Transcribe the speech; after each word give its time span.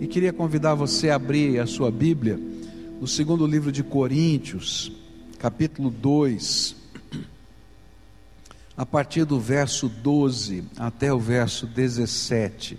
e 0.00 0.06
queria 0.06 0.32
convidar 0.32 0.74
você 0.74 1.10
a 1.10 1.16
abrir 1.16 1.60
a 1.60 1.66
sua 1.66 1.90
Bíblia 1.90 2.40
no 2.98 3.06
segundo 3.06 3.46
livro 3.46 3.70
de 3.70 3.84
Coríntios, 3.84 4.90
capítulo 5.38 5.90
2, 5.90 6.74
a 8.74 8.86
partir 8.86 9.26
do 9.26 9.38
verso 9.38 9.90
12 9.90 10.64
até 10.78 11.12
o 11.12 11.18
verso 11.18 11.66
17. 11.66 12.78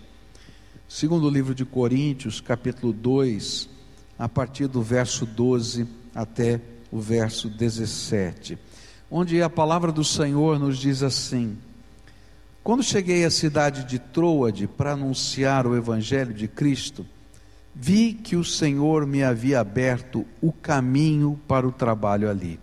Segundo 0.90 1.30
livro 1.30 1.54
de 1.54 1.64
Coríntios, 1.64 2.42
capítulo 2.42 2.92
2, 2.92 3.70
a 4.18 4.28
partir 4.28 4.66
do 4.66 4.82
verso 4.82 5.24
12 5.24 5.88
até 6.16 6.60
o 6.92 7.00
verso 7.00 7.48
17, 7.50 8.58
onde 9.12 9.44
a 9.44 9.50
palavra 9.50 9.92
do 9.92 10.04
Senhor 10.04 10.58
nos 10.58 10.80
diz 10.80 11.04
assim: 11.04 11.56
quando 12.64 12.84
cheguei 12.84 13.26
à 13.26 13.32
cidade 13.32 13.84
de 13.86 13.98
Troade 13.98 14.68
para 14.68 14.94
anunciar 14.94 15.66
o 15.66 15.76
Evangelho 15.76 16.34
de 16.34 16.48
Cristo, 16.48 17.06
vi 17.74 18.14
que 18.14 18.36
o 18.36 18.44
Senhor 18.44 19.08
me 19.08 19.24
havia 19.24 19.60
aberto 19.60 20.26
o 20.42 20.52
caminho 20.52 21.40
para 21.48 21.68
o 21.68 21.72
trabalho 21.72 22.30
ali. 22.30 22.60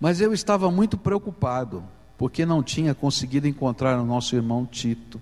Mas 0.00 0.20
eu 0.20 0.32
estava 0.32 0.70
muito 0.70 0.96
preocupado, 0.96 1.82
porque 2.16 2.46
não 2.46 2.62
tinha 2.62 2.94
conseguido 2.94 3.48
encontrar 3.48 3.98
o 3.98 4.06
nosso 4.06 4.36
irmão 4.36 4.64
Tito. 4.64 5.20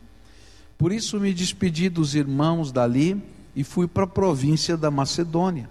Por 0.76 0.92
isso 0.92 1.18
me 1.18 1.32
despedi 1.32 1.88
dos 1.88 2.14
irmãos 2.14 2.70
dali 2.70 3.22
e 3.54 3.64
fui 3.64 3.88
para 3.88 4.04
a 4.04 4.08
província 4.08 4.76
da 4.76 4.90
Macedônia. 4.90 5.70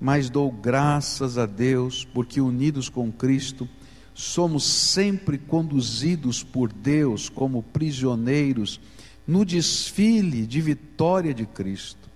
Mas 0.00 0.30
dou 0.30 0.52
graças 0.52 1.38
a 1.38 1.46
Deus, 1.46 2.04
porque 2.04 2.40
unidos 2.40 2.88
com 2.88 3.10
Cristo, 3.10 3.68
somos 4.16 4.64
sempre 4.64 5.36
conduzidos 5.36 6.42
por 6.42 6.72
Deus 6.72 7.28
como 7.28 7.62
prisioneiros 7.62 8.80
no 9.26 9.44
desfile 9.44 10.46
de 10.46 10.58
vitória 10.62 11.34
de 11.34 11.44
Cristo, 11.44 12.08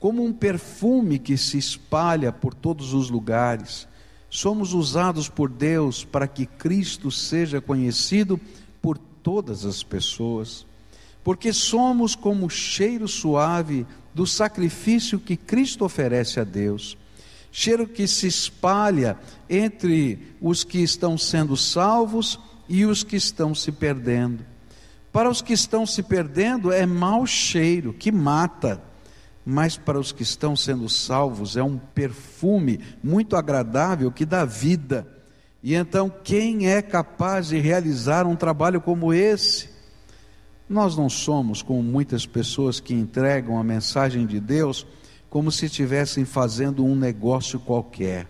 como 0.00 0.24
um 0.24 0.32
perfume 0.32 1.20
que 1.20 1.36
se 1.36 1.56
espalha 1.56 2.32
por 2.32 2.52
todos 2.52 2.92
os 2.92 3.10
lugares. 3.10 3.86
Somos 4.28 4.72
usados 4.72 5.28
por 5.28 5.48
Deus 5.48 6.04
para 6.04 6.26
que 6.26 6.46
Cristo 6.46 7.12
seja 7.12 7.60
conhecido 7.60 8.40
por 8.82 8.98
todas 8.98 9.64
as 9.64 9.84
pessoas, 9.84 10.66
porque 11.22 11.52
somos 11.52 12.16
como 12.16 12.46
o 12.46 12.50
cheiro 12.50 13.06
suave 13.06 13.86
do 14.12 14.26
sacrifício 14.26 15.20
que 15.20 15.36
Cristo 15.36 15.84
oferece 15.84 16.40
a 16.40 16.44
Deus 16.44 16.98
cheiro 17.58 17.88
que 17.88 18.06
se 18.06 18.26
espalha 18.26 19.16
entre 19.48 20.36
os 20.42 20.62
que 20.62 20.82
estão 20.82 21.16
sendo 21.16 21.56
salvos 21.56 22.38
e 22.68 22.84
os 22.84 23.02
que 23.02 23.16
estão 23.16 23.54
se 23.54 23.72
perdendo. 23.72 24.44
Para 25.10 25.30
os 25.30 25.40
que 25.40 25.54
estão 25.54 25.86
se 25.86 26.02
perdendo 26.02 26.70
é 26.70 26.84
mau 26.84 27.24
cheiro 27.26 27.94
que 27.94 28.12
mata, 28.12 28.82
mas 29.42 29.78
para 29.78 29.98
os 29.98 30.12
que 30.12 30.22
estão 30.22 30.54
sendo 30.54 30.86
salvos 30.86 31.56
é 31.56 31.62
um 31.62 31.78
perfume 31.78 32.78
muito 33.02 33.34
agradável 33.36 34.12
que 34.12 34.26
dá 34.26 34.44
vida. 34.44 35.08
E 35.62 35.74
então, 35.74 36.12
quem 36.22 36.68
é 36.68 36.82
capaz 36.82 37.48
de 37.48 37.58
realizar 37.58 38.26
um 38.26 38.36
trabalho 38.36 38.82
como 38.82 39.14
esse? 39.14 39.70
Nós 40.68 40.94
não 40.94 41.08
somos 41.08 41.62
como 41.62 41.82
muitas 41.82 42.26
pessoas 42.26 42.80
que 42.80 42.92
entregam 42.92 43.58
a 43.58 43.64
mensagem 43.64 44.26
de 44.26 44.40
Deus 44.40 44.86
como 45.36 45.52
se 45.52 45.66
estivessem 45.66 46.24
fazendo 46.24 46.82
um 46.82 46.96
negócio 46.96 47.60
qualquer. 47.60 48.26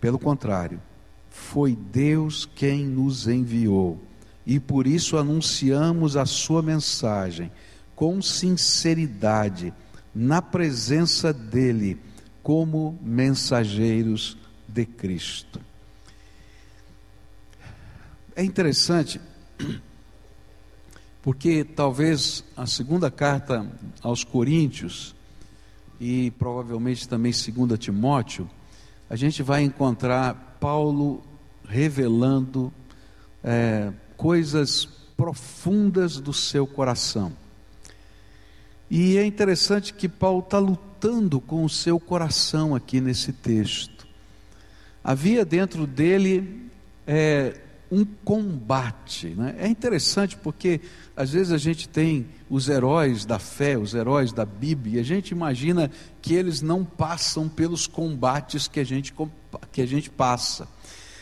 Pelo 0.00 0.18
contrário, 0.18 0.80
foi 1.28 1.76
Deus 1.76 2.46
quem 2.46 2.86
nos 2.86 3.28
enviou 3.28 4.00
e 4.46 4.58
por 4.58 4.86
isso 4.86 5.18
anunciamos 5.18 6.16
a 6.16 6.24
Sua 6.24 6.62
mensagem 6.62 7.52
com 7.94 8.22
sinceridade, 8.22 9.70
na 10.14 10.40
presença 10.40 11.30
dEle, 11.30 12.00
como 12.42 12.98
mensageiros 13.02 14.38
de 14.66 14.86
Cristo. 14.86 15.60
É 18.34 18.42
interessante, 18.42 19.20
porque 21.20 21.64
talvez 21.64 22.42
a 22.56 22.64
segunda 22.64 23.10
carta 23.10 23.70
aos 24.00 24.24
Coríntios 24.24 25.14
e 26.04 26.30
provavelmente 26.32 27.08
também 27.08 27.32
2 27.32 27.78
Timóteo, 27.78 28.46
a 29.08 29.16
gente 29.16 29.42
vai 29.42 29.62
encontrar 29.62 30.58
Paulo 30.60 31.22
revelando 31.66 32.70
é, 33.42 33.90
coisas 34.14 34.84
profundas 35.16 36.20
do 36.20 36.30
seu 36.30 36.66
coração. 36.66 37.32
E 38.90 39.16
é 39.16 39.24
interessante 39.24 39.94
que 39.94 40.06
Paulo 40.06 40.40
está 40.40 40.58
lutando 40.58 41.40
com 41.40 41.64
o 41.64 41.70
seu 41.70 41.98
coração 41.98 42.74
aqui 42.74 43.00
nesse 43.00 43.32
texto. 43.32 44.06
Havia 45.02 45.42
dentro 45.42 45.86
dele 45.86 46.70
é, 47.06 47.62
um 47.90 48.04
combate. 48.04 49.28
Né? 49.28 49.54
É 49.58 49.68
interessante 49.68 50.36
porque 50.36 50.80
às 51.16 51.32
vezes 51.32 51.52
a 51.52 51.58
gente 51.58 51.88
tem 51.88 52.26
os 52.48 52.68
heróis 52.68 53.24
da 53.24 53.38
fé, 53.38 53.78
os 53.78 53.94
heróis 53.94 54.32
da 54.32 54.44
Bíblia, 54.44 54.96
e 54.96 55.00
a 55.00 55.04
gente 55.04 55.30
imagina 55.30 55.90
que 56.20 56.34
eles 56.34 56.60
não 56.60 56.84
passam 56.84 57.48
pelos 57.48 57.86
combates 57.86 58.66
que 58.68 58.80
a 58.80 58.84
gente, 58.84 59.14
que 59.72 59.82
a 59.82 59.86
gente 59.86 60.10
passa. 60.10 60.68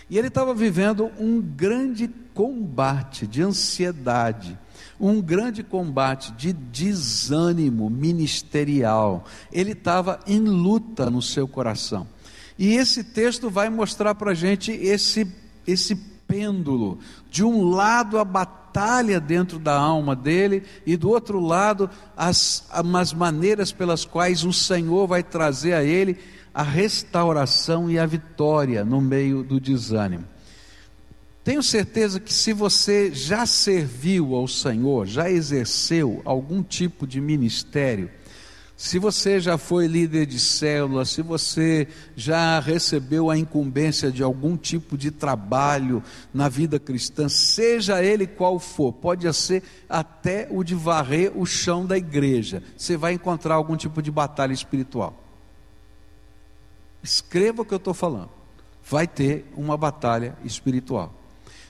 E 0.09 0.19
ele 0.19 0.28
estava 0.28 0.55
vivendo 0.55 1.11
um 1.19 1.41
grande 1.41 2.09
combate 2.34 3.27
de 3.27 3.43
ansiedade, 3.43 4.59
um 5.01 5.21
grande 5.21 5.62
combate 5.62 6.33
de 6.33 6.53
desânimo 6.53 7.89
ministerial. 7.89 9.25
Ele 9.51 9.72
estava 9.72 10.21
em 10.27 10.41
luta 10.41 11.09
no 11.09 11.22
seu 11.22 11.49
coração. 11.49 12.06
E 12.59 12.75
esse 12.75 13.03
texto 13.03 13.49
vai 13.49 13.71
mostrar 13.71 14.15
para 14.15 14.33
a 14.33 14.34
gente 14.34 14.71
esse, 14.71 15.27
esse 15.67 15.95
pêndulo. 16.27 16.99
De 17.31 17.44
um 17.44 17.71
lado, 17.71 18.19
a 18.19 18.25
batalha 18.25 19.21
dentro 19.21 19.59
da 19.59 19.75
alma 19.75 20.16
dele, 20.16 20.62
e 20.87 20.97
do 20.97 21.10
outro 21.10 21.41
lado, 21.41 21.88
as, 22.16 22.66
as 22.71 23.12
maneiras 23.12 23.72
pelas 23.72 24.05
quais 24.05 24.44
o 24.44 24.53
Senhor 24.53 25.06
vai 25.06 25.22
trazer 25.22 25.75
a 25.75 25.84
ele 25.84 26.19
a 26.55 26.62
restauração 26.62 27.91
e 27.91 27.99
a 27.99 28.06
vitória 28.06 28.84
no 28.84 29.00
meio 29.00 29.43
do 29.43 29.59
desânimo. 29.59 30.25
Tenho 31.44 31.62
certeza 31.62 32.21
que 32.21 32.33
se 32.33 32.53
você 32.53 33.12
já 33.12 33.44
serviu 33.47 34.34
ao 34.34 34.47
Senhor, 34.47 35.06
já 35.06 35.28
exerceu 35.28 36.22
algum 36.25 36.62
tipo 36.62 37.04
de 37.04 37.21
ministério, 37.21 38.10
se 38.82 38.98
você 38.98 39.38
já 39.38 39.56
foi 39.56 39.87
líder 39.87 40.26
de 40.26 40.41
célula, 40.41 41.04
se 41.04 41.22
você 41.22 41.87
já 42.16 42.59
recebeu 42.59 43.31
a 43.31 43.38
incumbência 43.38 44.10
de 44.10 44.25
algum 44.25 44.56
tipo 44.56 44.98
de 44.98 45.12
trabalho 45.12 46.03
na 46.34 46.48
vida 46.48 46.81
cristã, 46.81 47.28
seja 47.28 48.03
ele 48.03 48.26
qual 48.26 48.59
for, 48.59 48.92
pode 48.92 49.32
ser 49.34 49.62
até 49.88 50.48
o 50.50 50.65
de 50.65 50.75
varrer 50.75 51.31
o 51.32 51.47
chão 51.47 51.87
da 51.87 51.97
igreja, 51.97 52.60
você 52.76 52.97
vai 52.97 53.12
encontrar 53.12 53.54
algum 53.54 53.76
tipo 53.76 54.03
de 54.03 54.10
batalha 54.10 54.53
espiritual. 54.53 55.16
Escreva 57.04 57.62
o 57.62 57.65
que 57.65 57.75
eu 57.75 57.76
estou 57.76 57.94
falando, 57.94 58.31
vai 58.84 59.06
ter 59.06 59.47
uma 59.56 59.76
batalha 59.76 60.37
espiritual. 60.44 61.15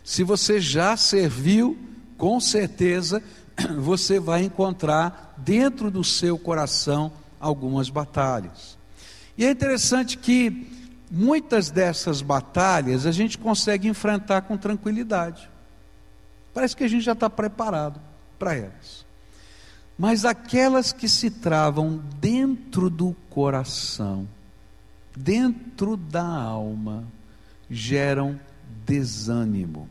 Se 0.03 0.23
você 0.23 0.59
já 0.59 0.97
serviu, 0.97 1.77
com 2.17 2.41
certeza 2.41 3.23
você 3.79 4.19
vai 4.19 4.45
encontrar 4.45 5.35
dentro 5.37 5.91
do 5.91 6.05
seu 6.05 6.39
coração 6.39 7.13
algumas 7.41 7.91
batalhas. 7.91 8.79
E 9.37 9.45
é 9.45 9.51
interessante 9.51 10.17
que 10.19 10.71
muitas 11.11 11.71
dessas 11.71 12.23
batalhas 12.23 13.07
a 13.07 13.13
gente 13.13 13.37
consegue 13.37 13.89
enfrentar 13.89 14.43
com 14.43 14.57
tranquilidade. 14.57 15.51
Parece 16.55 16.77
que 16.77 16.85
a 16.85 16.89
gente 16.89 17.03
já 17.03 17.13
está 17.13 17.29
preparado 17.29 18.01
para 18.39 18.55
elas. 18.55 19.05
Mas 19.99 20.25
aquelas 20.25 20.93
que 20.93 21.09
se 21.09 21.31
travam 21.31 22.03
dentro 22.21 22.91
do 22.91 23.15
coração, 23.31 24.29
dentro 25.17 25.97
da 25.97 26.25
alma, 26.25 27.05
geram 27.71 28.39
desânimo. 28.85 29.89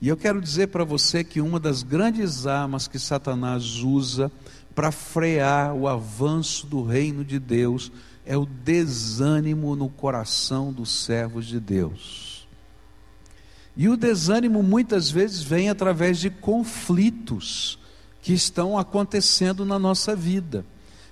E 0.00 0.08
eu 0.08 0.16
quero 0.16 0.40
dizer 0.40 0.68
para 0.68 0.84
você 0.84 1.24
que 1.24 1.40
uma 1.40 1.58
das 1.58 1.82
grandes 1.82 2.46
armas 2.46 2.86
que 2.86 2.98
Satanás 2.98 3.78
usa 3.82 4.30
para 4.74 4.92
frear 4.92 5.74
o 5.74 5.88
avanço 5.88 6.66
do 6.66 6.84
reino 6.84 7.24
de 7.24 7.38
Deus 7.38 7.90
é 8.24 8.36
o 8.36 8.46
desânimo 8.46 9.74
no 9.74 9.88
coração 9.88 10.72
dos 10.72 11.04
servos 11.04 11.46
de 11.46 11.58
Deus. 11.58 12.46
E 13.76 13.88
o 13.88 13.96
desânimo 13.96 14.62
muitas 14.62 15.10
vezes 15.10 15.42
vem 15.42 15.68
através 15.68 16.18
de 16.18 16.30
conflitos 16.30 17.78
que 18.22 18.32
estão 18.32 18.78
acontecendo 18.78 19.64
na 19.64 19.78
nossa 19.78 20.14
vida 20.14 20.64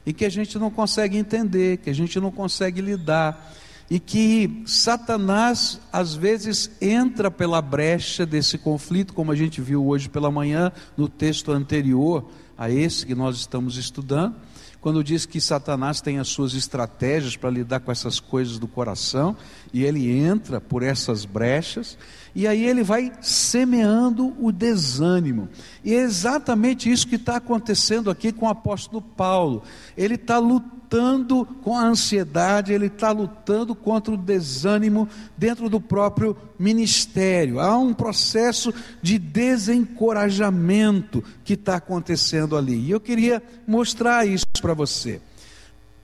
e 0.05 0.13
que 0.13 0.25
a 0.25 0.29
gente 0.29 0.59
não 0.59 0.71
consegue 0.71 1.17
entender, 1.17 1.79
que 1.79 1.91
a 1.91 1.95
gente 1.95 2.21
não 2.21 2.31
consegue 2.31 2.81
lidar 2.81 3.53
e 3.91 4.01
que 4.01 4.63
Satanás 4.67 5.81
às 5.93 6.15
vezes 6.15 6.71
entra 6.81 7.31
pela 7.31 7.63
brecha 7.63 8.27
desse 8.27 8.59
conflito, 8.59 9.15
como 9.15 9.31
a 9.31 9.37
gente 9.37 9.61
viu 9.61 9.87
hoje 9.87 10.09
pela 10.09 10.31
manhã 10.31 10.73
no 10.97 11.09
texto 11.09 11.53
anterior, 11.53 12.25
a 12.59 12.71
esse 12.71 13.05
que 13.05 13.15
nós 13.15 13.37
estamos 13.37 13.77
estudando, 13.77 14.35
quando 14.81 15.03
diz 15.03 15.27
que 15.27 15.41
Satanás 15.41 16.01
tem 16.01 16.19
as 16.19 16.29
suas 16.29 16.55
estratégias 16.55 17.37
para 17.37 17.51
lidar 17.51 17.81
com 17.81 17.91
essas 17.91 18.21
coisas 18.21 18.59
do 18.59 18.69
coração, 18.69 19.37
e 19.73 19.85
ele 19.85 20.11
entra 20.11 20.61
por 20.61 20.83
essas 20.83 21.25
brechas, 21.25 21.99
e 22.37 22.47
aí 22.47 22.65
ele 22.67 22.83
vai 22.83 23.11
semeando 23.23 24.37
o 24.39 24.53
desânimo. 24.53 25.49
E 25.83 25.95
é 25.95 26.03
exatamente 26.03 26.93
isso 26.93 27.09
que 27.09 27.15
está 27.15 27.37
acontecendo 27.37 28.11
aqui 28.11 28.31
com 28.31 28.45
o 28.45 28.51
apóstolo 28.51 29.01
Paulo. 29.01 29.63
Ele 29.97 30.17
está 30.17 30.39
lutando 30.39 31.47
com 31.63 31.75
a 31.75 31.87
ansiedade, 31.87 32.75
ele 32.75 32.89
está 32.89 33.11
lutando 33.11 33.75
contra 33.75 34.13
o 34.13 34.19
desânimo 34.19 35.09
dentro 35.35 35.71
do 35.71 35.81
próprio 35.81 36.37
ministério. 36.59 37.59
Há 37.59 37.75
um 37.79 37.95
processo 37.95 38.71
de 39.01 39.19
desencorajamento 39.19 41.25
que 41.43 41.55
está 41.55 41.77
acontecendo 41.77 42.55
ali. 42.55 42.81
E 42.81 42.91
eu 42.91 43.01
queria 43.01 43.43
mostrar 43.67 44.27
isso 44.27 44.45
para 44.61 44.75
você. 44.75 45.23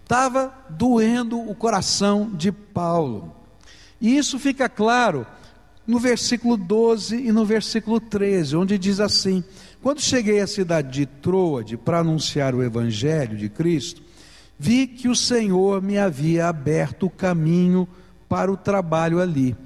Estava 0.02 0.50
doendo 0.70 1.38
o 1.38 1.54
coração 1.54 2.30
de 2.32 2.50
Paulo. 2.50 3.36
E 4.00 4.16
isso 4.16 4.38
fica 4.38 4.66
claro 4.66 5.26
no 5.86 5.98
versículo 5.98 6.56
12 6.56 7.16
e 7.16 7.32
no 7.32 7.44
versículo 7.44 8.00
13, 8.00 8.56
onde 8.56 8.78
diz 8.78 9.00
assim: 9.00 9.42
Quando 9.82 10.00
cheguei 10.00 10.40
à 10.40 10.46
cidade 10.46 10.90
de 10.90 11.06
Troade 11.06 11.76
para 11.76 11.98
anunciar 11.98 12.54
o 12.54 12.62
evangelho 12.62 13.36
de 13.36 13.48
Cristo, 13.48 14.02
vi 14.58 14.86
que 14.86 15.08
o 15.08 15.16
Senhor 15.16 15.82
me 15.82 15.98
havia 15.98 16.48
aberto 16.48 17.06
o 17.06 17.10
caminho 17.10 17.88
para 18.28 18.50
o 18.50 18.56
trabalho 18.56 19.20
ali. 19.20 19.56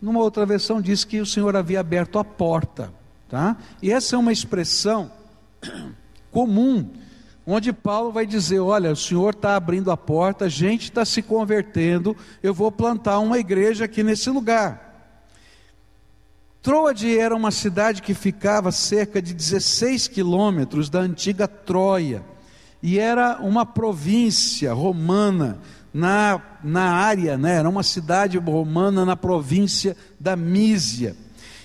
Numa 0.00 0.20
outra 0.20 0.46
versão 0.46 0.80
diz 0.80 1.04
que 1.04 1.20
o 1.20 1.26
Senhor 1.26 1.56
havia 1.56 1.80
aberto 1.80 2.18
a 2.18 2.24
porta, 2.24 2.92
tá? 3.28 3.56
E 3.82 3.90
essa 3.90 4.16
é 4.16 4.18
uma 4.18 4.32
expressão 4.32 5.10
comum 6.30 6.90
onde 7.46 7.72
Paulo 7.72 8.12
vai 8.12 8.26
dizer: 8.26 8.60
Olha, 8.60 8.92
o 8.92 8.96
Senhor 8.96 9.34
está 9.34 9.56
abrindo 9.56 9.90
a 9.90 9.96
porta, 9.96 10.46
a 10.46 10.48
gente 10.48 10.84
está 10.84 11.04
se 11.04 11.20
convertendo, 11.20 12.16
eu 12.42 12.54
vou 12.54 12.70
plantar 12.70 13.18
uma 13.18 13.38
igreja 13.38 13.86
aqui 13.86 14.02
nesse 14.02 14.30
lugar. 14.30 14.93
Troade 16.64 17.18
era 17.18 17.36
uma 17.36 17.50
cidade 17.50 18.00
que 18.00 18.14
ficava 18.14 18.72
cerca 18.72 19.20
de 19.20 19.34
16 19.34 20.08
quilômetros 20.08 20.88
da 20.88 20.98
antiga 21.00 21.46
Troia, 21.46 22.24
e 22.82 22.98
era 22.98 23.38
uma 23.42 23.66
província 23.66 24.72
romana 24.72 25.58
na, 25.92 26.40
na 26.64 26.90
área, 26.94 27.36
né? 27.36 27.56
era 27.56 27.68
uma 27.68 27.82
cidade 27.82 28.38
romana 28.38 29.04
na 29.04 29.14
província 29.14 29.94
da 30.18 30.34
Mísia. 30.36 31.14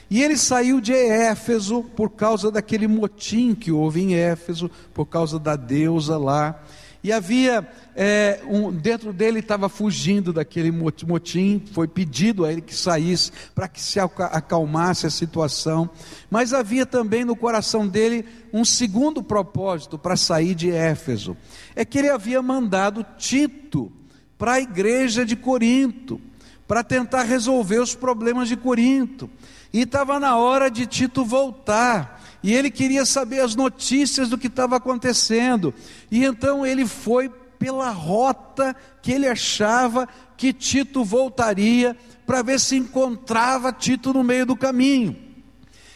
E 0.10 0.22
ele 0.22 0.36
saiu 0.36 0.82
de 0.82 0.92
Éfeso 0.92 1.82
por 1.96 2.10
causa 2.10 2.52
daquele 2.52 2.86
motim 2.86 3.56
que 3.56 3.72
houve 3.72 4.02
em 4.02 4.16
Éfeso, 4.16 4.70
por 4.94 5.06
causa 5.06 5.40
da 5.40 5.56
deusa 5.56 6.18
lá. 6.18 6.62
E 7.02 7.14
havia, 7.14 7.66
é, 7.96 8.42
um, 8.46 8.72
dentro 8.72 9.14
dele 9.14 9.40
estava 9.40 9.70
fugindo 9.70 10.34
daquele 10.34 10.70
motim, 10.70 11.64
foi 11.72 11.88
pedido 11.88 12.44
a 12.44 12.52
ele 12.52 12.62
que 12.62 12.76
saísse 12.76 13.32
para 13.56 13.70
que 13.70 13.82
se 13.82 14.00
acalmasse 14.00 15.08
a 15.08 15.10
situação. 15.10 15.90
Mas 16.30 16.52
havia 16.52 16.86
também 16.86 17.24
no 17.24 17.38
coração 17.38 17.88
dele 17.88 18.26
um 18.52 18.66
segundo 18.66 19.24
propósito 19.24 19.98
para 19.98 20.18
sair 20.18 20.54
de 20.54 20.72
Éfeso: 20.72 21.38
é 21.74 21.86
que 21.86 22.00
ele 22.00 22.10
havia 22.10 22.42
mandado 22.42 23.06
Tito 23.18 23.90
para 24.38 24.54
a 24.54 24.62
igreja 24.62 25.26
de 25.26 25.38
Corinto, 25.38 26.20
para 26.68 26.84
tentar 26.84 27.24
resolver 27.24 27.80
os 27.80 27.96
problemas 27.96 28.50
de 28.50 28.58
Corinto. 28.58 29.30
E 29.72 29.82
estava 29.82 30.20
na 30.20 30.36
hora 30.38 30.70
de 30.70 30.86
Tito 30.86 31.24
voltar. 31.24 32.19
E 32.42 32.54
ele 32.54 32.72
queria 32.72 33.06
saber 33.06 33.42
as 33.42 33.56
notícias 33.56 34.30
do 34.30 34.38
que 34.38 34.48
estava 34.48 34.78
acontecendo. 34.78 35.74
E 36.10 36.24
então 36.24 36.66
ele 36.66 36.86
foi 36.86 37.30
pela 37.60 37.90
rota 37.90 38.76
que 39.02 39.12
ele 39.12 39.28
achava 39.28 40.08
que 40.38 40.54
Tito 40.54 41.04
voltaria, 41.04 41.98
para 42.26 42.42
ver 42.42 42.60
se 42.60 42.78
encontrava 42.78 43.74
Tito 43.74 44.14
no 44.14 44.24
meio 44.24 44.46
do 44.46 44.56
caminho. 44.56 45.18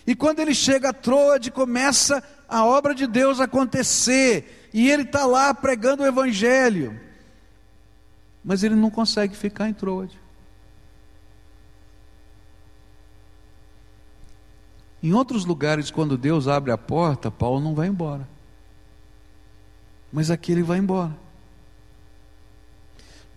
E 0.06 0.14
quando 0.14 0.40
ele 0.40 0.54
chega 0.54 0.90
a 0.90 0.94
Troade, 0.94 1.50
começa 1.50 2.22
a 2.50 2.66
obra 2.66 2.94
de 2.94 3.08
Deus 3.08 3.40
acontecer. 3.40 4.70
E 4.74 4.92
ele 4.92 5.04
está 5.04 5.26
lá 5.26 5.54
pregando 5.54 6.04
o 6.04 6.06
Evangelho. 6.06 7.00
Mas 8.44 8.64
ele 8.64 8.76
não 8.76 8.90
consegue 8.90 9.36
ficar 9.36 9.70
em 9.70 9.74
Troade. 9.74 10.20
Em 15.04 15.12
outros 15.12 15.44
lugares, 15.44 15.92
quando 15.92 16.18
Deus 16.18 16.48
abre 16.48 16.72
a 16.72 16.78
porta, 16.78 17.30
Paulo 17.30 17.60
não 17.60 17.76
vai 17.76 17.90
embora. 17.90 18.26
Mas 20.14 20.32
aqui 20.32 20.54
ele 20.54 20.64
vai 20.64 20.78
embora. 20.78 21.14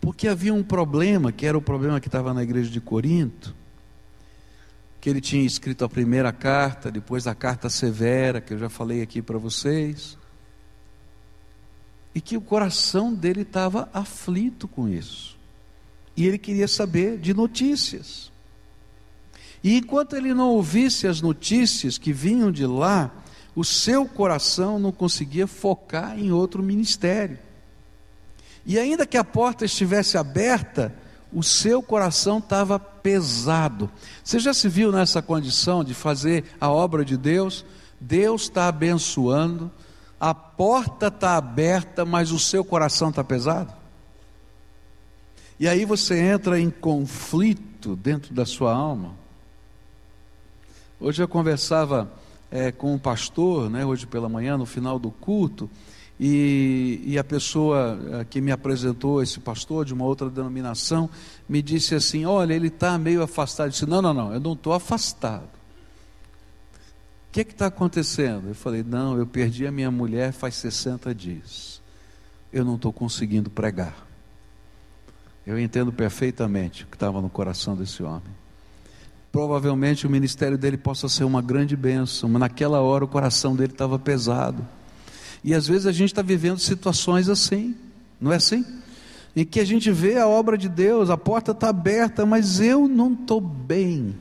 Porque 0.01 0.29
havia 0.29 0.55
um 0.55 0.63
problema, 0.63 1.33
que 1.33 1.45
era 1.45 1.59
o 1.59 1.63
problema 1.63 1.99
que 1.99 2.07
estava 2.07 2.33
na 2.33 2.45
igreja 2.45 2.71
de 2.71 2.81
Corinto, 2.81 3.53
que 5.01 5.11
ele 5.11 5.21
tinha 5.21 5.45
escrito 5.45 5.85
a 5.85 5.89
primeira 5.89 6.33
carta, 6.33 6.89
depois 6.89 7.27
a 7.27 7.35
carta 7.35 7.69
severa, 7.69 8.41
que 8.41 8.55
eu 8.55 8.59
já 8.59 8.69
falei 8.69 9.03
aqui 9.03 9.21
para 9.21 9.37
vocês, 9.37 10.17
e 12.15 12.21
que 12.21 12.37
o 12.37 12.41
coração 12.41 13.13
dele 13.13 13.43
estava 13.43 13.89
aflito 13.93 14.69
com 14.69 14.89
isso. 14.89 15.37
E 16.17 16.25
ele 16.25 16.39
queria 16.39 16.69
saber 16.69 17.19
de 17.19 17.35
notícias. 17.35 18.31
E 19.67 19.79
enquanto 19.79 20.15
ele 20.15 20.33
não 20.33 20.51
ouvisse 20.51 21.09
as 21.09 21.21
notícias 21.21 21.99
que 21.99 22.13
vinham 22.13 22.53
de 22.53 22.65
lá, 22.65 23.11
o 23.53 23.65
seu 23.65 24.07
coração 24.07 24.79
não 24.79 24.93
conseguia 24.93 25.45
focar 25.45 26.17
em 26.17 26.31
outro 26.31 26.63
ministério. 26.63 27.37
E 28.65 28.79
ainda 28.79 29.05
que 29.05 29.17
a 29.17 29.25
porta 29.25 29.65
estivesse 29.65 30.17
aberta, 30.17 30.95
o 31.33 31.43
seu 31.43 31.83
coração 31.83 32.39
estava 32.39 32.79
pesado. 32.79 33.91
Você 34.23 34.39
já 34.39 34.55
se 34.55 34.69
viu 34.69 34.93
nessa 34.93 35.21
condição 35.21 35.83
de 35.83 35.95
fazer 35.95 36.45
a 36.61 36.71
obra 36.71 37.05
de 37.05 37.17
Deus? 37.17 37.65
Deus 38.01 38.43
está 38.43 38.69
abençoando, 38.69 39.69
a 40.21 40.33
porta 40.33 41.09
está 41.09 41.37
aberta, 41.37 42.05
mas 42.05 42.31
o 42.31 42.39
seu 42.39 42.65
coração 42.65 43.09
está 43.09 43.25
pesado? 43.25 43.75
E 45.59 45.67
aí 45.67 45.85
você 45.85 46.21
entra 46.21 46.61
em 46.61 46.71
conflito 46.71 47.97
dentro 47.97 48.33
da 48.33 48.47
sua 48.47 48.73
alma. 48.73 49.26
Hoje 50.99 51.23
eu 51.23 51.29
conversava 51.29 52.11
é, 52.51 52.73
com 52.73 52.95
um 52.95 52.99
pastor, 52.99 53.69
né, 53.69 53.85
hoje 53.85 54.07
pela 54.07 54.31
manhã, 54.31 54.57
no 54.57 54.65
final 54.65 54.99
do 54.99 55.11
culto, 55.11 55.69
e, 56.19 57.03
e 57.05 57.19
a 57.19 57.25
pessoa 57.25 57.99
é, 58.13 58.25
que 58.25 58.41
me 58.41 58.51
apresentou, 58.51 59.23
esse 59.23 59.39
pastor 59.39 59.85
de 59.85 59.93
uma 59.93 60.07
outra 60.07 60.31
denominação, 60.31 61.11
me 61.47 61.61
disse 61.61 61.95
assim: 61.95 62.25
Olha, 62.25 62.55
ele 62.55 62.69
está 62.69 62.97
meio 62.97 63.23
afastado. 63.23 63.67
Eu 63.67 63.71
disse: 63.73 63.85
Não, 63.85 64.01
não, 64.01 64.15
não, 64.15 64.33
eu 64.33 64.41
não 64.41 64.55
estou 64.55 64.73
afastado. 64.73 65.45
O 67.29 67.33
que 67.33 67.43
está 67.43 67.67
acontecendo? 67.67 68.49
Eu 68.49 68.55
falei: 68.55 68.83
Não, 68.83 69.19
eu 69.19 69.27
perdi 69.27 69.67
a 69.67 69.71
minha 69.71 69.91
mulher 69.91 70.33
faz 70.33 70.55
60 70.55 71.15
dias. 71.15 71.83
Eu 72.51 72.65
não 72.65 72.77
estou 72.77 72.91
conseguindo 72.91 73.51
pregar. 73.51 74.07
Eu 75.47 75.59
entendo 75.59 75.93
perfeitamente 75.93 76.85
o 76.85 76.87
que 76.87 76.97
estava 76.97 77.21
no 77.21 77.29
coração 77.29 77.77
desse 77.77 78.03
homem 78.03 78.46
provavelmente 79.37 80.07
o 80.07 80.11
ministério 80.11 80.57
dele 80.57 80.79
possa 80.79 81.11
ser 81.11 81.25
uma 81.25 81.43
grande 81.43 81.77
bênção, 81.77 82.27
mas 82.27 82.41
naquela 82.41 82.81
hora 82.81 83.05
o 83.05 83.09
coração 83.09 83.55
dele 83.55 83.71
estava 83.71 83.99
pesado. 83.99 84.67
E 85.45 85.53
às 85.53 85.69
vezes 85.69 85.87
a 85.87 85.93
gente 85.93 86.09
está 86.09 86.23
vivendo 86.23 86.59
situações 86.59 87.29
assim, 87.29 87.75
não 88.19 88.33
é 88.33 88.37
assim? 88.37 88.65
Em 89.37 89.45
que 89.45 89.61
a 89.61 89.65
gente 89.67 89.93
vê 89.93 90.17
a 90.17 90.27
obra 90.27 90.57
de 90.57 90.71
Deus, 90.71 91.11
a 91.11 91.19
porta 91.19 91.51
está 91.51 91.69
aberta, 91.69 92.25
mas 92.25 92.61
eu 92.61 92.89
não 92.89 93.13
estou 93.13 93.39
bem. 93.39 94.15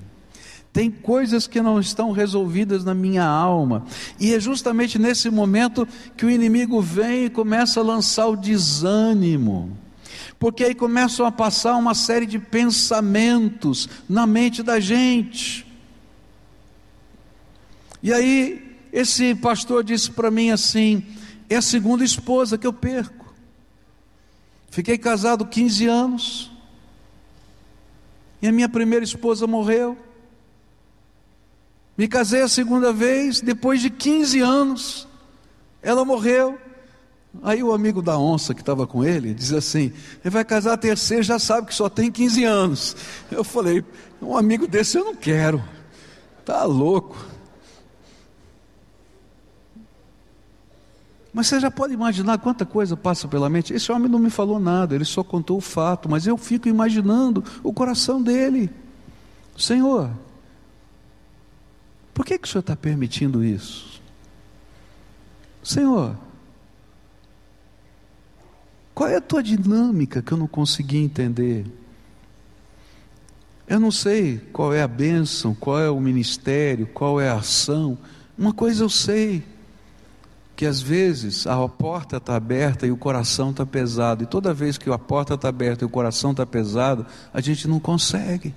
Tem 0.74 0.91
coisas 0.91 1.48
que 1.48 1.62
não 1.62 1.79
estão 1.79 2.12
resolvidas 2.12 2.84
na 2.84 2.93
minha 2.93 3.24
alma, 3.24 3.86
e 4.19 4.34
é 4.34 4.39
justamente 4.41 5.00
nesse 5.00 5.29
momento 5.29 5.88
que 6.17 6.25
o 6.25 6.29
inimigo 6.29 6.81
vem 6.81 7.24
e 7.24 7.29
começa 7.29 7.79
a 7.79 7.84
lançar 7.84 8.27
o 8.27 8.36
desânimo 8.36 9.85
porque 10.39 10.63
aí 10.63 10.75
começam 10.75 11.25
a 11.25 11.32
passar 11.32 11.75
uma 11.75 11.94
série 11.94 12.25
de 12.25 12.38
pensamentos 12.38 13.88
na 14.08 14.27
mente 14.27 14.62
da 14.62 14.80
gente. 14.80 15.65
E 18.04 18.13
aí, 18.13 18.77
esse 18.92 19.34
pastor 19.36 19.84
disse 19.84 20.12
para 20.12 20.30
mim 20.30 20.51
assim: 20.51 21.06
é 21.50 21.56
a 21.56 21.62
segunda 21.62 22.04
esposa 22.04 22.58
que 22.58 22.68
eu 22.68 22.74
perco. 22.74 23.34
Fiquei 24.70 24.98
casado 24.98 25.46
15 25.46 25.86
anos, 25.88 26.51
e 28.42 28.48
a 28.48 28.51
minha 28.51 28.70
primeira 28.70 29.06
esposa 29.06 29.48
morreu. 29.48 29.98
Me 31.98 32.08
casei 32.08 32.42
a 32.42 32.48
segunda 32.48 32.92
vez, 32.92 33.39
depois 33.39 33.82
de 33.82 33.89
15 33.89 34.39
anos, 34.42 35.08
ela 35.82 36.04
morreu. 36.04 36.60
Aí 37.44 37.62
o 37.63 37.74
amigo 37.74 38.01
da 38.01 38.18
onça 38.18 38.54
que 38.54 38.62
estava 38.62 38.88
com 38.88 39.04
ele 39.04 39.34
diz 39.34 39.51
assim: 39.54 39.92
ele 40.24 40.30
vai 40.30 40.44
casar 40.44 40.74
a 40.74 40.77
terceira, 40.77 41.24
já 41.24 41.39
sabe 41.39 41.68
que 41.68 41.75
só 41.75 41.89
tem 41.89 42.12
15 42.12 42.44
anos. 42.44 42.96
Eu 43.32 43.44
falei: 43.44 43.84
um 44.22 44.38
amigo 44.38 44.68
desse 44.68 44.98
eu 44.98 45.06
não 45.06 45.15
quero, 45.15 45.63
tá 46.44 46.63
louco. 46.63 47.18
Mas 51.36 51.48
você 51.48 51.60
já 51.60 51.70
pode 51.70 51.94
imaginar 51.94 52.38
quanta 52.38 52.65
coisa 52.65 52.96
passa 52.96 53.27
pela 53.27 53.50
mente. 53.50 53.74
Esse 53.74 53.92
homem 53.92 54.10
não 54.10 54.20
me 54.20 54.30
falou 54.30 54.58
nada, 54.58 54.96
ele 54.96 55.04
só 55.04 55.22
contou 55.22 55.58
o 55.58 55.62
fato, 55.62 56.10
mas 56.10 56.25
eu 56.25 56.38
fico 56.38 56.70
imaginando 56.70 57.44
o 57.62 57.74
coração 57.74 58.24
dele. 58.24 58.70
Senhor, 59.58 60.10
por 62.13 62.25
que, 62.25 62.38
que 62.38 62.48
o 62.48 62.50
Senhor 62.50 62.62
está 62.62 62.74
permitindo 62.74 63.44
isso? 63.44 64.01
Senhor, 65.62 66.15
qual 68.96 69.10
é 69.10 69.18
a 69.18 69.22
tua 69.22 69.44
dinâmica 69.44 70.22
que 70.22 70.32
eu 70.32 70.38
não 70.38 70.48
consegui 70.48 71.00
entender? 71.00 71.66
Eu 73.68 73.78
não 73.78 73.92
sei 73.92 74.38
qual 74.54 74.74
é 74.74 74.82
a 74.82 74.88
bênção, 74.88 75.54
qual 75.54 75.80
é 75.80 75.90
o 75.90 76.00
ministério, 76.00 76.88
qual 76.88 77.20
é 77.20 77.28
a 77.28 77.36
ação. 77.36 77.98
Uma 78.38 78.54
coisa 78.54 78.84
eu 78.84 78.90
sei, 78.90 79.44
que 80.56 80.66
às 80.66 80.82
vezes 80.82 81.46
a 81.46 81.68
porta 81.68 82.18
está 82.18 82.38
aberta 82.38 82.88
e 82.88 82.92
o 82.92 82.96
coração 82.96 83.50
está 83.50 83.66
pesado, 83.66 84.24
e 84.24 84.28
toda 84.28 84.54
vez 84.54 84.78
que 84.78 84.90
a 84.90 84.98
porta 84.98 85.34
está 85.34 85.50
aberta 85.50 85.84
e 85.84 85.88
o 85.88 85.90
coração 85.90 86.32
está 86.32 86.46
pesado, 86.46 87.06
a 87.34 87.42
gente 87.42 87.68
não 87.68 87.82
consegue. 87.82 88.56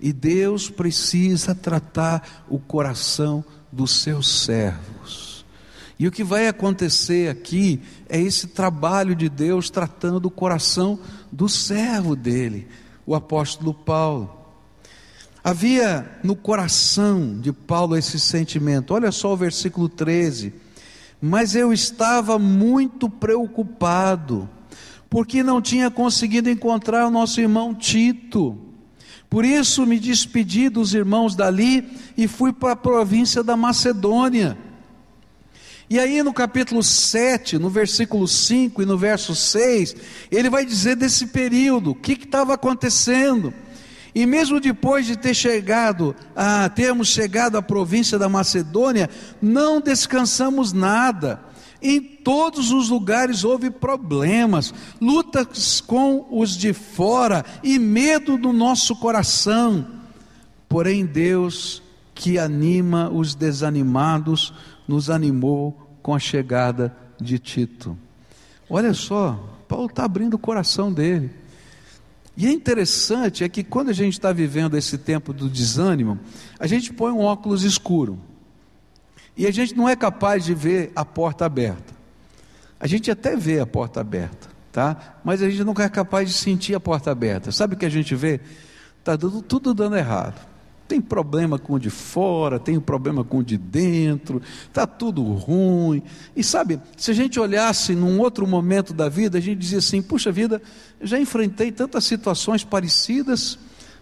E 0.00 0.12
Deus 0.12 0.70
precisa 0.70 1.56
tratar 1.56 2.44
o 2.48 2.60
coração 2.60 3.44
dos 3.72 3.90
seus 3.90 4.44
servos. 4.44 5.33
E 5.98 6.08
o 6.08 6.10
que 6.10 6.24
vai 6.24 6.48
acontecer 6.48 7.30
aqui 7.30 7.80
é 8.08 8.20
esse 8.20 8.48
trabalho 8.48 9.14
de 9.14 9.28
Deus 9.28 9.70
tratando 9.70 10.26
o 10.26 10.30
coração 10.30 10.98
do 11.30 11.48
servo 11.48 12.16
dele, 12.16 12.66
o 13.06 13.14
apóstolo 13.14 13.72
Paulo. 13.72 14.44
Havia 15.42 16.18
no 16.24 16.34
coração 16.34 17.38
de 17.38 17.52
Paulo 17.52 17.96
esse 17.96 18.18
sentimento, 18.18 18.94
olha 18.94 19.12
só 19.12 19.32
o 19.32 19.36
versículo 19.36 19.88
13. 19.88 20.52
Mas 21.20 21.54
eu 21.54 21.72
estava 21.72 22.38
muito 22.38 23.08
preocupado, 23.08 24.48
porque 25.08 25.42
não 25.42 25.62
tinha 25.62 25.90
conseguido 25.90 26.50
encontrar 26.50 27.06
o 27.06 27.10
nosso 27.10 27.40
irmão 27.40 27.74
Tito. 27.74 28.58
Por 29.30 29.44
isso 29.44 29.86
me 29.86 29.98
despedi 29.98 30.68
dos 30.68 30.92
irmãos 30.92 31.36
dali 31.36 31.88
e 32.16 32.26
fui 32.26 32.52
para 32.52 32.72
a 32.72 32.76
província 32.76 33.42
da 33.42 33.56
Macedônia. 33.56 34.56
E 35.94 35.98
aí 36.00 36.24
no 36.24 36.32
capítulo 36.32 36.82
7, 36.82 37.56
no 37.56 37.70
versículo 37.70 38.26
5 38.26 38.82
e 38.82 38.84
no 38.84 38.98
verso 38.98 39.32
6, 39.32 39.94
ele 40.28 40.50
vai 40.50 40.66
dizer 40.66 40.96
desse 40.96 41.28
período, 41.28 41.92
o 41.92 41.94
que 41.94 42.14
estava 42.14 42.54
acontecendo. 42.54 43.54
E 44.12 44.26
mesmo 44.26 44.58
depois 44.58 45.06
de 45.06 45.16
ter 45.16 45.34
chegado, 45.34 46.12
a, 46.34 46.68
termos 46.68 47.06
chegado 47.06 47.56
à 47.56 47.62
província 47.62 48.18
da 48.18 48.28
Macedônia, 48.28 49.08
não 49.40 49.80
descansamos 49.80 50.72
nada. 50.72 51.40
Em 51.80 52.00
todos 52.00 52.72
os 52.72 52.88
lugares 52.88 53.44
houve 53.44 53.70
problemas, 53.70 54.74
lutas 55.00 55.80
com 55.80 56.26
os 56.28 56.56
de 56.56 56.72
fora 56.72 57.44
e 57.62 57.78
medo 57.78 58.36
do 58.36 58.52
nosso 58.52 58.96
coração. 58.96 59.86
Porém, 60.68 61.06
Deus, 61.06 61.80
que 62.16 62.36
anima 62.36 63.08
os 63.10 63.36
desanimados, 63.36 64.52
nos 64.88 65.08
animou 65.08 65.83
com 66.04 66.14
a 66.14 66.18
chegada 66.18 66.94
de 67.18 67.38
Tito. 67.38 67.96
Olha 68.68 68.92
só, 68.92 69.42
Paulo 69.66 69.86
está 69.86 70.04
abrindo 70.04 70.34
o 70.34 70.38
coração 70.38 70.92
dele. 70.92 71.30
E 72.36 72.46
é 72.46 72.52
interessante 72.52 73.42
é 73.42 73.48
que 73.48 73.64
quando 73.64 73.88
a 73.88 73.92
gente 73.94 74.12
está 74.12 74.30
vivendo 74.30 74.76
esse 74.76 74.98
tempo 74.98 75.32
do 75.32 75.48
desânimo, 75.48 76.20
a 76.60 76.66
gente 76.66 76.92
põe 76.92 77.10
um 77.10 77.20
óculos 77.20 77.62
escuro. 77.62 78.18
E 79.34 79.46
a 79.46 79.50
gente 79.50 79.74
não 79.74 79.88
é 79.88 79.96
capaz 79.96 80.44
de 80.44 80.54
ver 80.54 80.92
a 80.94 81.06
porta 81.06 81.46
aberta. 81.46 81.94
A 82.78 82.86
gente 82.86 83.10
até 83.10 83.34
vê 83.34 83.58
a 83.58 83.66
porta 83.66 84.02
aberta, 84.02 84.48
tá? 84.70 85.18
Mas 85.24 85.40
a 85.40 85.48
gente 85.48 85.64
nunca 85.64 85.84
é 85.84 85.88
capaz 85.88 86.28
de 86.28 86.34
sentir 86.34 86.74
a 86.74 86.80
porta 86.80 87.10
aberta. 87.10 87.50
Sabe 87.50 87.76
o 87.76 87.78
que 87.78 87.86
a 87.86 87.90
gente 87.90 88.14
vê? 88.14 88.42
Está 88.98 89.16
tudo 89.16 89.72
dando 89.72 89.96
errado. 89.96 90.53
Tem 90.86 91.00
problema 91.00 91.58
com 91.58 91.74
o 91.74 91.78
de 91.78 91.88
fora, 91.88 92.58
tem 92.58 92.78
problema 92.78 93.24
com 93.24 93.38
o 93.38 93.44
de 93.44 93.56
dentro, 93.56 94.42
está 94.66 94.86
tudo 94.86 95.22
ruim. 95.22 96.02
E 96.36 96.44
sabe, 96.44 96.78
se 96.94 97.10
a 97.10 97.14
gente 97.14 97.40
olhasse 97.40 97.94
num 97.94 98.20
outro 98.20 98.46
momento 98.46 98.92
da 98.92 99.08
vida, 99.08 99.38
a 99.38 99.40
gente 99.40 99.58
dizia 99.58 99.78
assim: 99.78 100.02
puxa 100.02 100.30
vida, 100.30 100.60
já 101.00 101.18
enfrentei 101.18 101.72
tantas 101.72 102.04
situações 102.04 102.64
parecidas, 102.64 103.58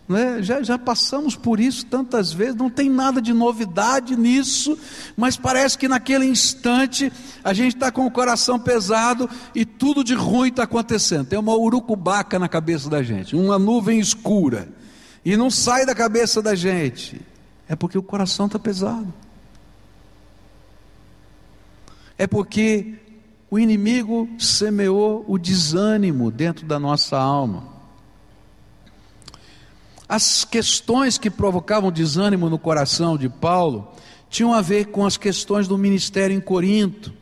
né? 0.08 0.42
já, 0.42 0.60
já 0.60 0.76
passamos 0.76 1.36
por 1.36 1.60
isso 1.60 1.86
tantas 1.86 2.32
vezes, 2.32 2.56
não 2.56 2.68
tem 2.68 2.90
nada 2.90 3.22
de 3.22 3.32
novidade 3.32 4.16
nisso, 4.16 4.76
mas 5.16 5.36
parece 5.36 5.78
que 5.78 5.86
naquele 5.86 6.24
instante 6.24 7.12
a 7.44 7.52
gente 7.52 7.76
está 7.76 7.92
com 7.92 8.04
o 8.06 8.10
coração 8.10 8.58
pesado 8.58 9.30
e 9.54 9.64
tudo 9.64 10.02
de 10.02 10.14
ruim 10.14 10.48
está 10.48 10.64
acontecendo. 10.64 11.26
Tem 11.26 11.38
uma 11.38 11.54
urucubaca 11.54 12.40
na 12.40 12.48
cabeça 12.48 12.90
da 12.90 13.04
gente, 13.04 13.36
uma 13.36 13.56
nuvem 13.56 14.00
escura 14.00 14.81
e 15.24 15.36
não 15.36 15.50
sai 15.50 15.86
da 15.86 15.94
cabeça 15.94 16.42
da 16.42 16.54
gente, 16.54 17.20
é 17.68 17.76
porque 17.76 17.96
o 17.96 18.02
coração 18.02 18.46
está 18.46 18.58
pesado. 18.58 19.12
É 22.18 22.26
porque 22.26 22.94
o 23.50 23.58
inimigo 23.58 24.28
semeou 24.38 25.24
o 25.28 25.38
desânimo 25.38 26.30
dentro 26.30 26.66
da 26.66 26.78
nossa 26.78 27.18
alma. 27.18 27.72
As 30.08 30.44
questões 30.44 31.16
que 31.16 31.30
provocavam 31.30 31.90
desânimo 31.90 32.50
no 32.50 32.58
coração 32.58 33.16
de 33.16 33.28
Paulo 33.28 33.92
tinham 34.28 34.52
a 34.52 34.60
ver 34.60 34.86
com 34.86 35.04
as 35.04 35.16
questões 35.16 35.68
do 35.68 35.78
ministério 35.78 36.36
em 36.36 36.40
Corinto. 36.40 37.12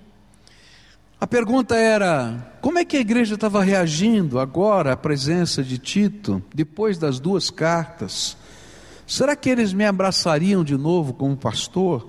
A 1.20 1.26
pergunta 1.26 1.76
era: 1.76 2.56
como 2.62 2.78
é 2.78 2.84
que 2.84 2.96
a 2.96 3.00
igreja 3.00 3.34
estava 3.34 3.62
reagindo 3.62 4.40
agora 4.40 4.92
à 4.92 4.96
presença 4.96 5.62
de 5.62 5.76
Tito, 5.76 6.42
depois 6.54 6.96
das 6.96 7.20
duas 7.20 7.50
cartas? 7.50 8.38
Será 9.06 9.36
que 9.36 9.50
eles 9.50 9.72
me 9.72 9.84
abraçariam 9.84 10.64
de 10.64 10.76
novo 10.78 11.12
como 11.12 11.36
pastor? 11.36 12.08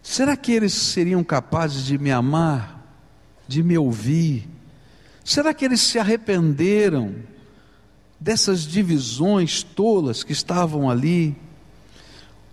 Será 0.00 0.36
que 0.36 0.52
eles 0.52 0.72
seriam 0.72 1.24
capazes 1.24 1.84
de 1.84 1.98
me 1.98 2.12
amar, 2.12 2.86
de 3.48 3.62
me 3.64 3.76
ouvir? 3.76 4.48
Será 5.24 5.52
que 5.52 5.64
eles 5.64 5.80
se 5.80 5.98
arrependeram 5.98 7.16
dessas 8.20 8.60
divisões 8.60 9.64
tolas 9.64 10.22
que 10.22 10.32
estavam 10.32 10.88
ali? 10.88 11.34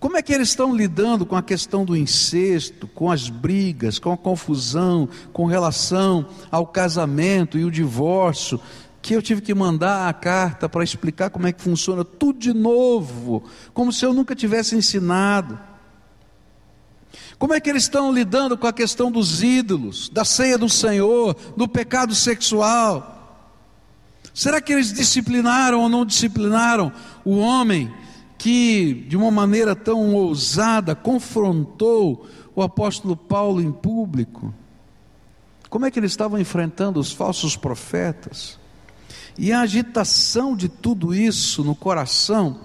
Como 0.04 0.18
é 0.18 0.22
que 0.22 0.34
eles 0.34 0.50
estão 0.50 0.76
lidando 0.76 1.24
com 1.24 1.34
a 1.34 1.42
questão 1.42 1.82
do 1.82 1.96
incesto, 1.96 2.86
com 2.86 3.10
as 3.10 3.30
brigas, 3.30 3.98
com 3.98 4.12
a 4.12 4.18
confusão, 4.18 5.08
com 5.32 5.46
relação 5.46 6.28
ao 6.50 6.66
casamento 6.66 7.56
e 7.56 7.64
o 7.64 7.70
divórcio? 7.70 8.60
Que 9.00 9.14
eu 9.14 9.22
tive 9.22 9.40
que 9.40 9.54
mandar 9.54 10.06
a 10.06 10.12
carta 10.12 10.68
para 10.68 10.84
explicar 10.84 11.30
como 11.30 11.46
é 11.46 11.52
que 11.54 11.62
funciona 11.62 12.04
tudo 12.04 12.38
de 12.38 12.52
novo, 12.52 13.44
como 13.72 13.90
se 13.90 14.04
eu 14.04 14.12
nunca 14.12 14.34
tivesse 14.34 14.76
ensinado. 14.76 15.58
Como 17.38 17.54
é 17.54 17.58
que 17.58 17.70
eles 17.70 17.84
estão 17.84 18.12
lidando 18.12 18.58
com 18.58 18.66
a 18.66 18.74
questão 18.74 19.10
dos 19.10 19.42
ídolos, 19.42 20.10
da 20.10 20.22
ceia 20.22 20.58
do 20.58 20.68
Senhor, 20.68 21.34
do 21.56 21.66
pecado 21.66 22.14
sexual? 22.14 23.48
Será 24.34 24.60
que 24.60 24.74
eles 24.74 24.92
disciplinaram 24.92 25.80
ou 25.80 25.88
não 25.88 26.04
disciplinaram 26.04 26.92
o 27.24 27.38
homem 27.38 27.90
que, 28.44 28.92
de 29.08 29.16
uma 29.16 29.30
maneira 29.30 29.74
tão 29.74 30.12
ousada, 30.12 30.94
confrontou 30.94 32.26
o 32.54 32.60
apóstolo 32.60 33.16
Paulo 33.16 33.62
em 33.62 33.72
público. 33.72 34.52
Como 35.70 35.86
é 35.86 35.90
que 35.90 35.98
eles 35.98 36.12
estavam 36.12 36.38
enfrentando 36.38 37.00
os 37.00 37.10
falsos 37.10 37.56
profetas? 37.56 38.58
E 39.38 39.50
a 39.50 39.62
agitação 39.62 40.54
de 40.54 40.68
tudo 40.68 41.14
isso 41.14 41.64
no 41.64 41.74
coração 41.74 42.60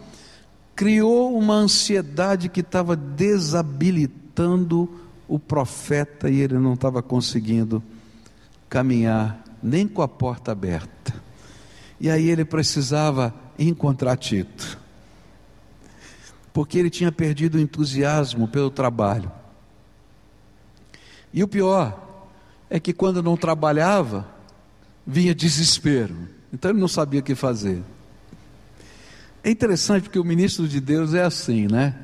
criou 0.75 1.37
uma 1.37 1.53
ansiedade 1.53 2.49
que 2.49 2.59
estava 2.59 2.93
desabilitando 2.93 4.89
o 5.29 5.39
profeta 5.39 6.29
e 6.29 6.41
ele 6.41 6.59
não 6.59 6.73
estava 6.73 7.01
conseguindo 7.01 7.81
caminhar 8.67 9.41
nem 9.63 9.87
com 9.87 10.01
a 10.01 10.09
porta 10.09 10.51
aberta. 10.51 11.13
E 12.01 12.09
aí 12.09 12.29
ele 12.29 12.43
precisava 12.43 13.33
encontrar 13.57 14.17
Tito 14.17 14.78
porque 16.53 16.77
ele 16.77 16.89
tinha 16.89 17.11
perdido 17.11 17.55
o 17.55 17.61
entusiasmo 17.61 18.47
pelo 18.47 18.69
trabalho. 18.69 19.31
E 21.33 21.43
o 21.43 21.47
pior 21.47 22.25
é 22.69 22.79
que 22.79 22.93
quando 22.93 23.21
não 23.21 23.37
trabalhava, 23.37 24.27
vinha 25.05 25.33
desespero. 25.33 26.15
Então 26.51 26.71
ele 26.71 26.79
não 26.79 26.87
sabia 26.87 27.19
o 27.19 27.23
que 27.23 27.35
fazer. 27.35 27.81
É 29.43 29.49
interessante 29.49 30.03
porque 30.03 30.19
o 30.19 30.23
ministro 30.23 30.67
de 30.67 30.79
Deus 30.79 31.13
é 31.13 31.23
assim, 31.23 31.67
né? 31.67 31.95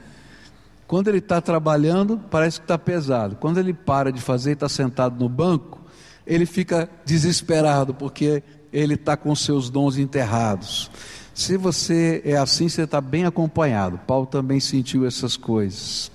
Quando 0.87 1.07
ele 1.07 1.17
está 1.17 1.41
trabalhando, 1.41 2.19
parece 2.29 2.59
que 2.59 2.63
está 2.63 2.77
pesado. 2.77 3.35
Quando 3.35 3.57
ele 3.57 3.73
para 3.73 4.11
de 4.11 4.21
fazer 4.21 4.51
e 4.51 4.53
está 4.53 4.69
sentado 4.69 5.19
no 5.19 5.27
banco, 5.27 5.81
ele 6.25 6.45
fica 6.45 6.89
desesperado 7.03 7.93
porque 7.93 8.43
ele 8.71 8.93
está 8.93 9.17
com 9.17 9.35
seus 9.35 9.69
dons 9.69 9.97
enterrados. 9.97 10.91
Se 11.35 11.57
você 11.57 12.21
é 12.25 12.37
assim, 12.37 12.67
você 12.69 12.83
está 12.83 12.99
bem 12.99 13.25
acompanhado. 13.25 13.99
Paulo 14.07 14.25
também 14.25 14.59
sentiu 14.59 15.05
essas 15.05 15.37
coisas. 15.37 16.09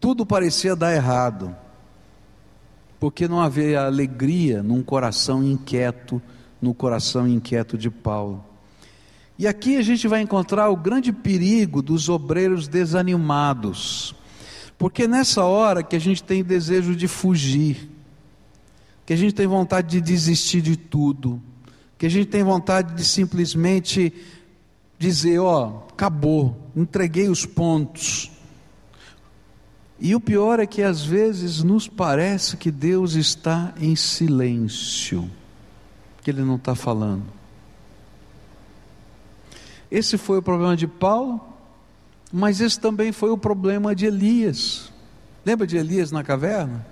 Tudo 0.00 0.24
parecia 0.24 0.74
dar 0.76 0.94
errado. 0.94 1.54
porque 3.00 3.28
não 3.28 3.40
havia 3.40 3.84
alegria 3.84 4.62
num 4.62 4.82
coração 4.82 5.42
inquieto, 5.42 6.20
no 6.60 6.74
coração 6.74 7.28
inquieto 7.28 7.78
de 7.78 7.90
Paulo. 7.90 8.44
E 9.38 9.46
aqui 9.46 9.76
a 9.76 9.82
gente 9.82 10.08
vai 10.08 10.20
encontrar 10.20 10.68
o 10.68 10.76
grande 10.76 11.12
perigo 11.12 11.80
dos 11.80 12.08
obreiros 12.08 12.66
desanimados, 12.66 14.14
porque 14.76 15.06
nessa 15.06 15.44
hora 15.44 15.82
que 15.82 15.94
a 15.94 16.00
gente 16.00 16.24
tem 16.24 16.42
desejo 16.42 16.96
de 16.96 17.06
fugir, 17.06 17.88
que 19.06 19.12
a 19.12 19.16
gente 19.16 19.32
tem 19.32 19.46
vontade 19.46 19.88
de 19.88 20.00
desistir 20.00 20.60
de 20.60 20.76
tudo, 20.76 21.40
que 21.98 22.06
a 22.06 22.08
gente 22.08 22.26
tem 22.26 22.44
vontade 22.44 22.94
de 22.94 23.04
simplesmente 23.04 24.12
dizer: 24.98 25.40
Ó, 25.40 25.66
oh, 25.66 25.92
acabou, 25.92 26.56
entreguei 26.74 27.28
os 27.28 27.44
pontos. 27.44 28.30
E 30.00 30.14
o 30.14 30.20
pior 30.20 30.60
é 30.60 30.66
que 30.66 30.80
às 30.80 31.04
vezes 31.04 31.62
nos 31.64 31.88
parece 31.88 32.56
que 32.56 32.70
Deus 32.70 33.14
está 33.14 33.74
em 33.80 33.96
silêncio, 33.96 35.28
que 36.22 36.30
Ele 36.30 36.42
não 36.42 36.54
está 36.54 36.76
falando. 36.76 37.24
Esse 39.90 40.16
foi 40.16 40.38
o 40.38 40.42
problema 40.42 40.76
de 40.76 40.86
Paulo, 40.86 41.40
mas 42.32 42.60
esse 42.60 42.78
também 42.78 43.10
foi 43.10 43.30
o 43.30 43.38
problema 43.38 43.92
de 43.92 44.06
Elias. 44.06 44.92
Lembra 45.44 45.66
de 45.66 45.76
Elias 45.76 46.12
na 46.12 46.22
caverna? 46.22 46.86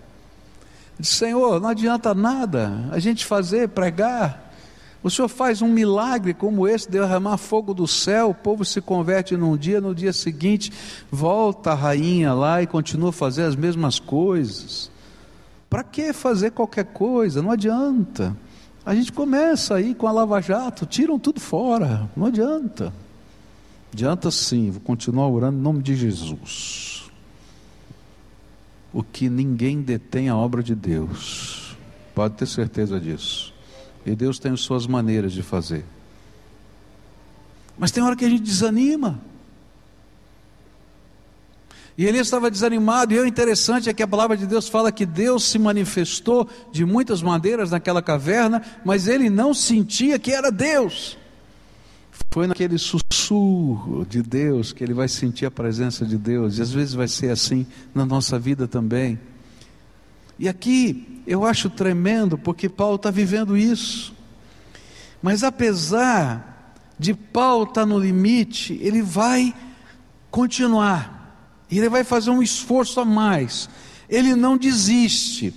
Disse, 0.98 1.14
Senhor, 1.14 1.60
não 1.60 1.68
adianta 1.68 2.14
nada 2.14 2.88
a 2.90 2.98
gente 2.98 3.25
fazer, 3.25 3.68
pregar, 3.68 4.45
o 5.06 5.10
Senhor 5.10 5.28
faz 5.28 5.62
um 5.62 5.68
milagre 5.68 6.34
como 6.34 6.66
esse, 6.66 6.90
derramar 6.90 7.36
fogo 7.36 7.72
do 7.72 7.86
céu, 7.86 8.30
o 8.30 8.34
povo 8.34 8.64
se 8.64 8.80
converte 8.80 9.36
num 9.36 9.56
dia, 9.56 9.80
no 9.80 9.94
dia 9.94 10.12
seguinte 10.12 10.72
volta 11.08 11.70
a 11.70 11.75
rainha 11.76 12.34
lá 12.34 12.60
e 12.60 12.66
continua 12.66 13.10
a 13.10 13.12
fazer 13.12 13.44
as 13.44 13.54
mesmas 13.54 14.00
coisas. 14.00 14.90
Para 15.70 15.84
que 15.84 16.12
fazer 16.12 16.50
qualquer 16.50 16.86
coisa? 16.86 17.40
Não 17.40 17.52
adianta. 17.52 18.36
A 18.84 18.96
gente 18.96 19.12
começa 19.12 19.76
aí 19.76 19.94
com 19.94 20.08
a 20.08 20.12
lava-jato, 20.12 20.84
tiram 20.84 21.20
tudo 21.20 21.38
fora, 21.38 22.10
não 22.16 22.26
adianta. 22.26 22.92
Adianta 23.92 24.28
sim, 24.32 24.72
vou 24.72 24.80
continuar 24.80 25.28
orando 25.28 25.56
em 25.56 25.62
nome 25.62 25.84
de 25.84 25.94
Jesus. 25.94 27.08
O 28.92 29.04
que 29.04 29.28
ninguém 29.28 29.80
detém 29.82 30.28
a 30.28 30.36
obra 30.36 30.64
de 30.64 30.75
Deus, 30.75 31.76
pode 32.12 32.34
ter 32.34 32.46
certeza 32.46 32.98
disso. 32.98 33.55
E 34.06 34.14
Deus 34.14 34.38
tem 34.38 34.52
as 34.52 34.60
suas 34.60 34.86
maneiras 34.86 35.32
de 35.32 35.42
fazer. 35.42 35.84
Mas 37.76 37.90
tem 37.90 38.02
hora 38.02 38.14
que 38.14 38.25
a 38.25 38.28
gente 38.30 38.42
desanima. 38.42 39.20
E 41.98 42.04
ele 42.04 42.18
estava 42.18 42.50
desanimado, 42.50 43.14
e 43.14 43.18
o 43.18 43.26
interessante 43.26 43.88
é 43.88 43.94
que 43.94 44.02
a 44.02 44.06
palavra 44.06 44.36
de 44.36 44.46
Deus 44.46 44.68
fala 44.68 44.92
que 44.92 45.06
Deus 45.06 45.44
se 45.44 45.58
manifestou 45.58 46.48
de 46.70 46.84
muitas 46.84 47.22
maneiras 47.22 47.70
naquela 47.70 48.02
caverna, 48.02 48.62
mas 48.84 49.08
ele 49.08 49.30
não 49.30 49.54
sentia 49.54 50.18
que 50.18 50.30
era 50.30 50.52
Deus. 50.52 51.16
Foi 52.32 52.46
naquele 52.46 52.76
sussurro 52.78 54.04
de 54.04 54.22
Deus 54.22 54.72
que 54.72 54.84
ele 54.84 54.92
vai 54.92 55.08
sentir 55.08 55.46
a 55.46 55.50
presença 55.50 56.04
de 56.04 56.18
Deus, 56.18 56.58
e 56.58 56.62
às 56.62 56.70
vezes 56.70 56.92
vai 56.92 57.08
ser 57.08 57.30
assim 57.30 57.66
na 57.94 58.04
nossa 58.04 58.38
vida 58.38 58.68
também. 58.68 59.18
E 60.38 60.48
aqui 60.48 61.22
eu 61.26 61.44
acho 61.44 61.70
tremendo 61.70 62.36
porque 62.36 62.68
Paulo 62.68 62.96
está 62.96 63.10
vivendo 63.10 63.56
isso. 63.56 64.14
Mas 65.22 65.42
apesar 65.42 66.74
de 66.98 67.14
Paulo 67.14 67.64
estar 67.64 67.82
tá 67.82 67.86
no 67.86 67.98
limite, 67.98 68.78
ele 68.82 69.02
vai 69.02 69.54
continuar. 70.30 71.64
Ele 71.70 71.88
vai 71.88 72.04
fazer 72.04 72.30
um 72.30 72.42
esforço 72.42 73.00
a 73.00 73.04
mais. 73.04 73.68
Ele 74.08 74.34
não 74.34 74.56
desiste. 74.56 75.52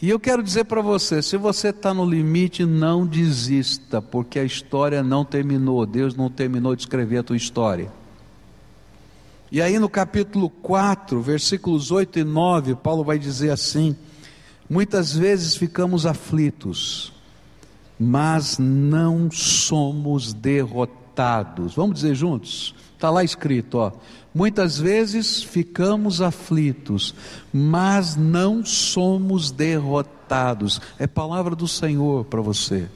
E 0.00 0.08
eu 0.08 0.20
quero 0.20 0.42
dizer 0.42 0.64
para 0.64 0.80
você: 0.80 1.20
se 1.20 1.36
você 1.36 1.68
está 1.70 1.92
no 1.92 2.04
limite, 2.04 2.64
não 2.64 3.06
desista, 3.06 4.00
porque 4.00 4.38
a 4.38 4.44
história 4.44 5.02
não 5.02 5.24
terminou. 5.24 5.84
Deus 5.84 6.14
não 6.14 6.30
terminou 6.30 6.76
de 6.76 6.82
escrever 6.82 7.18
a 7.18 7.22
tua 7.22 7.36
história. 7.36 7.90
E 9.50 9.60
aí 9.62 9.78
no 9.78 9.88
capítulo 9.88 10.50
4, 10.50 11.20
versículos 11.22 11.90
8 11.90 12.20
e 12.20 12.24
9, 12.24 12.76
Paulo 12.76 13.02
vai 13.02 13.18
dizer 13.18 13.50
assim: 13.50 13.96
Muitas 14.68 15.14
vezes 15.14 15.56
ficamos 15.56 16.04
aflitos, 16.04 17.12
mas 17.98 18.58
não 18.58 19.30
somos 19.30 20.32
derrotados. 20.32 21.74
Vamos 21.74 21.96
dizer 21.96 22.14
juntos? 22.14 22.74
Está 22.94 23.10
lá 23.10 23.24
escrito, 23.24 23.78
ó. 23.78 23.92
Muitas 24.34 24.78
vezes 24.78 25.42
ficamos 25.42 26.20
aflitos, 26.20 27.14
mas 27.52 28.14
não 28.14 28.64
somos 28.64 29.50
derrotados. 29.50 30.80
É 30.98 31.06
palavra 31.06 31.56
do 31.56 31.66
Senhor 31.66 32.26
para 32.26 32.42
você. 32.42 32.88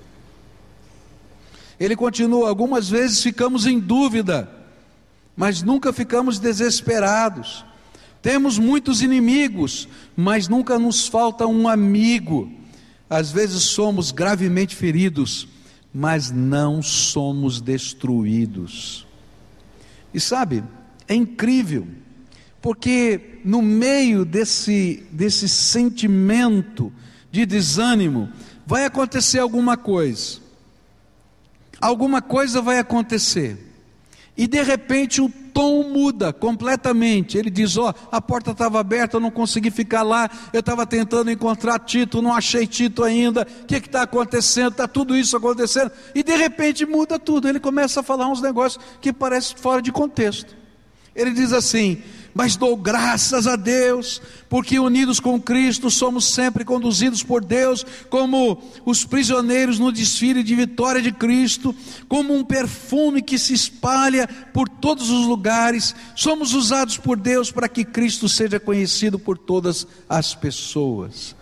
Ele 1.80 1.96
continua: 1.96 2.48
algumas 2.48 2.88
vezes 2.88 3.22
ficamos 3.22 3.66
em 3.66 3.80
dúvida, 3.80 4.48
mas 5.34 5.62
nunca 5.62 5.92
ficamos 5.92 6.38
desesperados. 6.38 7.64
Temos 8.22 8.56
muitos 8.56 9.02
inimigos, 9.02 9.88
mas 10.16 10.46
nunca 10.46 10.78
nos 10.78 11.08
falta 11.08 11.44
um 11.44 11.66
amigo. 11.66 12.50
Às 13.10 13.32
vezes 13.32 13.64
somos 13.64 14.12
gravemente 14.12 14.76
feridos, 14.76 15.48
mas 15.92 16.30
não 16.30 16.80
somos 16.80 17.60
destruídos. 17.60 19.06
E 20.14 20.20
sabe, 20.20 20.62
é 21.08 21.14
incrível, 21.14 21.86
porque 22.60 23.40
no 23.44 23.60
meio 23.60 24.24
desse, 24.24 25.04
desse 25.10 25.48
sentimento 25.48 26.92
de 27.30 27.44
desânimo, 27.44 28.30
vai 28.64 28.84
acontecer 28.84 29.40
alguma 29.40 29.76
coisa. 29.76 30.40
Alguma 31.80 32.22
coisa 32.22 32.62
vai 32.62 32.78
acontecer. 32.78 33.71
E 34.36 34.46
de 34.46 34.62
repente 34.62 35.20
o 35.20 35.28
tom 35.28 35.84
muda 35.84 36.32
completamente. 36.32 37.36
Ele 37.36 37.50
diz: 37.50 37.76
Ó, 37.76 37.90
oh, 37.90 38.08
a 38.10 38.20
porta 38.20 38.52
estava 38.52 38.80
aberta, 38.80 39.16
eu 39.16 39.20
não 39.20 39.30
consegui 39.30 39.70
ficar 39.70 40.02
lá. 40.02 40.30
Eu 40.52 40.60
estava 40.60 40.86
tentando 40.86 41.30
encontrar 41.30 41.78
Tito, 41.80 42.22
não 42.22 42.34
achei 42.34 42.66
Tito 42.66 43.04
ainda. 43.04 43.46
O 43.62 43.66
que 43.66 43.76
está 43.76 44.02
acontecendo? 44.02 44.72
Está 44.72 44.88
tudo 44.88 45.16
isso 45.16 45.36
acontecendo. 45.36 45.92
E 46.14 46.22
de 46.22 46.34
repente 46.34 46.86
muda 46.86 47.18
tudo. 47.18 47.48
Ele 47.48 47.60
começa 47.60 48.00
a 48.00 48.02
falar 48.02 48.28
uns 48.28 48.40
negócios 48.40 48.82
que 49.00 49.12
parecem 49.12 49.56
fora 49.56 49.82
de 49.82 49.92
contexto. 49.92 50.56
Ele 51.14 51.32
diz 51.32 51.52
assim: 51.52 52.02
mas 52.34 52.56
dou 52.56 52.76
graças 52.76 53.46
a 53.46 53.56
Deus, 53.56 54.20
porque 54.48 54.78
unidos 54.78 55.20
com 55.20 55.40
Cristo 55.40 55.90
somos 55.90 56.24
sempre 56.24 56.64
conduzidos 56.64 57.22
por 57.22 57.44
Deus, 57.44 57.84
como 58.08 58.62
os 58.84 59.04
prisioneiros 59.04 59.78
no 59.78 59.92
desfile 59.92 60.42
de 60.42 60.54
vitória 60.54 61.02
de 61.02 61.12
Cristo, 61.12 61.74
como 62.08 62.34
um 62.34 62.44
perfume 62.44 63.22
que 63.22 63.38
se 63.38 63.52
espalha 63.52 64.28
por 64.52 64.68
todos 64.68 65.10
os 65.10 65.26
lugares, 65.26 65.94
somos 66.14 66.54
usados 66.54 66.96
por 66.96 67.18
Deus 67.18 67.50
para 67.50 67.68
que 67.68 67.84
Cristo 67.84 68.28
seja 68.28 68.58
conhecido 68.58 69.18
por 69.18 69.36
todas 69.36 69.86
as 70.08 70.34
pessoas. 70.34 71.36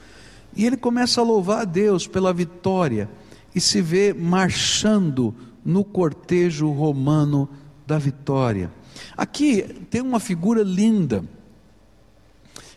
E 0.57 0.67
ele 0.67 0.77
começa 0.77 1.21
a 1.21 1.25
louvar 1.25 1.61
a 1.63 1.65
Deus 1.65 2.07
pela 2.07 2.33
vitória 2.33 3.09
e 3.55 3.61
se 3.61 3.81
vê 3.81 4.13
marchando 4.13 5.35
no 5.65 5.85
cortejo 5.85 6.71
romano 6.71 7.49
da 7.87 7.99
vitória. 7.99 8.71
Aqui 9.17 9.63
tem 9.91 10.01
uma 10.01 10.21
figura 10.21 10.63
linda. 10.63 11.25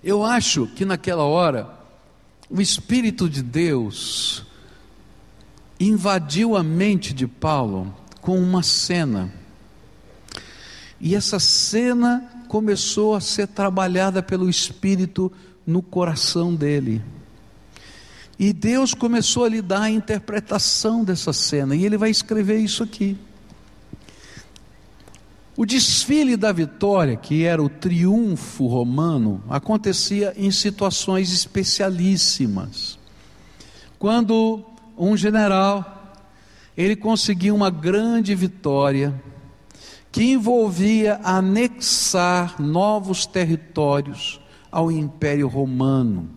Eu 0.04 0.24
acho 0.24 0.68
que 0.68 0.84
naquela 0.84 1.24
hora, 1.24 1.70
o 2.50 2.60
Espírito 2.60 3.30
de 3.30 3.42
Deus 3.42 4.44
invadiu 5.80 6.56
a 6.56 6.64
mente 6.64 7.14
de 7.14 7.28
Paulo 7.28 7.94
com 8.22 8.38
uma 8.38 8.62
cena. 8.64 9.34
E 11.00 11.16
essa 11.16 11.40
cena 11.40 12.46
começou 12.48 13.16
a 13.16 13.22
ser 13.22 13.48
trabalhada 13.48 14.22
pelo 14.22 14.50
Espírito 14.50 15.32
no 15.66 15.82
coração 15.82 16.54
dele. 16.54 17.02
E 18.38 18.52
Deus 18.52 18.94
começou 18.94 19.46
a 19.46 19.50
lhe 19.50 19.62
dar 19.62 19.84
a 19.84 19.90
interpretação 19.90 21.04
dessa 21.04 21.32
cena, 21.32 21.76
e 21.76 21.86
ele 21.86 21.98
vai 21.98 22.10
escrever 22.10 22.58
isso 22.58 22.84
aqui. 22.84 23.18
O 25.56 25.66
desfile 25.66 26.36
da 26.36 26.52
vitória, 26.52 27.16
que 27.16 27.44
era 27.44 27.62
o 27.62 27.70
triunfo 27.70 28.66
romano, 28.66 29.44
acontecia 29.48 30.34
em 30.36 30.50
situações 30.50 31.32
especialíssimas. 31.32 32.98
Quando 34.00 34.66
um 34.98 35.16
general 35.16 36.16
ele 36.76 36.96
conseguia 36.96 37.54
uma 37.54 37.70
grande 37.70 38.34
vitória 38.34 39.14
que 40.12 40.24
envolvia 40.24 41.20
anexar 41.24 42.60
novos 42.60 43.26
territórios 43.26 44.40
ao 44.72 44.92
Império 44.92 45.48
Romano. 45.48 46.30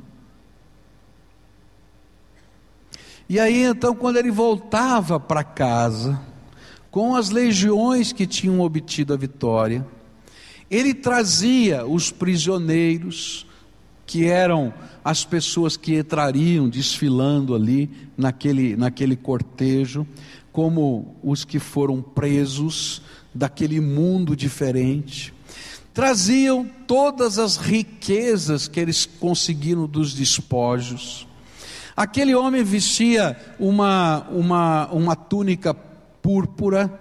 E 3.29 3.41
aí 3.41 3.65
então, 3.65 3.95
quando 3.95 4.19
ele 4.19 4.31
voltava 4.31 5.19
para 5.19 5.43
casa, 5.43 6.21
com 6.97 7.15
as 7.15 7.29
legiões 7.29 8.11
que 8.11 8.27
tinham 8.27 8.59
obtido 8.63 9.13
a 9.13 9.19
vitória, 9.19 9.87
ele 10.71 10.95
trazia 10.95 11.85
os 11.85 12.11
prisioneiros 12.11 13.47
que 14.07 14.25
eram 14.25 14.73
as 15.05 15.23
pessoas 15.23 15.77
que 15.77 15.99
entrariam 15.99 16.71
desfilando 16.71 17.55
ali 17.55 17.91
naquele, 18.17 18.77
naquele 18.77 19.15
cortejo, 19.15 20.07
como 20.51 21.15
os 21.23 21.45
que 21.45 21.59
foram 21.59 22.01
presos 22.01 23.03
daquele 23.35 23.79
mundo 23.79 24.35
diferente. 24.35 25.35
Traziam 25.93 26.67
todas 26.87 27.39
as 27.39 27.59
riquezas 27.59 28.69
que 28.69 28.81
eles 28.81 29.05
conseguiram 29.05 29.87
dos 29.87 30.15
despojos. 30.15 31.29
Aquele 31.95 32.35
homem 32.35 32.65
vestia 32.65 33.37
uma, 33.59 34.27
uma, 34.31 34.89
uma 34.89 35.15
túnica 35.15 35.75
púrpura, 36.27 36.93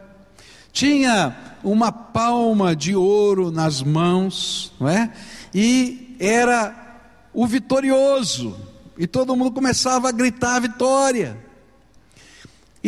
tinha 0.71 1.35
uma 1.63 1.91
palma 1.91 2.75
de 2.75 2.95
ouro 2.95 3.49
nas 3.49 3.81
mãos, 3.81 4.71
não 4.79 4.87
é? 4.87 5.11
E 5.51 6.15
era 6.19 7.01
o 7.33 7.47
vitorioso. 7.47 8.55
E 8.95 9.07
todo 9.07 9.35
mundo 9.35 9.51
começava 9.51 10.09
a 10.09 10.11
gritar 10.11 10.59
vitória. 10.59 11.43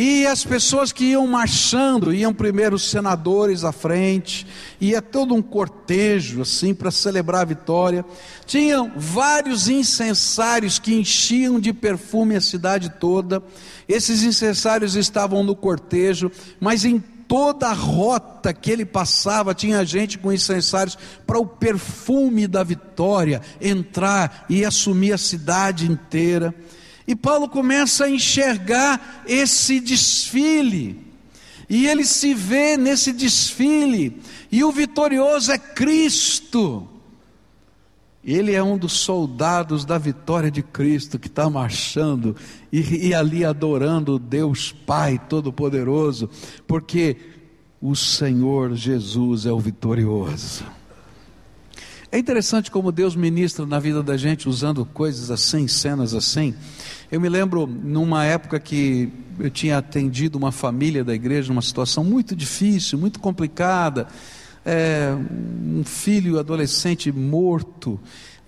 E 0.00 0.24
as 0.28 0.44
pessoas 0.44 0.92
que 0.92 1.06
iam 1.06 1.26
marchando, 1.26 2.14
iam 2.14 2.32
primeiro 2.32 2.76
os 2.76 2.88
senadores 2.88 3.64
à 3.64 3.72
frente, 3.72 4.46
ia 4.80 5.02
todo 5.02 5.34
um 5.34 5.42
cortejo 5.42 6.42
assim 6.42 6.72
para 6.72 6.92
celebrar 6.92 7.42
a 7.42 7.46
vitória. 7.46 8.04
Tinham 8.46 8.92
vários 8.94 9.68
incensários 9.68 10.78
que 10.78 10.94
enchiam 10.94 11.58
de 11.58 11.72
perfume 11.72 12.36
a 12.36 12.40
cidade 12.40 12.90
toda. 12.90 13.42
Esses 13.88 14.22
incensários 14.22 14.94
estavam 14.94 15.42
no 15.42 15.56
cortejo, 15.56 16.30
mas 16.60 16.84
em 16.84 17.00
toda 17.26 17.66
a 17.66 17.72
rota 17.72 18.52
que 18.52 18.70
ele 18.70 18.84
passava, 18.84 19.52
tinha 19.52 19.84
gente 19.84 20.16
com 20.16 20.32
incensários 20.32 20.96
para 21.26 21.40
o 21.40 21.44
perfume 21.44 22.46
da 22.46 22.62
vitória 22.62 23.42
entrar 23.60 24.46
e 24.48 24.64
assumir 24.64 25.12
a 25.12 25.18
cidade 25.18 25.90
inteira. 25.90 26.54
E 27.08 27.16
Paulo 27.16 27.48
começa 27.48 28.04
a 28.04 28.10
enxergar 28.10 29.24
esse 29.26 29.80
desfile, 29.80 31.00
e 31.66 31.86
ele 31.86 32.04
se 32.04 32.34
vê 32.34 32.76
nesse 32.76 33.14
desfile, 33.14 34.20
e 34.52 34.62
o 34.62 34.70
vitorioso 34.70 35.50
é 35.50 35.56
Cristo. 35.56 36.86
Ele 38.22 38.52
é 38.52 38.62
um 38.62 38.76
dos 38.76 38.92
soldados 38.92 39.86
da 39.86 39.96
vitória 39.96 40.50
de 40.50 40.62
Cristo 40.62 41.18
que 41.18 41.28
está 41.28 41.48
marchando 41.48 42.36
e, 42.70 43.08
e 43.08 43.14
ali 43.14 43.42
adorando 43.42 44.18
Deus 44.18 44.70
Pai 44.70 45.18
Todo-Poderoso, 45.30 46.28
porque 46.66 47.16
o 47.80 47.96
Senhor 47.96 48.74
Jesus 48.74 49.46
é 49.46 49.52
o 49.52 49.58
vitorioso. 49.58 50.77
É 52.10 52.18
interessante 52.18 52.70
como 52.70 52.90
Deus 52.90 53.14
ministra 53.14 53.66
na 53.66 53.78
vida 53.78 54.02
da 54.02 54.16
gente 54.16 54.48
usando 54.48 54.82
coisas 54.86 55.30
assim, 55.30 55.68
cenas 55.68 56.14
assim. 56.14 56.54
Eu 57.12 57.20
me 57.20 57.28
lembro 57.28 57.66
numa 57.66 58.24
época 58.24 58.58
que 58.58 59.12
eu 59.38 59.50
tinha 59.50 59.76
atendido 59.76 60.38
uma 60.38 60.50
família 60.50 61.04
da 61.04 61.14
igreja 61.14 61.48
numa 61.48 61.60
situação 61.60 62.02
muito 62.02 62.34
difícil, 62.34 62.98
muito 62.98 63.20
complicada 63.20 64.08
é, 64.64 65.14
um 65.14 65.84
filho 65.84 66.38
adolescente 66.38 67.12
morto, 67.12 68.00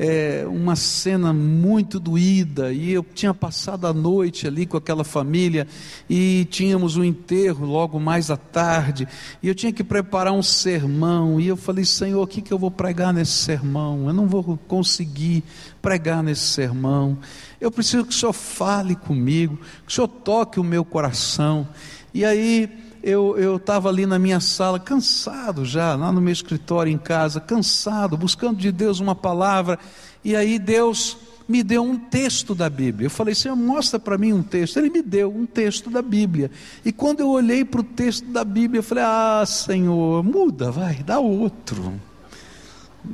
é, 0.02 0.46
uma 0.48 0.76
cena 0.76 1.30
muito 1.30 2.00
doída, 2.00 2.72
e 2.72 2.90
eu 2.90 3.04
tinha 3.14 3.34
passado 3.34 3.86
a 3.86 3.92
noite 3.92 4.46
ali 4.46 4.64
com 4.64 4.78
aquela 4.78 5.04
família, 5.04 5.68
e 6.08 6.48
tínhamos 6.50 6.96
um 6.96 7.04
enterro 7.04 7.66
logo 7.66 8.00
mais 8.00 8.30
à 8.30 8.36
tarde, 8.38 9.06
e 9.42 9.48
eu 9.48 9.54
tinha 9.54 9.70
que 9.70 9.84
preparar 9.84 10.32
um 10.32 10.42
sermão, 10.42 11.38
e 11.38 11.46
eu 11.46 11.56
falei, 11.56 11.84
Senhor, 11.84 12.22
o 12.22 12.26
que, 12.26 12.40
que 12.40 12.50
eu 12.50 12.58
vou 12.58 12.70
pregar 12.70 13.12
nesse 13.12 13.32
sermão? 13.32 14.06
Eu 14.06 14.14
não 14.14 14.26
vou 14.26 14.58
conseguir 14.66 15.44
pregar 15.82 16.22
nesse 16.22 16.46
sermão, 16.46 17.18
eu 17.60 17.70
preciso 17.70 18.06
que 18.06 18.14
o 18.14 18.16
Senhor 18.16 18.32
fale 18.32 18.96
comigo, 18.96 19.58
que 19.86 19.92
o 19.92 19.94
Senhor 19.94 20.08
toque 20.08 20.58
o 20.58 20.64
meu 20.64 20.82
coração, 20.82 21.68
e 22.14 22.24
aí 22.24 22.70
eu 23.02 23.56
estava 23.56 23.88
ali 23.88 24.06
na 24.06 24.18
minha 24.18 24.40
sala, 24.40 24.78
cansado 24.78 25.64
já, 25.64 25.94
lá 25.94 26.12
no 26.12 26.20
meu 26.20 26.32
escritório 26.32 26.92
em 26.92 26.98
casa, 26.98 27.40
cansado, 27.40 28.16
buscando 28.16 28.58
de 28.58 28.70
Deus 28.70 29.00
uma 29.00 29.14
palavra, 29.14 29.78
e 30.24 30.36
aí 30.36 30.58
Deus 30.58 31.16
me 31.50 31.64
deu 31.64 31.82
um 31.82 31.96
texto 31.96 32.54
da 32.54 32.70
Bíblia. 32.70 33.06
Eu 33.06 33.10
falei, 33.10 33.34
Senhor, 33.34 33.56
mostra 33.56 33.98
para 33.98 34.16
mim 34.16 34.32
um 34.32 34.42
texto. 34.42 34.76
Ele 34.76 34.88
me 34.88 35.02
deu 35.02 35.34
um 35.34 35.44
texto 35.44 35.90
da 35.90 36.00
Bíblia. 36.00 36.48
E 36.84 36.92
quando 36.92 37.18
eu 37.18 37.28
olhei 37.28 37.64
para 37.64 37.80
o 37.80 37.84
texto 37.84 38.24
da 38.26 38.44
Bíblia, 38.44 38.78
eu 38.78 38.82
falei, 38.84 39.02
ah, 39.04 39.44
Senhor, 39.44 40.22
muda, 40.22 40.70
vai, 40.70 41.02
dá 41.02 41.18
outro. 41.18 41.94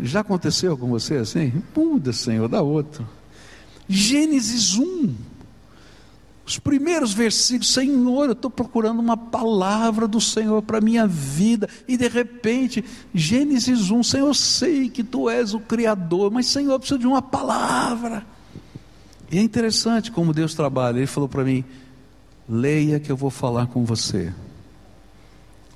Já 0.03 0.20
aconteceu 0.20 0.77
com 0.77 0.88
você 0.88 1.14
assim? 1.14 1.62
Muda, 1.75 2.12
Senhor, 2.12 2.46
dá 2.46 2.61
outro. 2.61 3.09
Gênesis 3.88 4.77
1. 4.77 5.14
Os 6.46 6.61
primeiros 6.61 7.12
versículos, 7.12 7.72
Senhor, 7.72 8.26
eu 8.26 8.32
estou 8.32 8.48
procurando 8.48 9.00
uma 9.00 9.16
palavra 9.16 10.06
do 10.06 10.20
Senhor 10.20 10.62
para 10.62 10.78
a 10.78 10.80
minha 10.80 11.04
vida, 11.04 11.68
e 11.88 11.96
de 11.96 12.06
repente, 12.06 12.85
Gênesis 13.12 13.90
1, 13.90 14.04
Senhor, 14.04 14.28
eu 14.28 14.35
sei 14.35 14.88
que 14.88 15.02
tu 15.02 15.28
és 15.28 15.54
o 15.54 15.59
Criador, 15.59 16.30
mas 16.30 16.46
Senhor, 16.46 16.74
eu 16.74 16.78
preciso 16.78 17.00
de 17.00 17.06
uma 17.06 17.20
palavra. 17.20 18.24
E 19.28 19.38
é 19.38 19.42
interessante 19.42 20.12
como 20.12 20.32
Deus 20.32 20.54
trabalha, 20.54 20.98
Ele 20.98 21.09
falou 21.09 21.28
para 21.28 21.42
mim: 21.42 21.64
leia 22.48 23.00
que 23.00 23.11
eu 23.11 23.16
vou 23.16 23.30
falar 23.30 23.66
com 23.66 23.85
você. 23.85 24.32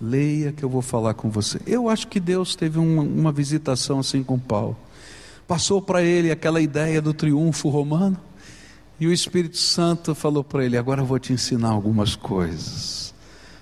Leia 0.01 0.53
que 0.53 0.63
eu 0.63 0.69
vou 0.69 0.83
falar 0.83 1.15
com 1.15 1.29
você. 1.29 1.61
Eu 1.67 1.89
acho 1.89 2.07
que 2.07 2.21
Deus 2.21 2.55
teve 2.55 2.79
uma, 2.79 3.03
uma 3.03 3.33
visitação 3.33 3.99
assim 3.99 4.23
com 4.23 4.39
Paulo. 4.39 4.77
Passou 5.49 5.83
para 5.83 6.01
ele 6.01 6.31
aquela 6.31 6.61
ideia 6.61 7.03
do 7.03 7.13
triunfo 7.13 7.69
romano 7.69 8.17
e 9.01 9.07
o 9.07 9.13
Espírito 9.13 9.57
Santo 9.57 10.15
falou 10.15 10.45
para 10.45 10.65
ele: 10.65 10.77
Agora 10.77 11.01
eu 11.01 11.07
vou 11.07 11.19
te 11.19 11.33
ensinar 11.33 11.71
algumas 11.71 12.15
coisas 12.15 13.15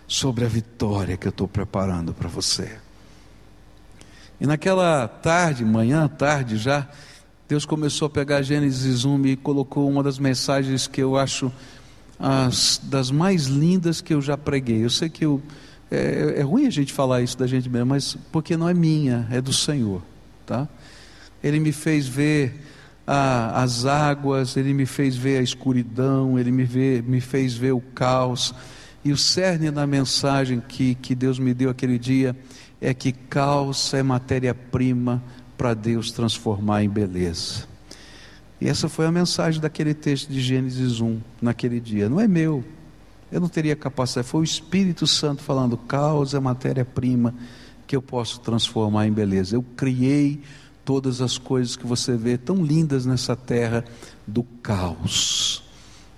sobre 0.09 0.45
a 0.45 0.49
vitória 0.49 1.17
que 1.17 1.29
eu 1.29 1.31
estou 1.31 1.47
preparando 1.47 2.13
para 2.13 2.29
você. 2.29 2.77
E 4.41 4.47
naquela 4.47 5.07
tarde, 5.07 5.65
manhã, 5.65 6.09
tarde 6.09 6.57
já, 6.57 6.89
Deus 7.49 7.65
começou 7.65 8.07
a 8.07 8.11
pegar 8.11 8.43
Gênesis 8.43 9.05
1 9.05 9.27
e 9.27 9.37
colocou 9.37 9.89
uma 9.89 10.03
das 10.03 10.19
mensagens 10.19 10.87
que 10.89 11.01
eu 11.01 11.17
acho 11.17 11.53
as 12.19 12.81
das 12.83 13.11
mais 13.13 13.47
lindas 13.47 14.01
que 14.01 14.13
eu 14.13 14.21
já 14.21 14.37
preguei. 14.37 14.85
Eu 14.85 14.91
sei 14.91 15.09
que 15.09 15.25
eu, 15.25 15.41
é, 15.89 16.35
é 16.39 16.43
ruim 16.43 16.67
a 16.67 16.71
gente 16.71 16.93
falar 16.93 17.23
isso 17.23 17.39
da 17.39 17.47
gente 17.47 17.69
mesmo, 17.69 17.87
mas 17.87 18.17
porque 18.33 18.57
não 18.57 18.69
é 18.69 18.75
minha, 18.75 19.27
é 19.31 19.41
do 19.41 19.53
Senhor, 19.53 20.03
tá? 20.45 20.69
Ele 21.43 21.61
me 21.61 21.71
fez 21.71 22.09
ver 22.09 22.61
a, 23.11 23.63
as 23.63 23.87
águas, 23.87 24.55
ele 24.55 24.75
me 24.75 24.85
fez 24.85 25.17
ver 25.17 25.39
a 25.39 25.43
escuridão, 25.43 26.39
ele 26.39 26.53
me, 26.53 26.65
vê, 26.65 27.01
me 27.01 27.23
fez 27.23 27.57
ver 27.57 27.73
o 27.73 27.81
caos. 27.81 28.55
E 29.03 29.11
o 29.11 29.17
cerne 29.17 29.71
da 29.71 29.87
mensagem 29.87 30.61
que, 30.61 30.95
que 30.95 31.15
Deus 31.15 31.39
me 31.39 31.55
deu 31.55 31.71
aquele 31.71 31.99
dia 31.99 32.37
é 32.79 32.93
que 32.93 33.11
caos 33.11 33.95
é 33.95 34.03
matéria-prima 34.03 35.23
para 35.57 35.73
Deus 35.73 36.13
transformar 36.13 36.85
em 36.85 36.89
beleza. 36.91 37.67
E 38.61 38.69
essa 38.69 38.91
foi 38.91 39.07
a 39.07 39.11
mensagem 39.13 39.59
daquele 39.59 39.95
texto 39.95 40.31
de 40.31 40.43
Gênesis 40.43 41.01
1, 41.01 41.19
naquele 41.41 41.81
dia. 41.81 42.11
Não 42.11 42.21
é 42.21 42.29
meu, 42.29 42.63
eu 43.33 43.41
não 43.41 43.49
teria 43.49 43.75
capacidade, 43.75 44.29
foi 44.29 44.43
o 44.43 44.45
Espírito 44.45 45.07
Santo 45.07 45.43
falando: 45.43 45.79
caos 45.79 46.35
é 46.35 46.41
matéria-prima 46.41 47.35
que 47.87 47.97
eu 47.97 48.03
posso 48.03 48.41
transformar 48.41 49.07
em 49.07 49.13
beleza. 49.13 49.57
Eu 49.57 49.63
criei 49.63 50.43
todas 50.89 51.21
as 51.21 51.37
coisas 51.37 51.77
que 51.77 51.87
você 51.87 52.17
vê 52.17 52.39
tão 52.39 52.65
lindas 52.65 53.05
nessa 53.05 53.37
terra 53.37 53.85
do 54.27 54.43
caos. 54.43 55.63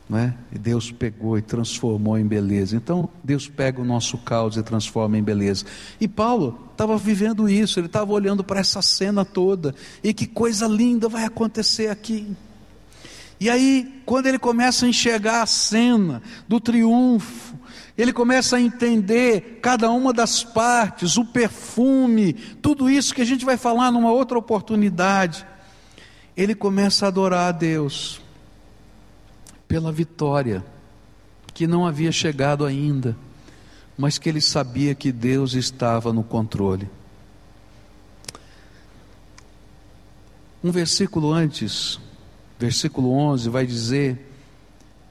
Não 0.08 0.16
é? 0.16 0.32
E 0.52 0.58
Deus 0.60 0.92
pegou 0.92 1.36
e 1.36 1.42
transformou 1.42 2.16
em 2.16 2.24
beleza. 2.24 2.76
Então, 2.76 3.08
Deus 3.24 3.48
pega 3.48 3.82
o 3.82 3.84
nosso 3.84 4.16
caos 4.18 4.56
e 4.56 4.62
transforma 4.62 5.18
em 5.18 5.24
beleza. 5.24 5.64
E 6.00 6.06
Paulo 6.06 6.56
estava 6.70 6.96
vivendo 6.96 7.48
isso, 7.48 7.80
ele 7.80 7.88
estava 7.88 8.12
olhando 8.12 8.44
para 8.44 8.60
essa 8.60 8.80
cena 8.80 9.24
toda. 9.24 9.74
E 10.04 10.14
que 10.14 10.24
coisa 10.24 10.68
linda 10.68 11.08
vai 11.08 11.24
acontecer 11.24 11.88
aqui. 11.88 12.36
E 13.40 13.50
aí, 13.50 14.00
quando 14.06 14.26
ele 14.26 14.38
começa 14.38 14.86
a 14.86 14.88
enxergar 14.88 15.42
a 15.42 15.46
cena 15.46 16.22
do 16.46 16.60
triunfo, 16.60 17.56
ele 18.00 18.12
começa 18.12 18.56
a 18.56 18.60
entender 18.60 19.58
cada 19.60 19.90
uma 19.90 20.12
das 20.12 20.42
partes, 20.42 21.18
o 21.18 21.24
perfume, 21.24 22.32
tudo 22.32 22.88
isso 22.88 23.14
que 23.14 23.20
a 23.20 23.26
gente 23.26 23.44
vai 23.44 23.58
falar 23.58 23.90
numa 23.90 24.10
outra 24.10 24.38
oportunidade. 24.38 25.46
Ele 26.34 26.54
começa 26.54 27.04
a 27.04 27.08
adorar 27.08 27.48
a 27.48 27.52
Deus 27.52 28.20
pela 29.68 29.92
vitória 29.92 30.64
que 31.52 31.66
não 31.66 31.86
havia 31.86 32.10
chegado 32.10 32.64
ainda, 32.64 33.14
mas 33.98 34.16
que 34.16 34.30
ele 34.30 34.40
sabia 34.40 34.94
que 34.94 35.12
Deus 35.12 35.52
estava 35.52 36.10
no 36.10 36.24
controle. 36.24 36.88
Um 40.64 40.70
versículo 40.70 41.32
antes, 41.32 42.00
versículo 42.58 43.12
11, 43.12 43.50
vai 43.50 43.66
dizer 43.66 44.29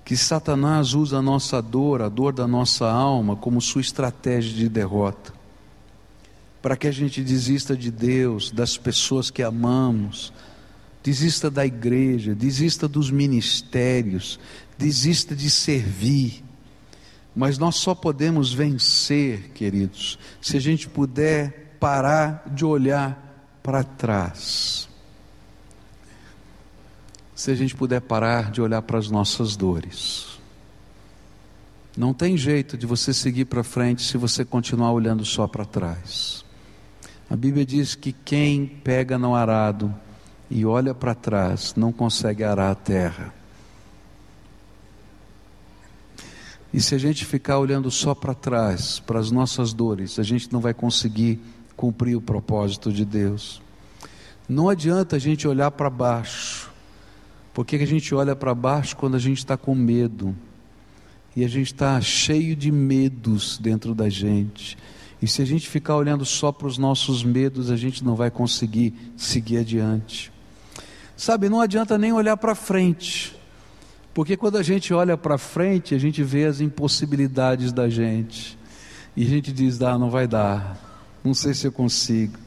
que 0.09 0.17
Satanás 0.17 0.95
usa 0.95 1.19
a 1.19 1.21
nossa 1.21 1.61
dor, 1.61 2.01
a 2.01 2.09
dor 2.09 2.33
da 2.33 2.47
nossa 2.47 2.89
alma, 2.89 3.35
como 3.35 3.61
sua 3.61 3.79
estratégia 3.81 4.55
de 4.55 4.67
derrota, 4.67 5.31
para 6.63 6.75
que 6.75 6.87
a 6.87 6.91
gente 6.91 7.21
desista 7.23 7.77
de 7.77 7.91
Deus, 7.91 8.49
das 8.49 8.75
pessoas 8.75 9.29
que 9.29 9.43
amamos, 9.43 10.33
desista 11.03 11.51
da 11.51 11.63
igreja, 11.63 12.33
desista 12.33 12.87
dos 12.87 13.11
ministérios, 13.11 14.39
desista 14.79 15.35
de 15.35 15.47
servir. 15.47 16.43
Mas 17.35 17.59
nós 17.59 17.75
só 17.75 17.93
podemos 17.93 18.51
vencer, 18.51 19.51
queridos, 19.51 20.17
se 20.41 20.57
a 20.57 20.59
gente 20.59 20.89
puder 20.89 21.77
parar 21.79 22.45
de 22.51 22.65
olhar 22.65 23.61
para 23.61 23.83
trás. 23.83 24.88
Se 27.39 27.51
a 27.51 27.55
gente 27.55 27.73
puder 27.73 28.01
parar 28.01 28.51
de 28.51 28.61
olhar 28.61 28.81
para 28.81 28.99
as 28.99 29.09
nossas 29.09 29.55
dores. 29.55 30.41
Não 31.95 32.13
tem 32.13 32.35
jeito 32.35 32.77
de 32.77 32.85
você 32.85 33.13
seguir 33.13 33.45
para 33.45 33.63
frente 33.63 34.01
se 34.03 34.17
você 34.17 34.43
continuar 34.43 34.91
olhando 34.91 35.23
só 35.23 35.47
para 35.47 35.63
trás. 35.63 36.43
A 37.29 37.37
Bíblia 37.37 37.65
diz 37.65 37.95
que 37.95 38.11
quem 38.11 38.65
pega 38.65 39.17
no 39.17 39.35
arado 39.35 39.95
e 40.51 40.65
olha 40.65 40.93
para 40.93 41.15
trás 41.15 41.75
não 41.77 41.93
consegue 41.93 42.43
arar 42.43 42.71
a 42.71 42.75
terra. 42.75 43.33
E 46.73 46.81
se 46.81 46.93
a 46.93 46.97
gente 46.97 47.23
ficar 47.23 47.57
olhando 47.57 47.89
só 47.89 48.13
para 48.13 48.33
trás, 48.33 48.99
para 48.99 49.17
as 49.17 49.31
nossas 49.31 49.71
dores, 49.71 50.19
a 50.19 50.23
gente 50.23 50.51
não 50.51 50.59
vai 50.59 50.73
conseguir 50.73 51.39
cumprir 51.77 52.17
o 52.17 52.21
propósito 52.21 52.91
de 52.91 53.05
Deus. 53.05 53.61
Não 54.47 54.67
adianta 54.67 55.15
a 55.15 55.19
gente 55.19 55.47
olhar 55.47 55.71
para 55.71 55.89
baixo. 55.89 56.68
Por 57.59 57.65
que 57.65 57.75
a 57.75 57.85
gente 57.85 58.15
olha 58.15 58.37
para 58.37 58.55
baixo 58.55 58.95
quando 58.95 59.15
a 59.15 59.19
gente 59.19 59.39
está 59.39 59.57
com 59.57 59.75
medo? 59.75 60.33
E 61.35 61.43
a 61.43 61.47
gente 61.49 61.73
está 61.73 61.99
cheio 61.99 62.55
de 62.55 62.71
medos 62.71 63.57
dentro 63.57 63.93
da 63.93 64.07
gente. 64.07 64.77
E 65.21 65.27
se 65.27 65.41
a 65.41 65.45
gente 65.45 65.67
ficar 65.67 65.97
olhando 65.97 66.23
só 66.23 66.53
para 66.53 66.67
os 66.67 66.77
nossos 66.77 67.21
medos, 67.21 67.69
a 67.69 67.75
gente 67.75 68.01
não 68.01 68.15
vai 68.15 68.31
conseguir 68.31 68.93
seguir 69.17 69.57
adiante. 69.57 70.31
Sabe, 71.17 71.49
não 71.49 71.59
adianta 71.59 71.97
nem 71.97 72.13
olhar 72.13 72.37
para 72.37 72.55
frente. 72.55 73.35
Porque 74.13 74.37
quando 74.37 74.57
a 74.57 74.63
gente 74.63 74.93
olha 74.93 75.17
para 75.17 75.37
frente, 75.37 75.93
a 75.93 75.97
gente 75.97 76.23
vê 76.23 76.45
as 76.45 76.61
impossibilidades 76.61 77.73
da 77.73 77.89
gente. 77.89 78.57
E 79.17 79.25
a 79.25 79.27
gente 79.27 79.51
diz: 79.51 79.81
ah, 79.81 79.97
não 79.97 80.09
vai 80.09 80.29
dar, 80.29 80.79
não 81.21 81.33
sei 81.33 81.53
se 81.53 81.67
eu 81.67 81.73
consigo. 81.73 82.39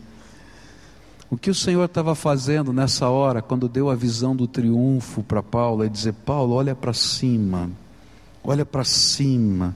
O 1.33 1.37
que 1.39 1.49
o 1.49 1.55
Senhor 1.55 1.87
estava 1.87 2.15
fazendo 2.15 2.75
nessa 2.75 3.09
hora, 3.09 3.41
quando 3.41 3.67
deu 3.67 3.89
a 3.89 3.95
visão 3.95 4.37
do 4.37 4.47
triunfo 4.47 5.23
para 5.23 5.43
Paulo, 5.43 5.83
é 5.83 5.89
dizer: 5.89 6.13
Paulo, 6.13 6.53
olha 6.53 6.75
para 6.75 6.93
cima, 6.93 7.71
olha 8.45 8.67
para 8.67 8.85
cima, 8.85 9.75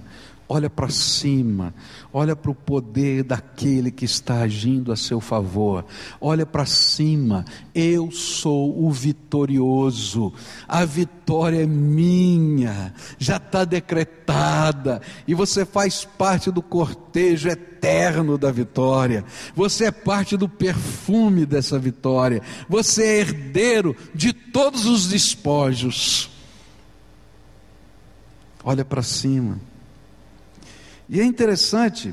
olha 0.48 0.70
para 0.70 0.88
cima, 0.88 1.74
olha 2.12 2.36
para 2.36 2.50
o 2.50 2.54
poder 2.54 3.24
daquele 3.24 3.90
que 3.90 4.04
está 4.04 4.40
agindo 4.40 4.92
a 4.92 4.96
seu 4.96 5.20
favor, 5.20 5.84
olha 6.20 6.46
para 6.46 6.64
cima, 6.64 7.44
eu 7.74 8.10
sou 8.12 8.84
o 8.84 8.90
vitorioso, 8.90 10.32
a 10.68 10.84
vitória 10.84 11.64
é 11.64 11.66
minha, 11.66 12.94
já 13.18 13.38
está 13.38 13.64
decretada, 13.64 15.02
e 15.26 15.34
você 15.34 15.64
faz 15.64 16.04
parte 16.04 16.50
do 16.50 16.62
cortejo 16.62 17.48
eterno 17.48 18.38
da 18.38 18.52
vitória, 18.52 19.24
você 19.54 19.86
é 19.86 19.90
parte 19.90 20.36
do 20.36 20.48
perfume 20.48 21.44
dessa 21.44 21.78
vitória, 21.78 22.40
você 22.68 23.02
é 23.02 23.18
herdeiro 23.20 23.96
de 24.14 24.32
todos 24.32 24.86
os 24.86 25.08
despojos. 25.08 26.30
Olha 28.62 28.84
para 28.84 29.02
cima. 29.02 29.60
E 31.08 31.20
é 31.20 31.24
interessante, 31.24 32.12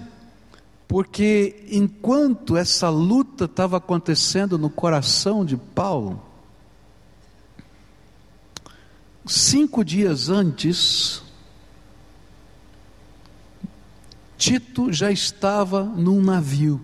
porque 0.88 1.66
enquanto 1.70 2.56
essa 2.56 2.90
luta 2.90 3.46
estava 3.46 3.78
acontecendo 3.78 4.58
no 4.58 4.70
coração 4.70 5.44
de 5.44 5.58
Paulo, 5.58 6.22
cinco 9.26 9.84
dias 9.84 10.30
antes, 10.30 11.24
Tito 14.38 14.92
já 14.92 15.10
estava 15.10 15.84
num 15.84 16.22
navio 16.22 16.82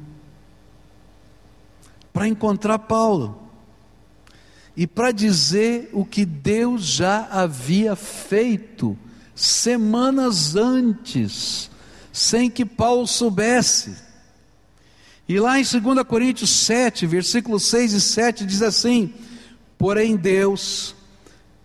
para 2.12 2.28
encontrar 2.28 2.80
Paulo 2.80 3.44
e 4.76 4.88
para 4.88 5.12
dizer 5.12 5.90
o 5.94 6.06
que 6.06 6.26
Deus 6.26 6.84
já 6.84 7.28
havia 7.30 7.96
feito 7.96 8.98
semanas 9.36 10.56
antes 10.56 11.70
sem 12.12 12.50
que 12.50 12.66
Paulo 12.66 13.08
soubesse. 13.08 13.96
E 15.28 15.40
lá 15.40 15.60
em 15.60 15.64
2 15.64 16.04
Coríntios 16.08 16.50
7, 16.50 17.06
versículos 17.06 17.64
6 17.66 17.94
e 17.94 18.02
7 18.02 18.46
diz 18.46 18.62
assim: 18.62 19.14
Porém 19.78 20.16
Deus, 20.16 20.96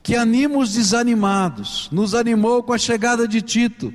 que 0.02 0.14
anima 0.14 0.58
os 0.58 0.74
desanimados, 0.74 1.88
nos 1.90 2.14
animou 2.14 2.62
com 2.62 2.72
a 2.72 2.78
chegada 2.78 3.26
de 3.26 3.40
Tito. 3.40 3.92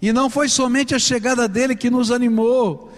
E 0.00 0.12
não 0.12 0.30
foi 0.30 0.48
somente 0.48 0.94
a 0.94 0.98
chegada 0.98 1.46
dele 1.46 1.76
que 1.76 1.90
nos 1.90 2.10
animou, 2.10 2.92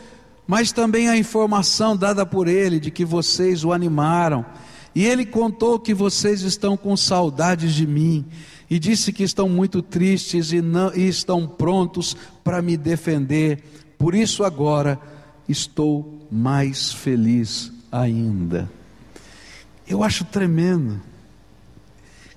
mas 0.46 0.72
também 0.72 1.08
a 1.08 1.16
informação 1.16 1.96
dada 1.96 2.24
por 2.24 2.48
ele 2.48 2.78
de 2.78 2.90
que 2.90 3.04
vocês 3.04 3.64
o 3.64 3.72
animaram. 3.72 4.46
E 4.94 5.04
ele 5.04 5.26
contou 5.26 5.78
que 5.78 5.92
vocês 5.92 6.42
estão 6.42 6.76
com 6.76 6.96
saudades 6.96 7.74
de 7.74 7.86
mim 7.86 8.24
e 8.74 8.78
disse 8.80 9.12
que 9.12 9.22
estão 9.22 9.48
muito 9.48 9.80
tristes 9.80 10.50
e, 10.50 10.60
não, 10.60 10.92
e 10.96 11.06
estão 11.06 11.46
prontos 11.46 12.16
para 12.42 12.60
me 12.60 12.76
defender. 12.76 13.62
Por 13.96 14.16
isso 14.16 14.42
agora 14.42 14.98
estou 15.48 16.26
mais 16.28 16.92
feliz 16.92 17.72
ainda. 17.92 18.68
Eu 19.86 20.02
acho 20.02 20.24
tremendo. 20.24 21.00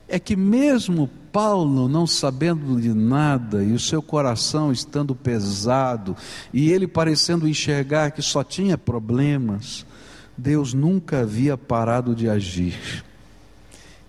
É 0.07 0.19
que 0.19 0.35
mesmo 0.35 1.09
Paulo 1.31 1.87
não 1.87 2.05
sabendo 2.05 2.79
de 2.79 2.93
nada 2.93 3.63
e 3.63 3.71
o 3.71 3.79
seu 3.79 4.03
coração 4.03 4.71
estando 4.71 5.15
pesado 5.15 6.15
e 6.53 6.69
ele 6.69 6.85
parecendo 6.85 7.47
enxergar 7.47 8.11
que 8.11 8.21
só 8.21 8.43
tinha 8.43 8.77
problemas, 8.77 9.87
Deus 10.37 10.71
nunca 10.71 11.21
havia 11.21 11.57
parado 11.57 12.13
de 12.13 12.29
agir 12.29 13.06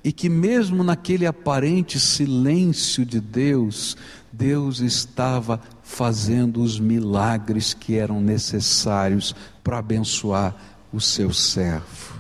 e 0.08 0.12
que, 0.12 0.26
mesmo 0.30 0.82
naquele 0.82 1.26
aparente 1.26 2.00
silêncio 2.00 3.04
de 3.04 3.20
Deus, 3.20 3.94
Deus 4.32 4.80
estava 4.80 5.60
fazendo 5.82 6.62
os 6.62 6.80
milagres 6.80 7.74
que 7.74 7.94
eram 7.94 8.18
necessários 8.18 9.36
para 9.62 9.76
abençoar 9.76 10.56
o 10.90 10.98
seu 10.98 11.30
servo. 11.34 12.18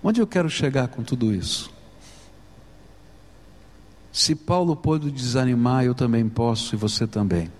Onde 0.00 0.20
eu 0.20 0.26
quero 0.26 0.48
chegar 0.48 0.86
com 0.86 1.02
tudo 1.02 1.34
isso? 1.34 1.68
Se 4.12 4.36
Paulo 4.36 4.76
pôde 4.76 5.10
desanimar, 5.10 5.84
eu 5.84 5.96
também 5.96 6.28
posso 6.28 6.76
e 6.76 6.78
você 6.78 7.08
também. 7.08 7.50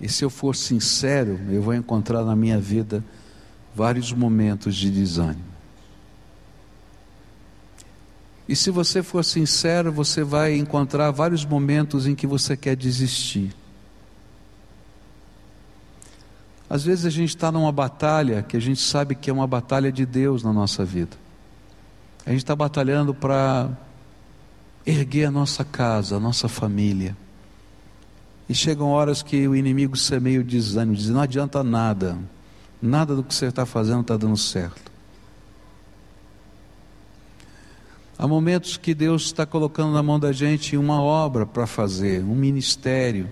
E 0.00 0.08
se 0.08 0.24
eu 0.24 0.30
for 0.30 0.54
sincero, 0.54 1.40
eu 1.50 1.60
vou 1.60 1.74
encontrar 1.74 2.22
na 2.22 2.36
minha 2.36 2.60
vida 2.60 3.04
vários 3.74 4.12
momentos 4.12 4.76
de 4.76 4.88
desânimo. 4.88 5.47
E 8.48 8.56
se 8.56 8.70
você 8.70 9.02
for 9.02 9.24
sincero, 9.24 9.92
você 9.92 10.24
vai 10.24 10.56
encontrar 10.56 11.10
vários 11.10 11.44
momentos 11.44 12.06
em 12.06 12.14
que 12.14 12.26
você 12.26 12.56
quer 12.56 12.74
desistir. 12.74 13.54
Às 16.70 16.84
vezes 16.84 17.04
a 17.04 17.10
gente 17.10 17.30
está 17.30 17.52
numa 17.52 17.70
batalha 17.70 18.42
que 18.42 18.56
a 18.56 18.60
gente 18.60 18.80
sabe 18.80 19.14
que 19.14 19.30
é 19.30 19.32
uma 19.32 19.46
batalha 19.46 19.92
de 19.92 20.06
Deus 20.06 20.42
na 20.42 20.52
nossa 20.52 20.84
vida. 20.84 21.16
A 22.24 22.30
gente 22.30 22.40
está 22.40 22.56
batalhando 22.56 23.14
para 23.14 23.70
erguer 24.86 25.26
a 25.26 25.30
nossa 25.30 25.64
casa, 25.64 26.16
a 26.16 26.20
nossa 26.20 26.48
família. 26.48 27.16
E 28.48 28.54
chegam 28.54 28.88
horas 28.88 29.22
que 29.22 29.46
o 29.46 29.54
inimigo 29.54 29.96
semeia 29.96 30.40
o 30.40 30.44
desânimo, 30.44 30.96
diz: 30.96 31.08
não 31.08 31.20
adianta 31.20 31.62
nada, 31.62 32.18
Nada 32.80 33.16
do 33.16 33.24
que 33.24 33.34
você 33.34 33.46
está 33.46 33.66
fazendo 33.66 34.02
está 34.02 34.16
dando 34.16 34.36
certo. 34.36 34.87
Há 38.18 38.26
momentos 38.26 38.76
que 38.76 38.94
Deus 38.94 39.26
está 39.26 39.46
colocando 39.46 39.92
na 39.92 40.02
mão 40.02 40.18
da 40.18 40.32
gente 40.32 40.76
uma 40.76 41.00
obra 41.00 41.46
para 41.46 41.68
fazer, 41.68 42.20
um 42.24 42.34
ministério. 42.34 43.30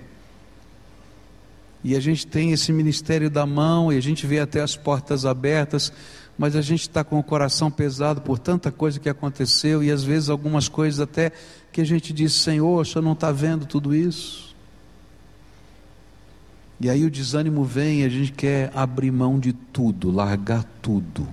E 1.83 1.97
a 1.97 2.01
gente 2.01 2.25
tem 2.25 2.53
esse 2.53 2.73
ministério 2.73 3.29
da 3.29 3.45
mão 3.45 3.93
e 3.93 3.97
a 3.97 4.01
gente 4.01 4.25
vê 4.29 4.39
até 4.39 4.61
as 4.61 4.77
portas 4.77 5.27
abertas, 5.27 5.93
mas 6.39 6.55
a 6.55 6.63
gente 6.63 6.83
está 6.83 7.03
com 7.03 7.19
o 7.19 7.23
coração 7.23 7.69
pesado 7.69 8.21
por 8.21 8.39
tanta 8.39 8.71
coisa 8.71 9.01
que 9.01 9.09
aconteceu 9.09 9.83
e 9.83 9.91
às 9.91 10.05
vezes 10.05 10.31
algumas 10.31 10.69
coisas 10.69 11.01
até 11.01 11.33
que 11.73 11.81
a 11.81 11.85
gente 11.85 12.13
diz: 12.13 12.33
Senhor, 12.35 12.81
o 12.81 12.85
senhor 12.85 13.03
não 13.03 13.13
está 13.13 13.33
vendo 13.33 13.67
tudo 13.67 13.93
isso? 13.93 14.55
E 16.79 16.89
aí 16.89 17.05
o 17.05 17.11
desânimo 17.11 17.65
vem 17.65 18.03
e 18.03 18.05
a 18.05 18.09
gente 18.09 18.31
quer 18.31 18.71
abrir 18.73 19.11
mão 19.11 19.41
de 19.41 19.53
tudo, 19.53 20.13
largar 20.13 20.63
tudo. 20.81 21.27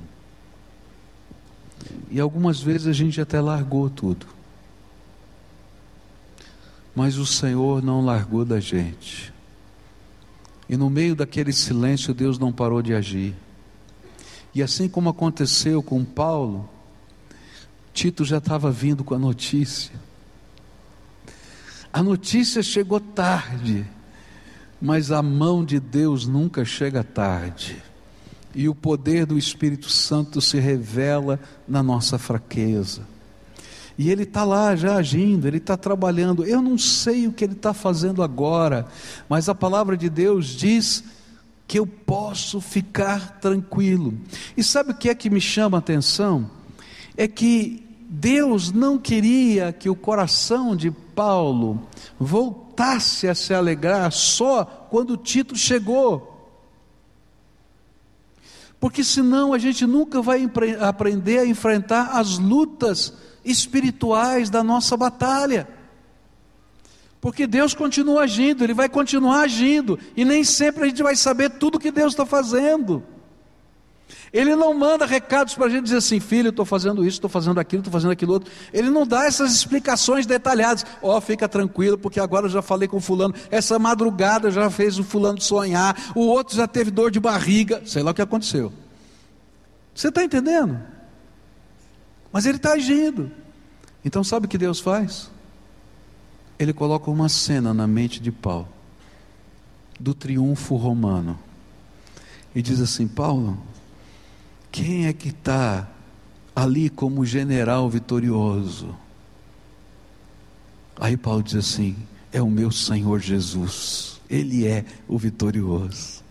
E 2.09 2.19
algumas 2.19 2.61
vezes 2.61 2.87
a 2.87 2.93
gente 2.93 3.19
até 3.19 3.39
largou 3.41 3.89
tudo. 3.89 4.25
Mas 6.95 7.17
o 7.17 7.25
Senhor 7.25 7.81
não 7.81 8.05
largou 8.05 8.45
da 8.45 8.59
gente. 8.59 9.33
E 10.69 10.77
no 10.77 10.89
meio 10.89 11.15
daquele 11.15 11.51
silêncio, 11.51 12.13
Deus 12.13 12.39
não 12.39 12.51
parou 12.51 12.81
de 12.81 12.93
agir. 12.93 13.35
E 14.53 14.61
assim 14.61 14.87
como 14.87 15.09
aconteceu 15.09 15.81
com 15.81 16.05
Paulo, 16.05 16.69
Tito 17.93 18.23
já 18.23 18.37
estava 18.37 18.71
vindo 18.71 19.03
com 19.03 19.13
a 19.13 19.19
notícia. 19.19 19.93
A 21.91 22.01
notícia 22.01 22.63
chegou 22.63 22.99
tarde, 22.99 23.85
mas 24.81 25.11
a 25.11 25.21
mão 25.21 25.63
de 25.63 25.79
Deus 25.79 26.25
nunca 26.27 26.65
chega 26.65 27.03
tarde. 27.03 27.81
E 28.55 28.69
o 28.69 28.75
poder 28.75 29.25
do 29.25 29.37
Espírito 29.37 29.89
Santo 29.89 30.39
se 30.41 30.59
revela 30.59 31.39
na 31.67 31.81
nossa 31.81 32.17
fraqueza. 32.17 33.01
E 33.97 34.09
ele 34.09 34.23
está 34.23 34.43
lá 34.43 34.75
já 34.75 34.95
agindo, 34.95 35.47
ele 35.47 35.57
está 35.57 35.77
trabalhando. 35.77 36.43
Eu 36.43 36.61
não 36.61 36.77
sei 36.77 37.27
o 37.27 37.31
que 37.31 37.43
ele 37.43 37.53
está 37.53 37.73
fazendo 37.73 38.23
agora, 38.23 38.87
mas 39.29 39.47
a 39.47 39.55
palavra 39.55 39.95
de 39.95 40.09
Deus 40.09 40.47
diz 40.47 41.03
que 41.67 41.77
eu 41.79 41.85
posso 41.85 42.59
ficar 42.59 43.39
tranquilo. 43.39 44.13
E 44.57 44.63
sabe 44.63 44.91
o 44.91 44.95
que 44.95 45.09
é 45.09 45.15
que 45.15 45.29
me 45.29 45.41
chama 45.41 45.77
a 45.77 45.79
atenção? 45.79 46.49
É 47.15 47.27
que 47.27 47.83
Deus 48.09 48.71
não 48.71 48.97
queria 48.97 49.71
que 49.71 49.89
o 49.89 49.95
coração 49.95 50.75
de 50.75 50.91
Paulo 50.91 51.87
voltasse 52.19 53.27
a 53.27 53.35
se 53.35 53.53
alegrar 53.53 54.11
só 54.11 54.65
quando 54.89 55.17
Tito 55.17 55.55
chegou. 55.55 56.32
Porque 58.83 59.01
senão 59.01 59.53
a 59.53 59.57
gente 59.57 59.87
nunca 59.87 60.21
vai 60.21 60.45
aprender 60.81 61.39
a 61.39 61.45
enfrentar 61.45 62.19
as 62.19 62.37
lutas 62.37 63.13
espirituais 63.45 64.49
da 64.49 64.61
nossa 64.61 64.97
batalha. 64.97 65.69
Porque 67.21 67.47
Deus 67.47 67.73
continua 67.73 68.23
agindo, 68.23 68.61
Ele 68.61 68.73
vai 68.73 68.89
continuar 68.89 69.43
agindo, 69.43 69.97
e 70.17 70.25
nem 70.25 70.43
sempre 70.43 70.83
a 70.83 70.87
gente 70.87 71.01
vai 71.01 71.15
saber 71.15 71.51
tudo 71.51 71.79
que 71.79 71.91
Deus 71.91 72.11
está 72.11 72.25
fazendo. 72.25 73.01
Ele 74.33 74.55
não 74.55 74.73
manda 74.73 75.05
recados 75.05 75.53
para 75.53 75.67
a 75.67 75.69
gente 75.69 75.83
dizer 75.83 75.97
assim, 75.97 76.19
filho, 76.19 76.49
estou 76.49 76.65
fazendo 76.65 77.05
isso, 77.05 77.17
estou 77.17 77.29
fazendo 77.29 77.59
aquilo, 77.59 77.81
estou 77.81 77.93
fazendo 77.93 78.09
aquilo 78.09 78.33
outro. 78.33 78.51
Ele 78.73 78.89
não 78.89 79.05
dá 79.05 79.25
essas 79.25 79.53
explicações 79.53 80.25
detalhadas. 80.25 80.83
Ó, 81.03 81.15
oh, 81.15 81.21
fica 81.21 81.47
tranquilo, 81.47 81.99
porque 81.99 82.19
agora 82.19 82.47
eu 82.47 82.49
já 82.49 82.63
falei 82.63 82.87
com 82.87 82.99
fulano, 82.99 83.35
essa 83.51 83.77
madrugada 83.77 84.49
já 84.49 84.71
fez 84.71 84.97
o 84.97 85.03
fulano 85.03 85.39
sonhar, 85.39 85.95
o 86.15 86.21
outro 86.21 86.55
já 86.55 86.67
teve 86.67 86.89
dor 86.89 87.11
de 87.11 87.19
barriga, 87.19 87.83
sei 87.85 88.01
lá 88.01 88.09
o 88.09 88.13
que 88.13 88.23
aconteceu. 88.23 88.73
Você 89.93 90.07
está 90.07 90.23
entendendo? 90.23 90.81
Mas 92.31 92.47
ele 92.47 92.57
está 92.57 92.73
agindo. 92.73 93.31
Então 94.03 94.23
sabe 94.23 94.47
o 94.47 94.49
que 94.49 94.57
Deus 94.57 94.79
faz? 94.79 95.29
Ele 96.57 96.73
coloca 96.73 97.11
uma 97.11 97.29
cena 97.29 97.71
na 97.71 97.85
mente 97.85 98.19
de 98.19 98.31
Paulo, 98.31 98.67
do 99.99 100.15
triunfo 100.15 100.75
romano, 100.75 101.37
e 102.55 102.61
diz 102.63 102.81
assim: 102.81 103.07
Paulo, 103.07 103.59
quem 104.73 105.05
é 105.05 105.13
que 105.13 105.29
está 105.29 105.87
ali 106.55 106.89
como 106.89 107.23
general 107.23 107.87
vitorioso? 107.87 108.97
Aí 110.99 111.15
Paulo 111.15 111.43
diz 111.43 111.53
assim: 111.53 111.95
é 112.31 112.41
o 112.41 112.49
meu 112.49 112.71
Senhor 112.71 113.19
Jesus, 113.19 114.19
Ele 114.27 114.65
é 114.65 114.83
o 115.07 115.15
vitorioso. 115.15 116.23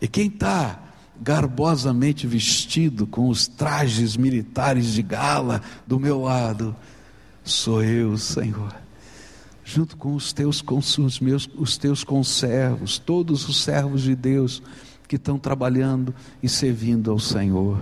E 0.00 0.08
quem 0.08 0.28
está 0.28 0.82
garbosamente 1.20 2.26
vestido 2.26 3.06
com 3.06 3.28
os 3.28 3.46
trajes 3.46 4.16
militares 4.16 4.94
de 4.94 5.02
gala 5.02 5.60
do 5.86 6.00
meu 6.00 6.22
lado, 6.22 6.74
sou 7.44 7.82
eu, 7.84 8.16
Senhor. 8.16 8.74
Junto 9.62 9.96
com 9.98 10.14
os 10.14 10.32
teus, 10.32 10.62
com 10.62 10.78
os 10.78 11.20
meus, 11.20 11.50
os 11.54 11.76
teus 11.76 12.02
conservos, 12.02 12.98
todos 12.98 13.46
os 13.46 13.62
servos 13.62 14.02
de 14.02 14.14
Deus 14.14 14.62
que 15.08 15.16
estão 15.16 15.38
trabalhando 15.38 16.14
e 16.42 16.48
servindo 16.48 17.10
ao 17.10 17.18
Senhor. 17.18 17.78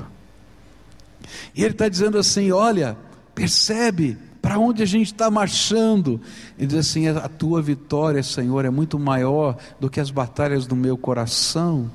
E 1.55 1.63
ele 1.63 1.73
está 1.73 1.89
dizendo 1.89 2.19
assim: 2.19 2.51
olha, 2.53 2.97
percebe 3.35 4.17
para 4.43 4.59
onde 4.59 4.83
a 4.83 4.87
gente 4.87 5.13
está 5.13 5.31
marchando. 5.31 6.21
Ele 6.59 6.67
diz 6.67 6.79
assim: 6.79 7.09
a 7.09 7.29
tua 7.29 7.63
vitória, 7.63 8.23
Senhor, 8.23 8.65
é 8.65 8.71
muito 8.71 8.99
maior 8.99 9.57
do 9.81 9.89
que 9.89 10.01
as 10.01 10.11
batalhas 10.11 10.67
do 10.67 10.77
meu 10.77 10.97
coração 10.97 11.91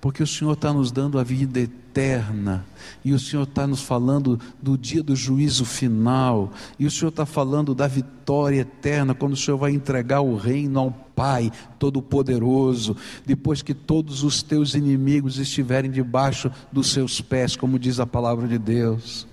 porque 0.00 0.22
o 0.22 0.26
Senhor 0.26 0.52
está 0.52 0.72
nos 0.72 0.92
dando 0.92 1.18
a 1.18 1.24
vida 1.24 1.58
eterna, 1.60 2.64
e 3.04 3.12
o 3.12 3.18
Senhor 3.18 3.42
está 3.42 3.66
nos 3.66 3.82
falando 3.82 4.38
do 4.62 4.78
dia 4.78 5.02
do 5.02 5.16
juízo 5.16 5.64
final, 5.64 6.52
e 6.78 6.86
o 6.86 6.90
Senhor 6.90 7.08
está 7.08 7.26
falando 7.26 7.74
da 7.74 7.86
vitória 7.86 8.60
eterna, 8.60 9.14
quando 9.14 9.32
o 9.32 9.36
Senhor 9.36 9.56
vai 9.56 9.72
entregar 9.72 10.20
o 10.20 10.36
reino 10.36 10.78
ao 10.78 10.90
Pai 10.90 11.50
Todo-Poderoso, 11.78 12.96
depois 13.26 13.60
que 13.60 13.74
todos 13.74 14.22
os 14.22 14.42
teus 14.42 14.74
inimigos 14.74 15.38
estiverem 15.38 15.90
debaixo 15.90 16.50
dos 16.70 16.92
seus 16.92 17.20
pés, 17.20 17.56
como 17.56 17.78
diz 17.78 17.98
a 17.98 18.06
palavra 18.06 18.46
de 18.46 18.58
Deus. 18.58 19.26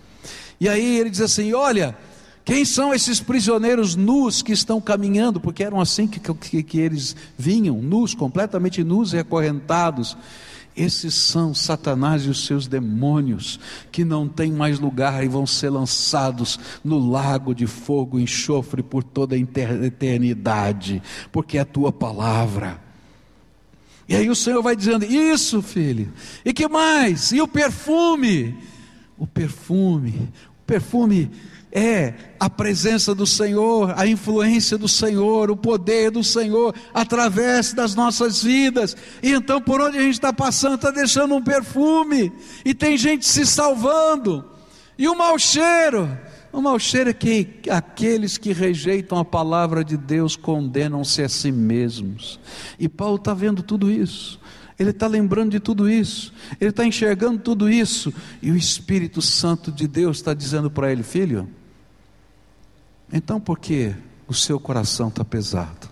E 0.60 0.68
aí 0.68 0.98
ele 0.98 1.12
diz 1.12 1.22
assim: 1.22 1.54
Olha, 1.54 1.96
quem 2.44 2.64
são 2.64 2.94
esses 2.94 3.20
prisioneiros 3.20 3.96
nus 3.96 4.42
que 4.42 4.52
estão 4.52 4.80
caminhando? 4.80 5.40
Porque 5.40 5.64
eram 5.64 5.82
assim 5.82 6.08
que, 6.08 6.20
que, 6.20 6.64
que 6.64 6.80
eles 6.80 7.16
vinham, 7.38 7.82
nus, 7.82 8.14
completamente 8.14 8.84
nus 8.84 9.14
e 9.14 9.18
acorrentados. 9.18 10.16
Esses 10.76 11.14
são 11.14 11.54
Satanás 11.54 12.26
e 12.26 12.30
os 12.30 12.46
seus 12.46 12.68
demônios, 12.68 13.60
que 13.92 14.04
não 14.04 14.28
têm 14.28 14.52
mais 14.52 14.78
lugar 14.78 15.24
e 15.24 15.28
vão 15.28 15.48
ser 15.48 15.70
lançados 15.70 16.60
no 16.84 17.00
lago 17.00 17.56
de 17.56 17.66
fogo 17.66 18.20
e 18.20 18.24
enxofre 18.24 18.84
por 18.84 19.02
toda 19.02 19.36
a 19.36 19.38
eternidade, 19.38 21.02
porque 21.32 21.58
é 21.58 21.62
a 21.62 21.66
tua 21.66 21.94
palavra. 21.94 22.82
E 24.08 24.16
aí 24.16 24.30
o 24.30 24.36
Senhor 24.36 24.62
vai 24.62 24.76
dizendo: 24.76 25.06
Isso, 25.06 25.62
filho, 25.62 26.12
e 26.44 26.54
que 26.54 26.68
mais? 26.68 27.32
E 27.32 27.42
o 27.42 27.48
perfume? 27.48 28.56
O 29.18 29.26
perfume, 29.26 30.30
o 30.62 30.66
perfume 30.66 31.32
é 31.76 32.14
a 32.40 32.50
presença 32.50 33.14
do 33.14 33.28
Senhor, 33.28 33.94
a 33.98 34.08
influência 34.08 34.78
do 34.78 34.88
Senhor, 34.88 35.52
o 35.52 35.58
poder 35.58 36.10
do 36.10 36.24
Senhor 36.24 36.74
através 36.94 37.74
das 37.74 37.94
nossas 37.94 38.42
vidas. 38.42 38.96
E 39.22 39.34
então, 39.34 39.62
por 39.62 39.82
onde 39.82 39.98
a 39.98 40.02
gente 40.02 40.14
está 40.14 40.32
passando, 40.32 40.76
está 40.76 40.90
deixando 40.90 41.36
um 41.36 41.44
perfume, 41.44 42.32
e 42.64 42.74
tem 42.74 42.98
gente 42.98 43.26
se 43.26 43.46
salvando, 43.46 44.46
e 44.98 45.06
o 45.10 45.18
mau 45.18 45.38
cheiro. 45.38 46.18
O 46.54 46.62
mau 46.62 46.80
cheiro 46.80 47.10
é 47.10 47.14
que 47.14 47.60
aqueles 47.70 48.38
que 48.38 48.54
rejeitam 48.54 49.18
a 49.18 49.26
palavra 49.26 49.84
de 49.84 49.98
Deus 49.98 50.38
condenam-se 50.38 51.22
a 51.22 51.28
si 51.28 51.52
mesmos. 51.52 52.40
E 52.80 52.88
Paulo 52.88 53.18
está 53.18 53.34
vendo 53.34 53.62
tudo 53.62 53.92
isso. 53.92 54.40
Ele 54.80 54.92
está 54.92 55.08
lembrando 55.08 55.52
de 55.52 55.60
tudo 55.60 55.90
isso, 55.90 56.34
ele 56.60 56.70
está 56.70 56.86
enxergando 56.86 57.40
tudo 57.40 57.70
isso, 57.70 58.14
e 58.42 58.52
o 58.52 58.58
Espírito 58.58 59.22
Santo 59.22 59.72
de 59.72 59.88
Deus 59.88 60.18
está 60.18 60.34
dizendo 60.34 60.70
para 60.70 60.92
ele: 60.92 61.02
Filho, 61.02 61.50
então, 63.18 63.40
por 63.40 63.58
que 63.58 63.96
o 64.28 64.34
seu 64.34 64.60
coração 64.60 65.08
está 65.08 65.24
pesado? 65.24 65.88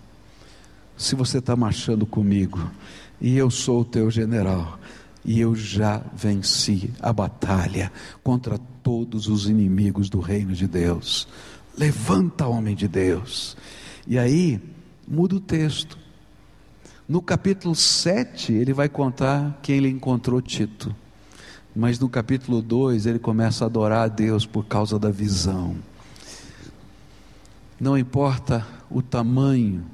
Se 0.94 1.14
você 1.14 1.38
está 1.38 1.56
marchando 1.56 2.04
comigo, 2.04 2.70
e 3.18 3.38
eu 3.38 3.50
sou 3.50 3.80
o 3.80 3.84
teu 3.84 4.10
general, 4.10 4.78
e 5.24 5.40
eu 5.40 5.56
já 5.56 6.02
venci 6.14 6.92
a 7.00 7.14
batalha 7.14 7.90
contra 8.22 8.58
todos 8.82 9.26
os 9.26 9.48
inimigos 9.48 10.10
do 10.10 10.20
reino 10.20 10.52
de 10.52 10.68
Deus. 10.68 11.26
Levanta, 11.78 12.46
homem 12.46 12.76
de 12.76 12.86
Deus. 12.86 13.56
E 14.06 14.18
aí, 14.18 14.60
muda 15.08 15.36
o 15.36 15.40
texto. 15.40 15.96
No 17.08 17.22
capítulo 17.22 17.74
7, 17.74 18.52
ele 18.52 18.74
vai 18.74 18.90
contar 18.90 19.58
que 19.62 19.72
ele 19.72 19.88
encontrou 19.88 20.42
Tito. 20.42 20.94
Mas 21.74 21.98
no 21.98 22.10
capítulo 22.10 22.60
2, 22.60 23.06
ele 23.06 23.18
começa 23.18 23.64
a 23.64 23.66
adorar 23.66 24.04
a 24.04 24.08
Deus 24.08 24.44
por 24.44 24.66
causa 24.66 24.98
da 24.98 25.10
visão. 25.10 25.74
Não 27.84 27.98
importa 27.98 28.66
o 28.90 29.02
tamanho 29.02 29.84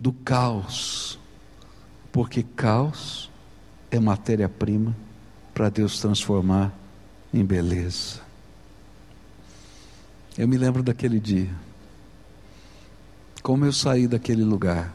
do 0.00 0.14
caos, 0.14 1.18
porque 2.10 2.42
caos 2.42 3.30
é 3.90 4.00
matéria-prima 4.00 4.96
para 5.52 5.68
Deus 5.68 6.00
transformar 6.00 6.72
em 7.34 7.44
beleza. 7.44 8.22
Eu 10.38 10.48
me 10.48 10.56
lembro 10.56 10.82
daquele 10.82 11.20
dia, 11.20 11.50
como 13.42 13.66
eu 13.66 13.74
saí 13.74 14.08
daquele 14.08 14.42
lugar, 14.42 14.90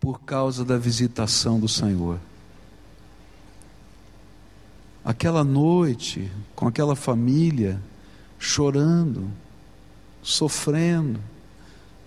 por 0.00 0.22
causa 0.22 0.64
da 0.64 0.76
visitação 0.76 1.60
do 1.60 1.68
Senhor. 1.68 2.18
Aquela 5.04 5.44
noite, 5.44 6.28
com 6.52 6.66
aquela 6.66 6.96
família, 6.96 7.80
chorando, 8.40 9.30
sofrendo, 10.24 11.20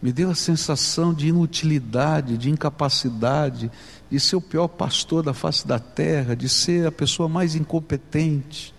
me 0.01 0.11
deu 0.11 0.29
a 0.29 0.35
sensação 0.35 1.13
de 1.13 1.27
inutilidade, 1.27 2.37
de 2.37 2.49
incapacidade, 2.49 3.71
de 4.09 4.19
ser 4.19 4.35
o 4.35 4.41
pior 4.41 4.67
pastor 4.67 5.23
da 5.23 5.33
face 5.33 5.65
da 5.65 5.79
terra, 5.79 6.35
de 6.35 6.49
ser 6.49 6.85
a 6.85 6.91
pessoa 6.91 7.29
mais 7.29 7.55
incompetente. 7.55 8.73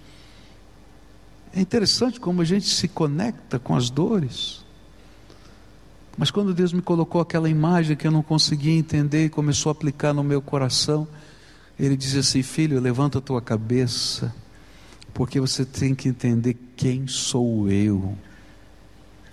É 1.55 1.61
interessante 1.61 2.21
como 2.21 2.43
a 2.43 2.45
gente 2.45 2.69
se 2.69 2.87
conecta 2.87 3.59
com 3.59 3.75
as 3.75 3.91
dores. 3.91 4.65
Mas 6.17 6.31
quando 6.31 6.53
Deus 6.53 6.73
me 6.73 6.83
colocou 6.83 7.21
aquela 7.21 7.49
imagem 7.49 7.97
que 7.97 8.07
eu 8.07 8.11
não 8.11 8.23
conseguia 8.23 8.77
entender 8.77 9.27
e 9.27 9.31
começou 9.31 9.71
a 9.71 9.73
aplicar 9.73 10.13
no 10.13 10.25
meu 10.25 10.43
coração, 10.43 11.07
Ele 11.79 11.97
diz 11.97 12.17
assim: 12.17 12.43
Filho, 12.43 12.81
levanta 12.81 13.19
a 13.19 13.21
tua 13.21 13.41
cabeça, 13.41 14.35
porque 15.15 15.41
você 15.41 15.65
tem 15.65 15.95
que 15.95 16.09
entender 16.09 16.57
quem 16.77 17.07
sou 17.07 17.71
eu. 17.71 18.17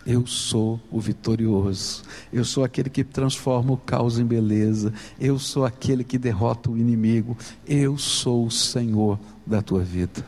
Eu 0.06 0.28
sou 0.28 0.80
o 0.92 1.00
vitorioso. 1.00 2.04
Eu 2.32 2.46
sou 2.46 2.64
aquele 2.64 2.90
que 2.90 3.04
transforma 3.04 3.74
o 3.74 3.78
caos 3.78 4.20
em 4.20 4.26
beleza. 4.26 4.94
Eu 5.20 5.40
sou 5.40 5.66
aquele 5.66 6.04
que 6.04 6.18
derrota 6.18 6.70
o 6.70 6.78
inimigo. 6.78 7.36
Eu 7.68 7.98
sou 7.98 8.46
o 8.46 8.52
Senhor 8.52 9.20
da 9.46 9.64
tua 9.64 9.82
vida. 9.82 10.24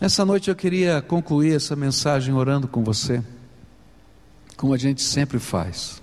Essa 0.00 0.24
noite 0.24 0.50
eu 0.50 0.56
queria 0.56 1.00
concluir 1.00 1.54
essa 1.54 1.76
mensagem 1.76 2.34
orando 2.34 2.66
com 2.66 2.82
você, 2.82 3.22
como 4.56 4.74
a 4.74 4.76
gente 4.76 5.00
sempre 5.00 5.38
faz. 5.38 6.02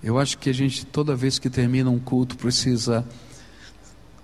Eu 0.00 0.16
acho 0.16 0.38
que 0.38 0.48
a 0.48 0.54
gente, 0.54 0.86
toda 0.86 1.16
vez 1.16 1.40
que 1.40 1.50
termina 1.50 1.90
um 1.90 1.98
culto, 1.98 2.36
precisa 2.36 3.04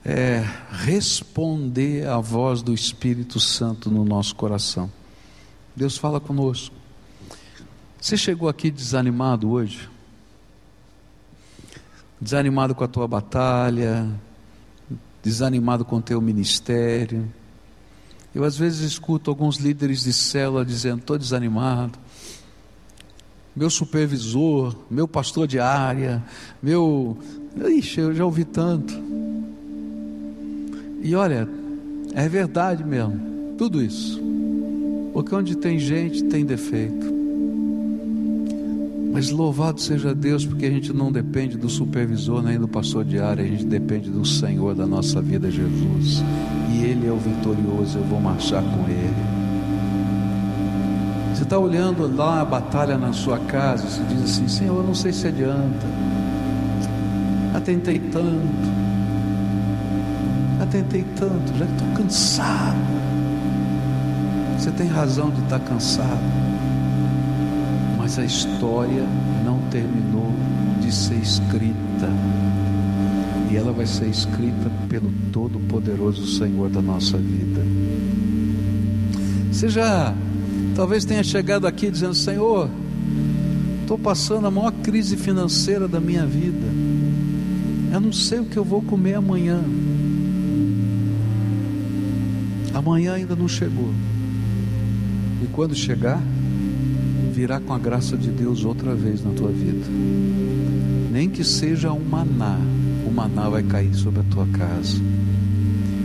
é, 0.05 0.45
responder 0.71 2.07
à 2.07 2.19
voz 2.19 2.63
do 2.63 2.73
Espírito 2.73 3.41
Santo 3.41 3.91
no 3.91 4.05
nosso 4.05 4.37
coração. 4.37 4.91
Deus 5.77 5.97
fala 5.97 6.20
conosco. 6.20 6.75
Você 8.01 8.16
chegou 8.16 8.49
aqui 8.49 8.70
desanimado 8.70 9.51
hoje? 9.51 9.89
Desanimado 12.20 12.75
com 12.75 12.85
a 12.85 12.89
tua 12.89 13.09
batalha, 13.09 14.09
desanimado 15.22 15.85
com 15.85 15.97
o 15.97 16.03
teu 16.03 16.20
ministério. 16.20 17.29
Eu 18.33 18.45
às 18.45 18.57
vezes 18.57 18.81
escuto 18.81 19.31
alguns 19.31 19.57
líderes 19.57 20.05
de 20.05 20.12
célula 20.12 20.64
dizendo: 20.64 21.01
estou 21.01 21.18
desanimado. 21.18 21.99
Meu 23.57 23.70
supervisor, 23.70 24.77
meu 24.91 25.09
pastor 25.09 25.47
de 25.47 25.59
área, 25.59 26.22
meu. 26.62 27.18
Ixi, 27.57 28.01
eu 28.01 28.14
já 28.14 28.25
ouvi 28.25 28.45
tanto. 28.45 28.95
E 31.03 31.14
olha, 31.14 31.49
é 32.14 32.29
verdade 32.29 32.85
mesmo, 32.85 33.55
tudo 33.57 33.83
isso. 33.83 34.20
Porque 35.15 35.33
onde 35.33 35.57
tem 35.57 35.79
gente, 35.79 36.25
tem 36.25 36.45
defeito. 36.45 37.15
Mas 39.12 39.31
louvado 39.31 39.81
seja 39.81 40.12
Deus, 40.12 40.45
porque 40.45 40.67
a 40.67 40.71
gente 40.71 40.93
não 40.93 41.12
depende 41.12 41.57
do 41.57 41.69
supervisor 41.69 42.43
nem 42.43 42.59
do 42.59 42.67
pastor 42.67 43.05
de 43.05 43.21
área, 43.21 43.45
a 43.45 43.47
gente 43.47 43.65
depende 43.65 44.11
do 44.11 44.27
Senhor 44.27 44.75
da 44.75 44.85
nossa 44.85 45.23
vida, 45.23 45.49
Jesus. 45.49 46.21
E 46.73 46.83
Ele 46.83 47.07
é 47.07 47.12
o 47.12 47.17
vitorioso, 47.17 47.99
eu 47.99 48.05
vou 48.07 48.21
marchar 48.21 48.61
com 48.61 48.91
Ele. 48.91 49.15
Você 51.33 51.45
está 51.45 51.61
olhando 51.61 52.12
lá 52.12 52.41
a 52.41 52.45
batalha 52.45 52.99
na 52.99 53.12
sua 53.12 53.39
casa, 53.39 53.87
você 53.87 54.03
diz 54.12 54.25
assim: 54.25 54.49
Senhor, 54.49 54.79
eu 54.79 54.83
não 54.83 54.97
sei 54.97 55.12
se 55.12 55.29
adianta. 55.29 55.87
Já 57.53 57.61
tentei 57.61 58.01
tanto, 58.01 58.69
já 60.59 60.67
tentei 60.67 61.05
tanto, 61.17 61.57
já 61.57 61.67
estou 61.67 61.89
cansado. 61.95 63.04
Você 64.59 64.71
tem 64.71 64.87
razão 64.87 65.31
de 65.31 65.43
estar 65.43 65.61
cansado, 65.61 66.23
mas 67.99 68.19
a 68.19 68.25
história 68.25 69.05
não 69.45 69.59
terminou 69.71 70.33
de 70.81 70.93
ser 70.93 71.17
escrita, 71.17 72.09
e 73.51 73.57
ela 73.57 73.73
vai 73.73 73.87
ser 73.87 74.07
escrita 74.09 74.71
pelo 74.89 75.13
Todo-Poderoso 75.33 76.27
Senhor 76.39 76.71
da 76.71 76.81
nossa 76.81 77.19
vida. 77.19 77.61
Você 79.53 79.69
já 79.69 80.15
talvez 80.75 81.05
tenha 81.05 81.23
chegado 81.23 81.67
aqui 81.67 81.91
dizendo: 81.91 82.15
Senhor, 82.15 82.69
estou 83.83 83.99
passando 83.99 84.47
a 84.47 84.51
maior 84.51 84.73
crise 84.83 85.17
financeira 85.17 85.87
da 85.87 86.01
minha 86.01 86.27
vida, 86.27 86.67
eu 87.93 88.01
não 88.01 88.13
sei 88.13 88.41
o 88.41 88.45
que 88.45 88.57
eu 88.57 88.65
vou 88.65 88.83
comer 88.83 89.15
amanhã. 89.15 89.61
Amanhã 92.75 93.13
ainda 93.15 93.37
não 93.37 93.47
chegou. 93.47 93.91
E 95.45 95.47
quando 95.49 95.75
chegar, 95.75 96.23
virá 97.31 97.61
com 97.61 97.75
a 97.75 97.79
graça 97.79 98.17
de 98.17 98.31
Deus 98.31 98.65
outra 98.65 98.95
vez 98.95 99.23
na 99.23 99.31
tua 99.33 99.51
vida. 99.51 99.85
Nem 101.13 101.29
que 101.29 101.45
seja 101.45 101.93
um 101.93 102.03
maná, 102.03 102.59
o 103.07 103.11
maná 103.11 103.51
vai 103.51 103.63
cair 103.63 103.95
sobre 103.95 104.21
a 104.21 104.25
tua 104.25 104.47
casa. 104.47 104.97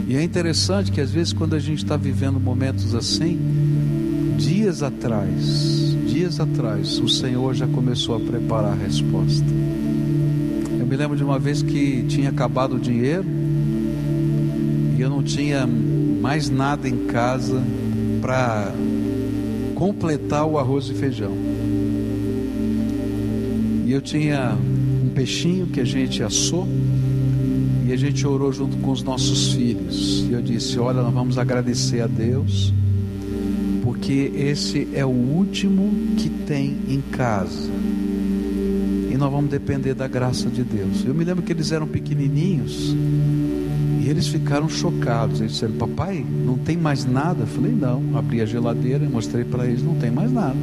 E 0.09 0.17
é 0.17 0.21
interessante 0.21 0.91
que 0.91 0.99
às 0.99 1.11
vezes 1.11 1.31
quando 1.31 1.55
a 1.55 1.59
gente 1.59 1.85
está 1.85 1.95
vivendo 1.95 2.37
momentos 2.37 2.93
assim, 2.93 3.39
dias 4.37 4.83
atrás, 4.83 5.95
dias 6.05 6.37
atrás, 6.37 6.99
o 6.99 7.07
Senhor 7.07 7.53
já 7.53 7.67
começou 7.67 8.17
a 8.17 8.19
preparar 8.19 8.73
a 8.73 8.75
resposta. 8.75 9.47
Eu 10.77 10.85
me 10.85 10.97
lembro 10.97 11.15
de 11.15 11.23
uma 11.23 11.39
vez 11.39 11.61
que 11.61 12.03
tinha 12.09 12.29
acabado 12.29 12.75
o 12.75 12.79
dinheiro 12.79 13.25
e 14.97 14.99
eu 14.99 15.09
não 15.09 15.23
tinha 15.23 15.65
mais 15.65 16.49
nada 16.49 16.89
em 16.89 17.05
casa 17.05 17.63
para 18.21 18.73
completar 19.79 20.45
o 20.45 20.59
arroz 20.59 20.89
e 20.89 20.93
feijão. 20.93 21.31
E 23.85 23.91
eu 23.93 24.01
tinha 24.01 24.57
um 25.05 25.09
peixinho 25.15 25.67
que 25.67 25.79
a 25.79 25.85
gente 25.85 26.21
assou 26.21 26.67
e 27.87 27.93
a 27.93 27.95
gente 27.95 28.27
orou 28.27 28.51
junto 28.51 28.75
com 28.77 28.91
os 28.91 29.01
nossos 29.01 29.53
filhos. 29.53 30.25
E 30.29 30.33
eu 30.33 30.41
disse: 30.41 30.77
Olha, 30.77 31.01
nós 31.01 31.13
vamos 31.13 31.37
agradecer 31.37 32.01
a 32.01 32.07
Deus, 32.07 32.73
porque 33.81 34.33
esse 34.35 34.89
é 34.93 35.05
o 35.05 35.09
último 35.09 35.89
que 36.17 36.29
tem 36.29 36.75
em 36.89 36.99
casa. 36.99 37.71
E 39.09 39.15
nós 39.17 39.31
vamos 39.31 39.49
depender 39.49 39.93
da 39.93 40.09
graça 40.09 40.49
de 40.49 40.61
Deus. 40.61 41.05
Eu 41.05 41.15
me 41.15 41.23
lembro 41.23 41.41
que 41.41 41.53
eles 41.53 41.71
eram 41.71 41.87
pequenininhos 41.87 42.93
eles 44.19 44.27
ficaram 44.27 44.67
chocados. 44.67 45.39
Eles 45.39 45.53
disseram: 45.53 45.75
Papai, 45.75 46.25
não 46.45 46.57
tem 46.57 46.75
mais 46.75 47.05
nada? 47.05 47.43
Eu 47.43 47.47
falei: 47.47 47.71
Não. 47.71 48.17
Abri 48.17 48.41
a 48.41 48.45
geladeira 48.45 49.03
e 49.03 49.07
mostrei 49.07 49.45
para 49.45 49.65
eles: 49.65 49.81
Não 49.81 49.95
tem 49.95 50.11
mais 50.11 50.31
nada. 50.31 50.57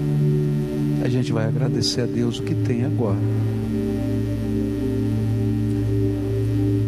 A 1.02 1.09
gente 1.09 1.32
vai 1.32 1.46
agradecer 1.46 2.02
a 2.02 2.07
Deus 2.07 2.38
o 2.38 2.42
que 2.42 2.54
tem 2.54 2.84
agora. 2.84 3.16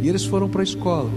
E 0.02 0.08
eles 0.08 0.24
foram 0.24 0.48
para 0.48 0.60
a 0.60 0.64
escola. 0.64 1.10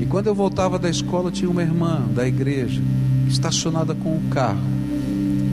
E 0.00 0.06
quando 0.06 0.26
eu 0.26 0.34
voltava 0.34 0.78
da 0.78 0.90
escola, 0.90 1.30
tinha 1.30 1.50
uma 1.50 1.62
irmã 1.62 2.02
da 2.14 2.26
igreja 2.28 2.82
estacionada 3.26 3.94
com 3.94 4.16
o 4.16 4.20
carro. 4.30 4.60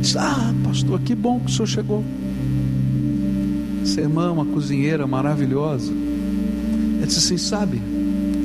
Disse: 0.01 0.17
Ah, 0.17 0.53
pastor, 0.65 0.99
que 0.99 1.15
bom 1.15 1.39
que 1.39 1.45
o 1.45 1.49
senhor 1.49 1.67
chegou. 1.67 2.03
Essa 3.83 4.01
irmã, 4.01 4.31
uma 4.31 4.45
cozinheira 4.45 5.07
maravilhosa 5.07 6.04
ele 7.05 7.07
disse 7.07 7.19
assim: 7.19 7.37
sabe, 7.37 7.81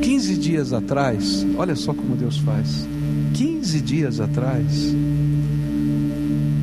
15 0.02 0.36
dias 0.36 0.72
atrás, 0.72 1.46
olha 1.56 1.74
só 1.74 1.94
como 1.94 2.14
Deus 2.14 2.38
faz. 2.38 2.86
15 3.32 3.80
dias 3.80 4.20
atrás, 4.20 4.94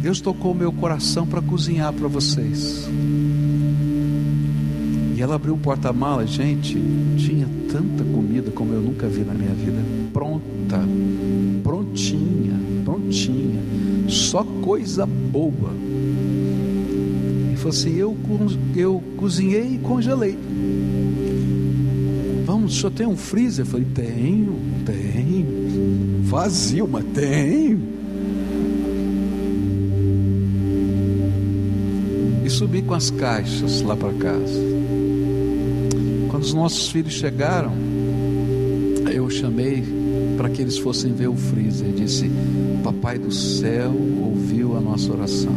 Deus 0.01 0.21
tocou 0.21 0.53
meu 0.53 0.71
coração 0.71 1.25
para 1.25 1.41
cozinhar 1.41 1.91
para 1.91 2.07
vocês. 2.07 2.87
E 5.15 5.21
ela 5.21 5.35
abriu 5.35 5.55
o 5.55 5.57
porta-malas, 5.57 6.29
gente, 6.29 6.79
tinha 7.17 7.49
tanta 7.71 8.03
comida 8.03 8.51
como 8.51 8.73
eu 8.73 8.81
nunca 8.81 9.07
vi 9.07 9.21
na 9.21 9.33
minha 9.33 9.53
vida. 9.53 9.81
Pronta, 10.13 10.79
prontinha, 11.63 12.53
prontinha, 12.85 13.59
só 14.07 14.43
coisa 14.43 15.05
boa. 15.07 15.73
E 17.51 17.55
falou 17.55 17.69
assim: 17.69 17.95
eu, 17.95 18.15
eu 18.75 19.03
cozinhei 19.17 19.75
e 19.75 19.77
congelei 19.79 20.37
o 22.67 22.69
senhor 22.69 22.91
tem 22.91 23.07
um 23.07 23.15
freezer? 23.15 23.65
Eu 23.65 23.69
falei, 23.69 23.87
tenho, 23.93 24.59
tenho. 24.85 26.23
Vazio, 26.23 26.87
mas 26.87 27.05
tenho. 27.13 27.81
E 32.45 32.49
subi 32.49 32.81
com 32.81 32.93
as 32.93 33.09
caixas 33.09 33.81
lá 33.81 33.95
para 33.95 34.13
casa. 34.13 34.59
Quando 36.29 36.43
os 36.43 36.53
nossos 36.53 36.89
filhos 36.89 37.13
chegaram, 37.13 37.73
eu 39.11 39.29
chamei 39.29 39.83
para 40.37 40.49
que 40.49 40.61
eles 40.61 40.77
fossem 40.77 41.13
ver 41.13 41.27
o 41.27 41.35
freezer. 41.35 41.91
Disse: 41.93 42.29
Papai 42.83 43.17
do 43.17 43.31
céu 43.31 43.93
ouviu 44.21 44.75
a 44.77 44.81
nossa 44.81 45.11
oração. 45.11 45.55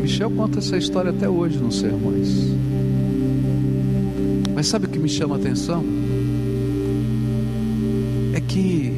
Michel 0.00 0.30
conta 0.30 0.60
essa 0.60 0.76
história 0.76 1.10
até 1.10 1.28
hoje 1.28 1.58
nos 1.58 1.78
sermões. 1.78 2.67
Que 4.98 5.02
me 5.02 5.08
chama 5.08 5.36
a 5.36 5.38
atenção? 5.38 5.84
É 8.34 8.40
que 8.40 8.92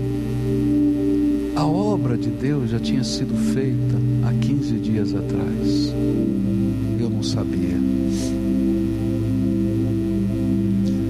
a 1.55 1.67
obra 1.67 2.17
de 2.17 2.31
Deus 2.31 2.71
já 2.71 2.81
tinha 2.81 3.05
sido 3.05 3.35
feita 3.53 3.99
há 4.27 4.33
15 4.33 4.79
dias 4.79 5.15
atrás. 5.15 5.93
Eu 6.99 7.11
não 7.11 7.23
sabia. 7.23 7.77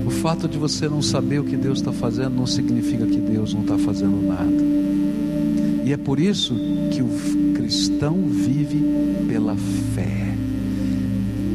O 0.05 0.11
fato 0.11 0.49
de 0.49 0.59
você 0.59 0.89
não 0.89 1.01
saber 1.01 1.39
o 1.39 1.45
que 1.45 1.57
Deus 1.57 1.79
está 1.79 1.93
fazendo 1.93 2.35
não 2.35 2.47
significa 2.47 3.07
que 3.07 3.21
Deus 3.21 3.55
não 3.55 3.61
está 3.61 3.79
fazendo 3.79 4.27
nada. 4.27 4.65
E 5.85 5.93
é 5.93 5.97
por 5.97 6.19
isso 6.19 6.53
que 6.91 7.01
o 7.01 7.53
cristão 7.55 8.17
vive 8.27 8.83
pela 9.29 9.55
fé. 9.95 10.35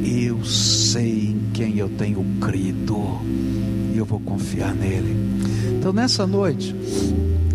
Eu 0.06 0.42
sei 0.46 1.35
quem 1.56 1.78
eu 1.78 1.88
tenho 1.88 2.22
crido 2.42 2.98
e 3.94 3.98
eu 3.98 4.04
vou 4.04 4.20
confiar 4.20 4.76
nele. 4.76 5.16
Então 5.80 5.94
nessa 5.94 6.28
noite, 6.28 6.76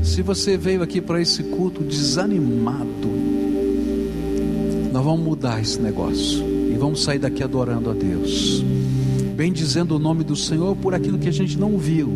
se 0.02 0.22
você 0.22 0.56
veio 0.56 0.82
aqui 0.82 1.02
para 1.02 1.20
esse 1.20 1.42
culto 1.42 1.84
desanimado, 1.84 3.10
nós 4.90 5.04
vamos 5.04 5.20
mudar 5.20 5.60
esse 5.60 5.78
negócio 5.78 6.42
e 6.72 6.78
vamos 6.78 7.02
sair 7.02 7.18
daqui 7.18 7.42
adorando 7.42 7.90
a 7.90 7.92
Deus, 7.92 8.64
bendizendo 9.36 9.96
o 9.96 9.98
nome 9.98 10.24
do 10.24 10.34
Senhor 10.34 10.74
por 10.76 10.94
aquilo 10.94 11.18
que 11.18 11.28
a 11.28 11.32
gente 11.32 11.58
não 11.58 11.76
viu, 11.76 12.08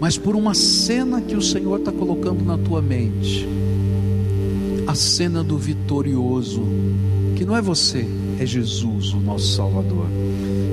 mas 0.00 0.16
por 0.16 0.34
uma 0.34 0.54
cena 0.54 1.20
que 1.20 1.36
o 1.36 1.42
Senhor 1.42 1.80
está 1.80 1.92
colocando 1.92 2.42
na 2.42 2.56
tua 2.56 2.80
mente. 2.80 3.46
A 4.86 4.94
cena 4.94 5.44
do 5.44 5.58
vitorioso, 5.58 6.62
que 7.34 7.44
não 7.44 7.54
é 7.54 7.60
você, 7.60 8.06
é 8.38 8.46
Jesus, 8.46 9.12
o 9.12 9.20
nosso 9.20 9.54
Salvador, 9.54 10.06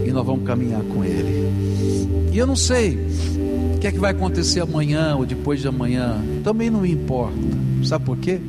e 0.06 0.12
nós 0.12 0.26
vamos 0.26 0.46
caminhar 0.46 0.82
com 0.84 1.04
Ele. 1.04 1.50
E 2.32 2.38
eu 2.38 2.48
não 2.48 2.56
sei 2.56 2.98
o 3.76 3.80
que 3.80 3.88
é 3.88 3.92
que 3.92 4.00
vai 4.00 4.12
acontecer 4.12 4.62
amanhã 4.62 5.16
ou 5.16 5.26
depois 5.26 5.62
de 5.62 5.68
amanhã, 5.68 6.22
também 6.44 6.70
não 6.70 6.82
me 6.82 6.92
importa, 6.92 7.38
sabe 7.84 8.06
por 8.06 8.18
quê? 8.18 8.40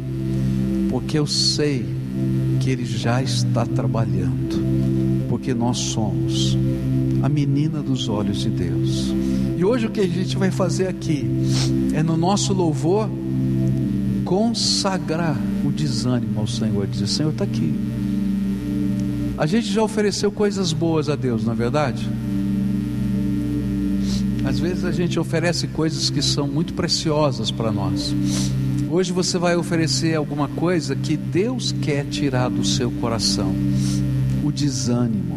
Porque 0.90 1.18
eu 1.18 1.26
sei 1.26 1.84
que 2.60 2.70
Ele 2.70 2.84
já 2.84 3.22
está 3.22 3.66
trabalhando, 3.66 5.26
porque 5.28 5.52
nós 5.52 5.78
somos 5.78 6.56
a 7.22 7.28
menina 7.28 7.82
dos 7.82 8.08
olhos 8.08 8.40
de 8.40 8.50
Deus. 8.50 9.14
E 9.56 9.64
hoje 9.64 9.86
o 9.86 9.90
que 9.90 10.00
a 10.00 10.06
gente 10.06 10.36
vai 10.36 10.50
fazer 10.50 10.88
aqui 10.88 11.24
é 11.94 12.02
no 12.02 12.16
nosso 12.16 12.52
louvor 12.52 13.08
consagrar 14.24 15.36
o 15.64 15.70
desânimo 15.70 16.40
ao 16.40 16.46
Senhor, 16.46 16.86
dizer: 16.86 17.06
Senhor, 17.06 17.30
está 17.30 17.44
aqui. 17.44 17.74
A 19.36 19.46
gente 19.46 19.66
já 19.66 19.82
ofereceu 19.82 20.30
coisas 20.30 20.72
boas 20.72 21.08
a 21.08 21.16
Deus, 21.16 21.44
não 21.44 21.52
é 21.52 21.56
verdade? 21.56 22.08
Às 24.44 24.60
vezes 24.60 24.84
a 24.84 24.92
gente 24.92 25.18
oferece 25.18 25.66
coisas 25.68 26.08
que 26.08 26.22
são 26.22 26.46
muito 26.46 26.74
preciosas 26.74 27.50
para 27.50 27.72
nós. 27.72 28.14
Hoje 28.88 29.12
você 29.12 29.36
vai 29.38 29.56
oferecer 29.56 30.14
alguma 30.14 30.46
coisa 30.46 30.94
que 30.94 31.16
Deus 31.16 31.72
quer 31.82 32.04
tirar 32.06 32.48
do 32.48 32.64
seu 32.64 32.92
coração: 32.92 33.52
o 34.44 34.52
desânimo. 34.52 35.33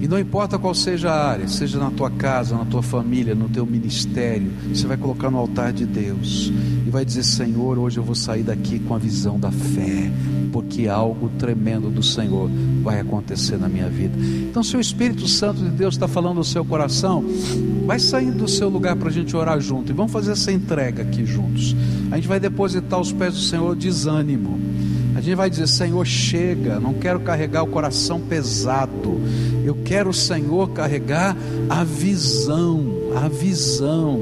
E 0.00 0.06
não 0.06 0.18
importa 0.18 0.58
qual 0.58 0.74
seja 0.74 1.10
a 1.10 1.28
área, 1.28 1.48
seja 1.48 1.78
na 1.78 1.90
tua 1.90 2.10
casa, 2.10 2.56
na 2.56 2.64
tua 2.64 2.82
família, 2.82 3.34
no 3.34 3.48
teu 3.48 3.66
ministério, 3.66 4.50
você 4.72 4.86
vai 4.86 4.96
colocar 4.96 5.30
no 5.30 5.38
altar 5.38 5.72
de 5.72 5.84
Deus 5.84 6.52
e 6.86 6.90
vai 6.90 7.04
dizer: 7.04 7.24
Senhor, 7.24 7.78
hoje 7.78 7.98
eu 7.98 8.04
vou 8.04 8.14
sair 8.14 8.42
daqui 8.42 8.78
com 8.78 8.94
a 8.94 8.98
visão 8.98 9.38
da 9.38 9.50
fé, 9.50 10.10
porque 10.52 10.88
algo 10.88 11.28
tremendo 11.38 11.90
do 11.90 12.02
Senhor 12.02 12.48
vai 12.82 13.00
acontecer 13.00 13.58
na 13.58 13.68
minha 13.68 13.88
vida. 13.88 14.16
Então, 14.48 14.62
se 14.62 14.76
o 14.76 14.80
Espírito 14.80 15.26
Santo 15.26 15.62
de 15.62 15.70
Deus 15.70 15.94
está 15.94 16.06
falando 16.06 16.36
no 16.36 16.44
seu 16.44 16.64
coração, 16.64 17.24
vai 17.86 17.98
sair 17.98 18.30
do 18.30 18.46
seu 18.46 18.68
lugar 18.68 18.96
para 18.96 19.08
a 19.08 19.12
gente 19.12 19.36
orar 19.36 19.60
junto 19.60 19.90
e 19.90 19.94
vamos 19.94 20.12
fazer 20.12 20.32
essa 20.32 20.52
entrega 20.52 21.02
aqui 21.02 21.26
juntos. 21.26 21.74
A 22.10 22.16
gente 22.16 22.28
vai 22.28 22.40
depositar 22.40 23.00
os 23.00 23.12
pés 23.12 23.34
do 23.34 23.40
Senhor 23.40 23.74
desânimo. 23.74 24.58
A 25.14 25.20
gente 25.20 25.34
vai 25.34 25.50
dizer: 25.50 25.66
Senhor, 25.66 26.06
chega, 26.06 26.78
não 26.78 26.94
quero 26.94 27.18
carregar 27.20 27.64
o 27.64 27.66
coração 27.66 28.20
pesado. 28.20 29.20
Eu 29.68 29.76
quero, 29.84 30.14
Senhor, 30.14 30.70
carregar 30.70 31.36
a 31.68 31.84
visão, 31.84 32.86
a 33.22 33.28
visão 33.28 34.18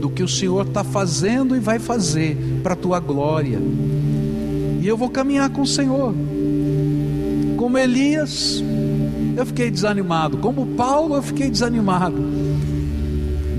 do 0.00 0.10
que 0.10 0.24
o 0.24 0.28
Senhor 0.28 0.66
está 0.66 0.82
fazendo 0.82 1.54
e 1.54 1.60
vai 1.60 1.78
fazer 1.78 2.36
para 2.64 2.72
a 2.72 2.76
tua 2.76 2.98
glória. 2.98 3.60
E 4.80 4.84
eu 4.84 4.96
vou 4.96 5.08
caminhar 5.08 5.50
com 5.50 5.62
o 5.62 5.66
Senhor. 5.68 6.12
Como 7.56 7.78
Elias, 7.78 8.60
eu 9.36 9.46
fiquei 9.46 9.70
desanimado. 9.70 10.38
Como 10.38 10.66
Paulo, 10.74 11.14
eu 11.14 11.22
fiquei 11.22 11.48
desanimado. 11.48 12.20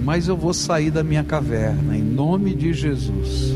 Mas 0.03 0.27
eu 0.27 0.35
vou 0.35 0.53
sair 0.53 0.91
da 0.91 1.05
minha 1.05 1.23
caverna, 1.23 1.95
em 1.95 2.03
nome 2.03 2.53
de 2.53 2.73
Jesus. 2.73 3.53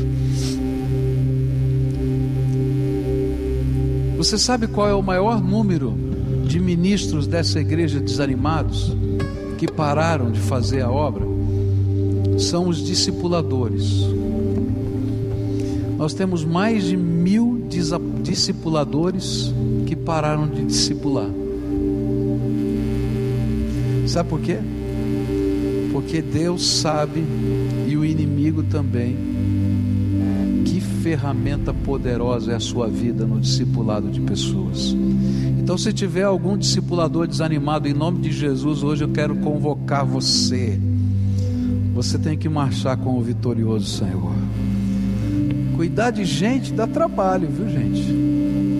Você 4.16 4.38
sabe 4.38 4.66
qual 4.68 4.88
é 4.88 4.94
o 4.94 5.02
maior 5.02 5.38
número 5.38 6.07
de 6.48 6.58
ministros 6.58 7.26
dessa 7.26 7.60
igreja 7.60 8.00
desanimados 8.00 8.96
que 9.58 9.70
pararam 9.70 10.32
de 10.32 10.40
fazer 10.40 10.80
a 10.80 10.90
obra? 10.90 11.26
São 12.38 12.68
os 12.68 12.78
discipuladores. 12.78 14.02
Nós 15.98 16.14
temos 16.14 16.44
mais 16.44 16.84
de 16.84 16.96
mil 16.96 17.66
discipuladores 18.22 19.52
que 19.86 19.94
pararam 19.94 20.48
de 20.48 20.64
discipular. 20.64 21.28
Sabe 24.06 24.28
por 24.30 24.40
quê? 24.40 24.58
Porque 25.92 26.22
Deus 26.22 26.66
sabe 26.66 27.22
e 27.86 27.94
o 27.94 28.04
inimigo 28.04 28.62
também 28.62 29.38
ferramenta 31.08 31.72
poderosa 31.72 32.52
é 32.52 32.54
a 32.56 32.60
sua 32.60 32.86
vida 32.86 33.24
no 33.24 33.40
discipulado 33.40 34.10
de 34.10 34.20
pessoas. 34.20 34.94
Então, 35.68 35.76
se 35.76 35.92
tiver 35.92 36.22
algum 36.22 36.56
discipulador 36.56 37.26
desanimado, 37.26 37.86
em 37.86 37.92
nome 37.92 38.20
de 38.20 38.32
Jesus, 38.32 38.82
hoje 38.82 39.04
eu 39.04 39.10
quero 39.10 39.36
convocar 39.36 40.02
você. 40.02 40.80
Você 41.92 42.18
tem 42.18 42.38
que 42.38 42.48
marchar 42.48 42.96
com 42.96 43.18
o 43.18 43.20
vitorioso 43.20 43.84
Senhor. 43.98 44.32
Cuidar 45.76 46.10
de 46.10 46.24
gente 46.24 46.72
dá 46.72 46.86
trabalho, 46.86 47.46
viu, 47.50 47.68
gente? 47.68 48.10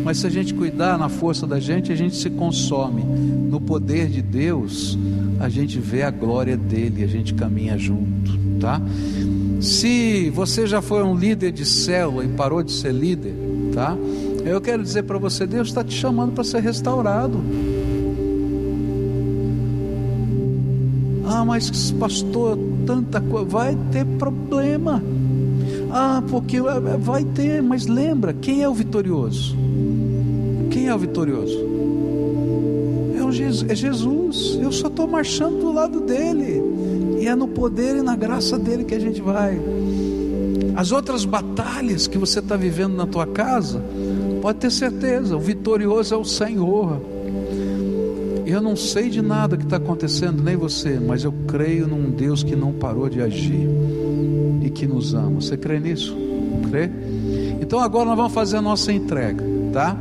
Mas 0.03 0.17
se 0.17 0.27
a 0.27 0.31
gente 0.31 0.55
cuidar 0.55 0.97
na 0.97 1.11
força 1.11 1.47
da 1.47 1.61
gente, 1.61 1.93
a 1.93 1.95
gente 1.95 2.17
se 2.17 2.31
consome. 2.31 3.03
No 3.05 3.61
poder 3.61 4.09
de 4.09 4.23
Deus, 4.23 4.99
a 5.41 5.51
gente 5.51 5.79
vê 5.79 6.05
a 6.05 6.11
glória 6.11 6.57
dele, 6.57 7.05
a 7.05 7.07
gente 7.07 7.35
caminha 7.35 7.77
junto, 7.77 8.39
tá? 8.59 8.81
Se 9.61 10.31
você 10.31 10.67
já 10.67 10.81
foi 10.81 11.03
um 11.03 11.15
líder 11.15 11.53
de 11.53 11.67
célula 11.67 12.25
e 12.25 12.29
parou 12.29 12.63
de 12.63 12.73
ser 12.73 12.95
líder, 12.95 13.35
tá? 13.75 13.95
Eu 14.45 14.61
quero 14.61 14.83
dizer 14.83 15.03
para 15.03 15.19
você, 15.19 15.47
Deus 15.47 15.69
está 15.69 15.85
te 15.85 15.95
chamando 15.95 16.33
para 16.33 16.45
ser 16.45 16.61
restaurado. 16.61 17.39
Ah, 21.27 21.45
mas 21.45 21.91
pastor, 21.93 22.59
tanta 22.87 23.21
coisa, 23.21 23.47
vai 23.47 23.77
ter 23.93 24.05
problema. 24.19 25.03
Ah, 25.91 26.23
porque 26.29 26.61
vai 26.61 27.25
ter, 27.25 27.63
mas 27.63 27.87
lembra, 27.87 28.33
quem 28.33 28.63
é 28.63 28.69
o 28.69 28.75
vitorioso? 28.75 29.57
Quem 30.71 30.89
é 30.89 30.95
o 30.95 30.99
vitorioso? 30.99 31.59
É, 33.19 33.25
o 33.25 33.33
Jesus, 33.33 33.71
é 33.71 33.75
Jesus. 33.75 34.59
Eu 34.61 34.73
só 34.73 34.89
estou 34.89 35.07
marchando 35.07 35.61
do 35.61 35.73
lado 35.73 36.01
dele. 36.01 36.63
E 37.21 37.27
é 37.27 37.35
no 37.35 37.49
poder 37.49 37.97
e 37.97 38.03
na 38.03 38.15
graça 38.15 38.59
dele 38.59 38.85
que 38.85 38.95
a 38.95 39.01
gente 39.01 39.21
vai. 39.21 39.59
As 40.77 40.93
outras 40.93 41.25
batalhas 41.25 42.07
que 42.07 42.17
você 42.17 42.39
está 42.39 42.57
vivendo 42.57 42.95
na 42.95 43.07
tua 43.07 43.27
casa, 43.27 43.83
pode 44.49 44.61
ter 44.61 44.71
certeza, 44.71 45.37
o 45.37 45.41
vitorioso 45.41 46.15
é 46.15 46.17
o 46.17 46.25
Senhor. 46.25 47.03
Eu 48.47 48.63
não 48.63 48.77
sei 48.77 49.11
de 49.11 49.21
nada 49.21 49.59
que 49.59 49.65
está 49.65 49.77
acontecendo, 49.77 50.43
nem 50.43 50.57
você, 50.57 50.99
mas 50.99 51.23
eu 51.23 51.35
creio 51.47 51.87
num 51.87 52.11
Deus 52.11 52.43
que 52.43 52.57
não 52.57 52.73
parou 52.73 53.11
de 53.11 53.21
agir 53.21 53.69
e 54.63 54.71
que 54.71 54.87
nos 54.87 55.13
ama. 55.13 55.33
Você 55.33 55.55
crê 55.55 55.79
nisso? 55.79 56.17
Crê? 56.71 56.91
Então 57.61 57.79
agora 57.79 58.07
nós 58.07 58.17
vamos 58.17 58.33
fazer 58.33 58.57
a 58.57 58.63
nossa 58.63 58.91
entrega, 58.91 59.45
tá? 59.71 59.99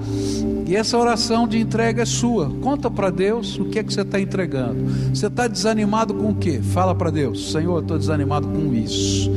E 0.65 0.77
essa 0.77 0.97
oração 0.97 1.45
de 1.45 1.59
entrega 1.59 2.03
é 2.03 2.05
sua. 2.05 2.49
Conta 2.61 2.89
para 2.89 3.09
Deus 3.09 3.59
o 3.59 3.65
que 3.65 3.79
é 3.79 3.83
que 3.83 3.93
você 3.93 3.99
está 3.99 4.17
entregando. 4.17 4.81
Você 5.13 5.27
está 5.27 5.45
desanimado 5.45 6.13
com 6.13 6.29
o 6.29 6.35
quê? 6.35 6.61
Fala 6.61 6.95
para 6.95 7.09
Deus: 7.09 7.51
Senhor, 7.51 7.81
estou 7.81 7.97
desanimado 7.97 8.47
com 8.47 8.73
isso. 8.73 9.29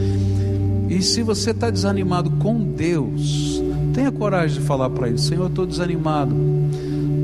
E 0.89 1.03
se 1.03 1.21
você 1.25 1.51
está 1.51 1.69
desanimado 1.69 2.31
com 2.33 2.63
Deus, 2.63 3.60
tenha 3.93 4.11
coragem 4.11 4.61
de 4.61 4.67
falar 4.67 4.91
para 4.91 5.09
Ele: 5.09 5.19
Senhor, 5.19 5.49
estou 5.49 5.67
desanimado, 5.67 6.35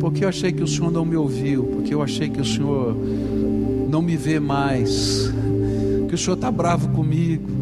porque 0.00 0.24
eu 0.24 0.28
achei 0.28 0.52
que 0.52 0.62
o 0.62 0.66
Senhor 0.66 0.90
não 0.90 1.04
me 1.04 1.16
ouviu, 1.16 1.64
porque 1.64 1.94
eu 1.94 2.02
achei 2.02 2.28
que 2.28 2.40
o 2.40 2.44
Senhor 2.44 2.96
não 3.88 4.02
me 4.02 4.16
vê 4.16 4.38
mais, 4.38 5.32
que 6.08 6.14
o 6.14 6.18
Senhor 6.18 6.34
está 6.34 6.50
bravo 6.50 6.88
comigo 6.88 7.56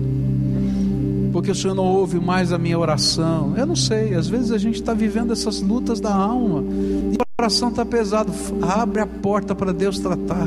porque 1.35 1.51
o 1.51 1.55
Senhor 1.55 1.75
não 1.75 1.85
ouve 1.85 2.21
mais 2.21 2.53
a 2.53 2.59
minha 2.59 2.79
oração. 2.79 3.55
Eu 3.57 3.67
não 3.67 3.75
sei, 3.75 4.15
às 4.15 4.29
vezes 4.29 4.53
a 4.53 4.57
gente 4.57 4.77
está 4.77 4.95
vivendo 4.95 5.33
essas 5.33 5.61
lutas 5.61 5.99
da 5.99 6.15
alma 6.15 6.63
e 7.11 7.17
o 7.17 7.27
coração 7.37 7.71
está 7.71 7.85
pesado. 7.85 8.33
Abre 8.63 9.01
a 9.01 9.07
porta 9.07 9.53
para 9.53 9.73
Deus 9.73 9.99
tratar. 9.99 10.47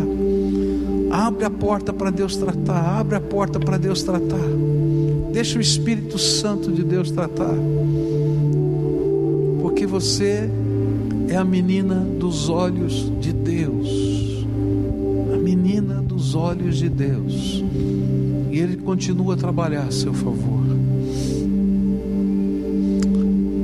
Abre 1.12 1.43
a 1.43 1.49
porta 1.49 1.91
para 1.91 2.10
Deus 2.10 2.38
tratar. 2.38 2.99
Abre 3.01 3.18
a 3.18 3.20
porta 3.20 3.60
para 3.60 3.78
Deus 3.78 4.01
tratar. 4.01 4.47
Deixa 5.34 5.60
o 5.60 5.62
Espírito 5.62 6.18
Santo 6.18 6.72
de 6.72 6.86
Deus 6.86 7.12
tratar. 7.12 7.53
Você 9.88 10.49
é 11.29 11.38
a 11.38 11.45
menina 11.45 11.95
dos 11.95 12.49
olhos 12.49 13.09
de 13.21 13.31
Deus. 13.31 13.88
A 15.33 15.38
menina 15.38 16.01
dos 16.01 16.35
olhos 16.35 16.77
de 16.77 16.89
Deus. 16.89 17.63
E 18.51 18.59
Ele 18.59 18.75
continua 18.75 19.35
a 19.35 19.38
trabalhar 19.38 19.83
a 19.83 19.91
seu 19.91 20.13
favor. 20.13 20.65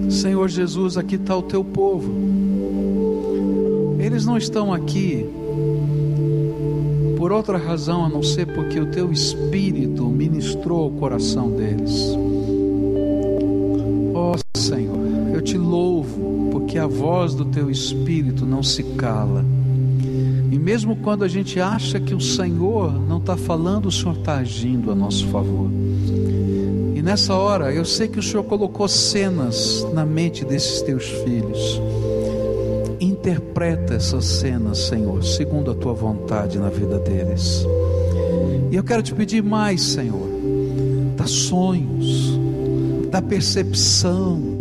Senhor 0.09 0.47
Jesus, 0.47 0.97
aqui 0.97 1.15
está 1.15 1.35
o 1.35 1.43
teu 1.43 1.63
povo. 1.63 2.13
eles 3.99 4.25
não 4.25 4.37
estão 4.37 4.73
aqui 4.73 5.25
por 7.17 7.31
outra 7.31 7.57
razão 7.57 8.05
a 8.05 8.09
não 8.09 8.23
ser 8.23 8.47
porque 8.47 8.79
o 8.79 8.85
teu 8.85 9.11
espírito 9.11 10.05
ministrou 10.05 10.87
o 10.87 10.91
coração 10.91 11.51
deles. 11.51 12.22
A 16.83 16.87
voz 16.87 17.33
do 17.33 17.45
teu 17.45 17.71
espírito 17.71 18.45
não 18.45 18.61
se 18.61 18.83
cala. 18.83 19.43
E 20.51 20.59
mesmo 20.59 20.95
quando 20.97 21.23
a 21.23 21.27
gente 21.27 21.59
acha 21.59 21.99
que 21.99 22.13
o 22.13 22.21
Senhor 22.21 22.91
não 23.07 23.17
está 23.17 23.35
falando, 23.35 23.87
o 23.87 23.91
Senhor 23.91 24.17
está 24.17 24.35
agindo 24.35 24.91
a 24.91 24.95
nosso 24.95 25.27
favor. 25.27 25.69
E 26.95 27.01
nessa 27.01 27.33
hora, 27.33 27.73
eu 27.73 27.85
sei 27.85 28.07
que 28.07 28.19
o 28.19 28.23
Senhor 28.23 28.43
colocou 28.43 28.87
cenas 28.87 29.85
na 29.93 30.05
mente 30.05 30.45
desses 30.45 30.81
teus 30.81 31.05
filhos 31.05 31.81
interpreta 32.99 33.93
essas 33.93 34.25
cenas, 34.25 34.79
Senhor, 34.79 35.23
segundo 35.23 35.71
a 35.71 35.73
tua 35.73 35.93
vontade 35.93 36.57
na 36.57 36.69
vida 36.69 36.99
deles. 36.99 37.65
E 38.71 38.75
eu 38.75 38.83
quero 38.83 39.01
te 39.01 39.13
pedir 39.13 39.41
mais, 39.41 39.81
Senhor, 39.81 40.27
dá 41.15 41.25
sonhos, 41.25 42.37
dá 43.09 43.21
percepção, 43.21 44.52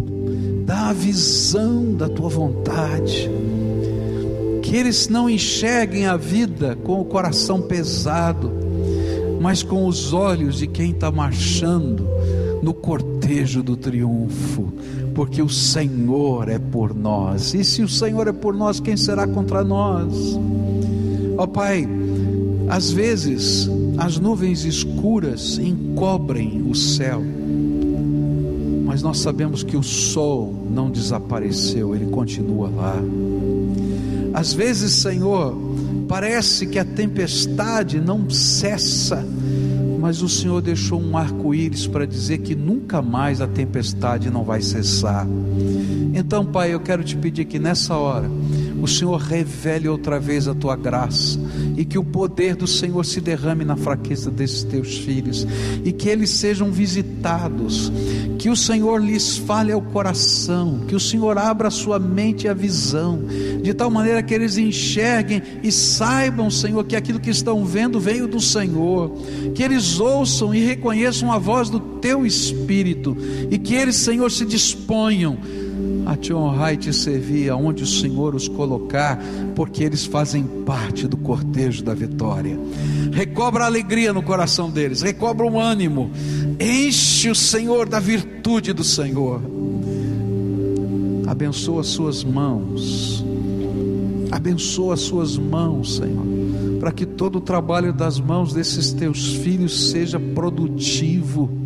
dá 0.73 0.89
a 0.89 0.93
visão 0.95 1.93
da 1.93 2.09
tua 2.09 2.31
vontade. 2.31 3.31
Que 4.63 4.75
eles 4.75 5.07
não 5.07 5.29
enxerguem 5.29 6.07
a 6.07 6.17
vida 6.17 6.75
com 6.83 6.99
o 6.99 7.05
coração 7.05 7.61
pesado, 7.61 8.51
mas 9.39 9.63
com 9.63 9.87
os 9.87 10.15
olhos 10.15 10.57
de 10.57 10.67
quem 10.67 10.93
está 10.93 11.11
marchando 11.11 12.09
no 12.63 12.73
cortejo 12.73 13.63
do 13.63 13.77
triunfo, 13.77 14.73
porque 15.15 15.43
o 15.43 15.49
Senhor 15.49 16.49
é 16.49 16.59
por 16.59 16.95
nós. 16.95 17.53
E 17.53 17.63
se 17.65 17.83
o 17.83 17.89
Senhor 17.89 18.27
é 18.27 18.33
por 18.33 18.55
nós, 18.55 18.81
quem 18.81 18.97
será 18.97 19.27
contra 19.27 19.63
nós? 19.63 20.39
Ó 21.37 21.43
oh, 21.43 21.49
Pai, 21.49 21.87
às 22.71 22.91
vezes 22.91 23.69
as 23.99 24.19
nuvens 24.19 24.65
escuras 24.65 25.59
encobrem 25.59 26.63
o 26.67 26.75
céu, 26.75 27.23
mas 28.93 29.01
nós 29.01 29.21
sabemos 29.21 29.63
que 29.63 29.75
o 29.75 29.83
sol 29.83 30.55
não 30.71 30.91
desapareceu, 30.91 31.97
ele 31.97 32.11
continua 32.11 32.69
lá. 32.69 32.95
Às 34.35 34.53
vezes, 34.53 34.93
Senhor, 34.93 35.57
parece 36.07 36.67
que 36.67 36.79
a 36.79 36.85
tempestade 36.85 37.99
não 37.99 38.29
cessa, 38.29 39.27
mas 39.99 40.21
o 40.21 40.29
Senhor 40.29 40.61
deixou 40.61 41.01
um 41.01 41.17
arco-íris 41.17 41.87
para 41.87 42.07
dizer 42.07 42.41
que 42.41 42.55
nunca 42.55 43.01
mais 43.01 43.41
a 43.41 43.47
tempestade 43.47 44.29
não 44.29 44.45
vai 44.45 44.61
cessar. 44.61 45.27
Então, 46.13 46.45
Pai, 46.45 46.75
eu 46.75 46.81
quero 46.81 47.03
te 47.03 47.17
pedir 47.17 47.47
que 47.47 47.59
nessa 47.59 47.97
hora 47.97 48.31
o 48.83 48.89
Senhor 48.89 49.17
revele 49.17 49.89
outra 49.89 50.19
vez 50.19 50.49
a 50.49 50.55
tua 50.55 50.75
graça 50.75 51.39
e 51.77 51.85
que 51.85 51.97
o 51.97 52.03
poder 52.03 52.57
do 52.57 52.67
Senhor 52.67 53.05
se 53.05 53.21
derrame 53.21 53.65
na 53.65 53.77
fraqueza 53.77 54.29
desses 54.29 54.65
teus 54.65 54.99
filhos 54.99 55.47
e 55.85 55.93
que 55.93 56.09
eles 56.09 56.31
sejam 56.31 56.73
visitados, 56.73 57.93
que 58.41 58.51
o 58.51 58.57
Senhor 58.57 59.01
lhes 59.01 59.37
fale 59.37 59.71
ao 59.71 59.81
coração, 59.81 60.81
que 60.89 60.97
o 60.97 61.01
Senhor 61.01 61.39
abra 61.39 61.69
a 61.69 61.71
sua 61.71 62.01
mente 62.01 62.47
e 62.47 62.49
a 62.49 62.55
visão, 62.55 63.21
de 63.63 63.73
tal 63.73 63.89
maneira 63.89 64.21
que 64.21 64.35
eles 64.35 64.59
enxerguem 64.59 65.41
e 65.63 65.71
saibam, 65.71 66.51
Senhor, 66.51 66.85
que 66.85 66.97
aquilo 66.97 67.21
que 67.21 67.31
estão 67.31 67.65
vendo 67.65 68.01
veio 68.01 68.27
do 68.27 68.41
Senhor, 68.41 69.13
que 69.55 69.63
eles 69.63 70.01
ouçam 70.01 70.53
e 70.53 70.59
reconheçam 70.59 71.31
a 71.31 71.39
voz 71.39 71.71
do 71.71 71.79
teu 71.79 72.27
Espírito 72.27 73.17
e 73.49 73.57
que 73.59 73.75
eles, 73.75 73.95
Senhor, 73.95 74.29
se 74.29 74.45
disponham 74.45 75.39
a 76.07 76.17
te 76.17 76.33
honrar 76.33 76.75
e 76.75 76.77
te 76.77 76.93
servir 76.93 77.51
aonde 77.51 77.85
o 77.85 77.87
Senhor 77.87 78.35
os 78.35 78.49
colocar, 78.49 79.19
porque 79.55 79.85
eles 79.85 80.05
fazem 80.05 80.45
parte 80.65 81.07
do 81.07 81.17
cortejo 81.17 81.83
da 81.83 81.95
vitória. 81.95 82.59
Recobra 83.13 83.65
a 83.65 83.67
alegria 83.67 84.13
no 84.13 84.23
coração 84.23 84.71
deles, 84.71 85.03
recobra 85.03 85.47
o 85.47 85.59
ânimo, 85.59 86.11
enche 86.61 87.31
o 87.31 87.35
Senhor 87.35 87.89
da 87.89 88.01
virtude 88.01 88.73
do 88.73 88.85
Senhor. 88.85 89.41
Abençoa 91.27 91.83
suas 91.83 92.23
mãos, 92.25 93.25
abençoa 94.31 94.97
suas 94.97 95.39
mãos, 95.39 95.97
Senhor, 95.97 96.27
para 96.79 96.93
que 96.93 97.07
todo 97.07 97.37
o 97.37 97.41
trabalho 97.41 97.93
das 97.93 98.21
mãos 98.21 98.53
desses 98.53 98.93
teus 98.93 99.35
filhos 99.37 99.91
seja 99.91 100.21
produtivo 100.21 101.63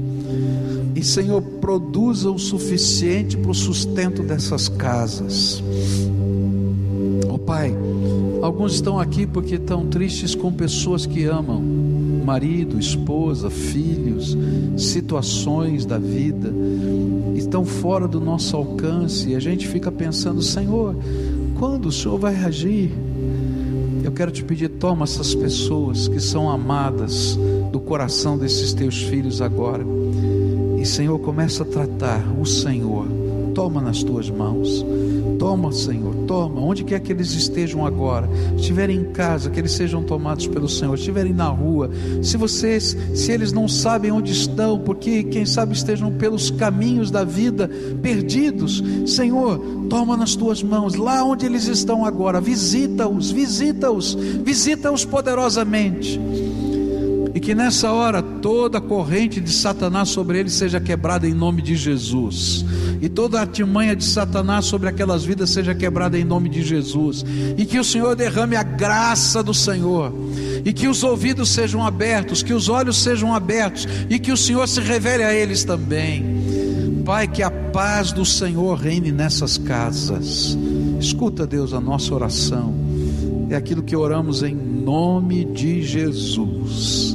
e, 0.97 1.05
Senhor, 1.05 1.43
produza 1.43 2.31
o 2.31 2.39
suficiente 2.39 3.37
para 3.37 3.51
o 3.51 3.55
sustento 3.55 4.23
dessas 4.23 4.67
casas. 4.67 5.63
Oh 7.29 7.37
Pai, 7.37 7.77
alguns 8.41 8.73
estão 8.73 8.99
aqui 8.99 9.27
porque 9.27 9.57
estão 9.57 9.87
tristes 9.87 10.35
com 10.35 10.51
pessoas 10.51 11.05
que 11.05 11.25
amam, 11.25 11.61
marido, 12.25 12.81
esposa, 12.81 13.51
filhos, 13.51 14.35
situações 14.79 15.85
da 15.85 15.99
vida, 15.99 16.51
estão 17.35 17.67
fora 17.67 18.09
do 18.09 18.19
nosso 18.19 18.57
alcance 18.57 19.29
e 19.29 19.37
a 19.37 19.39
gente 19.39 19.69
fica 19.69 19.93
pensando, 19.93 20.41
Senhor, 20.41 20.97
quando 21.59 21.87
o 21.87 21.93
Senhor 21.93 22.19
vai 22.19 22.37
agir? 22.37 22.91
Eu 24.03 24.13
quero 24.13 24.31
te 24.31 24.43
pedir, 24.43 24.71
toma 24.71 25.05
essas 25.05 25.35
pessoas 25.35 26.09
que 26.09 26.21
são 26.21 26.49
amadas 26.49 27.39
do 27.71 27.81
coração 27.81 28.39
desses 28.39 28.73
teus 28.73 29.03
filhos 29.03 29.43
agora 29.43 29.85
Senhor, 30.87 31.19
começa 31.19 31.63
a 31.63 31.67
tratar 31.67 32.23
o 32.41 32.47
Senhor. 32.47 33.07
Toma 33.55 33.81
nas 33.81 34.03
tuas 34.03 34.31
mãos. 34.31 34.85
Toma, 35.39 35.71
Senhor, 35.71 36.15
toma, 36.27 36.61
onde 36.61 36.83
quer 36.83 36.99
que 37.01 37.13
eles 37.13 37.33
estejam 37.33 37.85
agora, 37.85 38.29
estiverem 38.57 39.01
em 39.01 39.05
casa, 39.13 39.51
que 39.51 39.61
eles 39.61 39.73
sejam 39.73 40.03
tomados 40.03 40.47
pelo 40.47 40.69
Senhor, 40.69 40.95
estiverem 40.95 41.33
na 41.33 41.49
rua, 41.49 41.91
se 42.23 42.37
vocês, 42.37 42.97
se 43.15 43.31
eles 43.33 43.53
não 43.53 43.69
sabem 43.69 44.11
onde 44.11 44.33
estão, 44.33 44.79
porque 44.79 45.23
quem 45.25 45.45
sabe 45.45 45.75
estejam 45.75 46.11
pelos 46.11 46.51
caminhos 46.51 47.11
da 47.11 47.23
vida 47.23 47.71
perdidos, 48.03 48.83
Senhor, 49.07 49.59
toma 49.91 50.17
nas 50.17 50.35
tuas 50.35 50.63
mãos, 50.63 50.95
lá 50.95 51.23
onde 51.23 51.45
eles 51.45 51.67
estão 51.67 52.05
agora, 52.05 52.41
visita-os, 52.41 53.31
visita-os, 53.31 54.15
visita-os 54.15 55.05
poderosamente 55.05 56.19
e 56.19 56.56
que 57.47 57.55
nessa 57.55 57.93
hora 57.93 58.21
toda 58.21 58.81
corrente 58.81 59.41
de 59.41 59.53
Satanás 59.53 60.09
sobre 60.09 60.41
eles 60.41 60.53
seja 60.53 60.81
quebrada 60.81 61.29
em 61.29 61.33
nome 61.33 61.63
de 61.63 61.77
Jesus, 61.77 62.65
e 63.01 63.09
toda 63.09 63.39
artimanha 63.39 63.95
de 63.95 64.03
Satanás 64.03 64.65
sobre 64.65 64.89
aquelas 64.89 65.25
vidas 65.25 65.51
seja 65.51 65.73
quebrada 65.73 66.19
em 66.19 66.25
nome 66.25 66.49
de 66.49 66.61
Jesus, 66.61 67.25
e 67.57 67.65
que 67.65 67.79
o 67.79 67.85
Senhor 67.85 68.17
derrame 68.17 68.57
a 68.57 68.65
graça 68.65 69.45
do 69.45 69.55
Senhor, 69.55 70.13
e 70.65 70.73
que 70.73 70.89
os 70.89 71.05
ouvidos 71.05 71.51
sejam 71.51 71.87
abertos, 71.87 72.43
que 72.43 72.53
os 72.53 72.69
olhos 72.69 72.97
sejam 72.97 73.33
abertos, 73.33 73.87
e 74.11 74.19
que 74.19 74.33
o 74.33 74.37
Senhor 74.37 74.67
se 74.67 74.81
revele 74.81 75.23
a 75.23 75.33
eles 75.33 75.63
também. 75.63 76.25
Pai, 77.05 77.29
que 77.29 77.45
a 77.45 77.51
paz 77.53 78.11
do 78.11 78.25
Senhor 78.25 78.77
reine 78.77 79.13
nessas 79.13 79.57
casas. 79.57 80.59
Escuta, 80.99 81.47
Deus, 81.47 81.73
a 81.73 81.81
nossa 81.81 82.13
oração. 82.13 82.75
É 83.49 83.55
aquilo 83.55 83.85
que 83.85 83.95
oramos 83.95 84.43
em 84.43 84.53
nome 84.53 85.45
de 85.45 85.81
Jesus. 85.81 87.06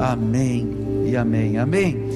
Amém 0.00 0.66
e 1.06 1.16
amém. 1.16 1.58
Amém. 1.58 2.00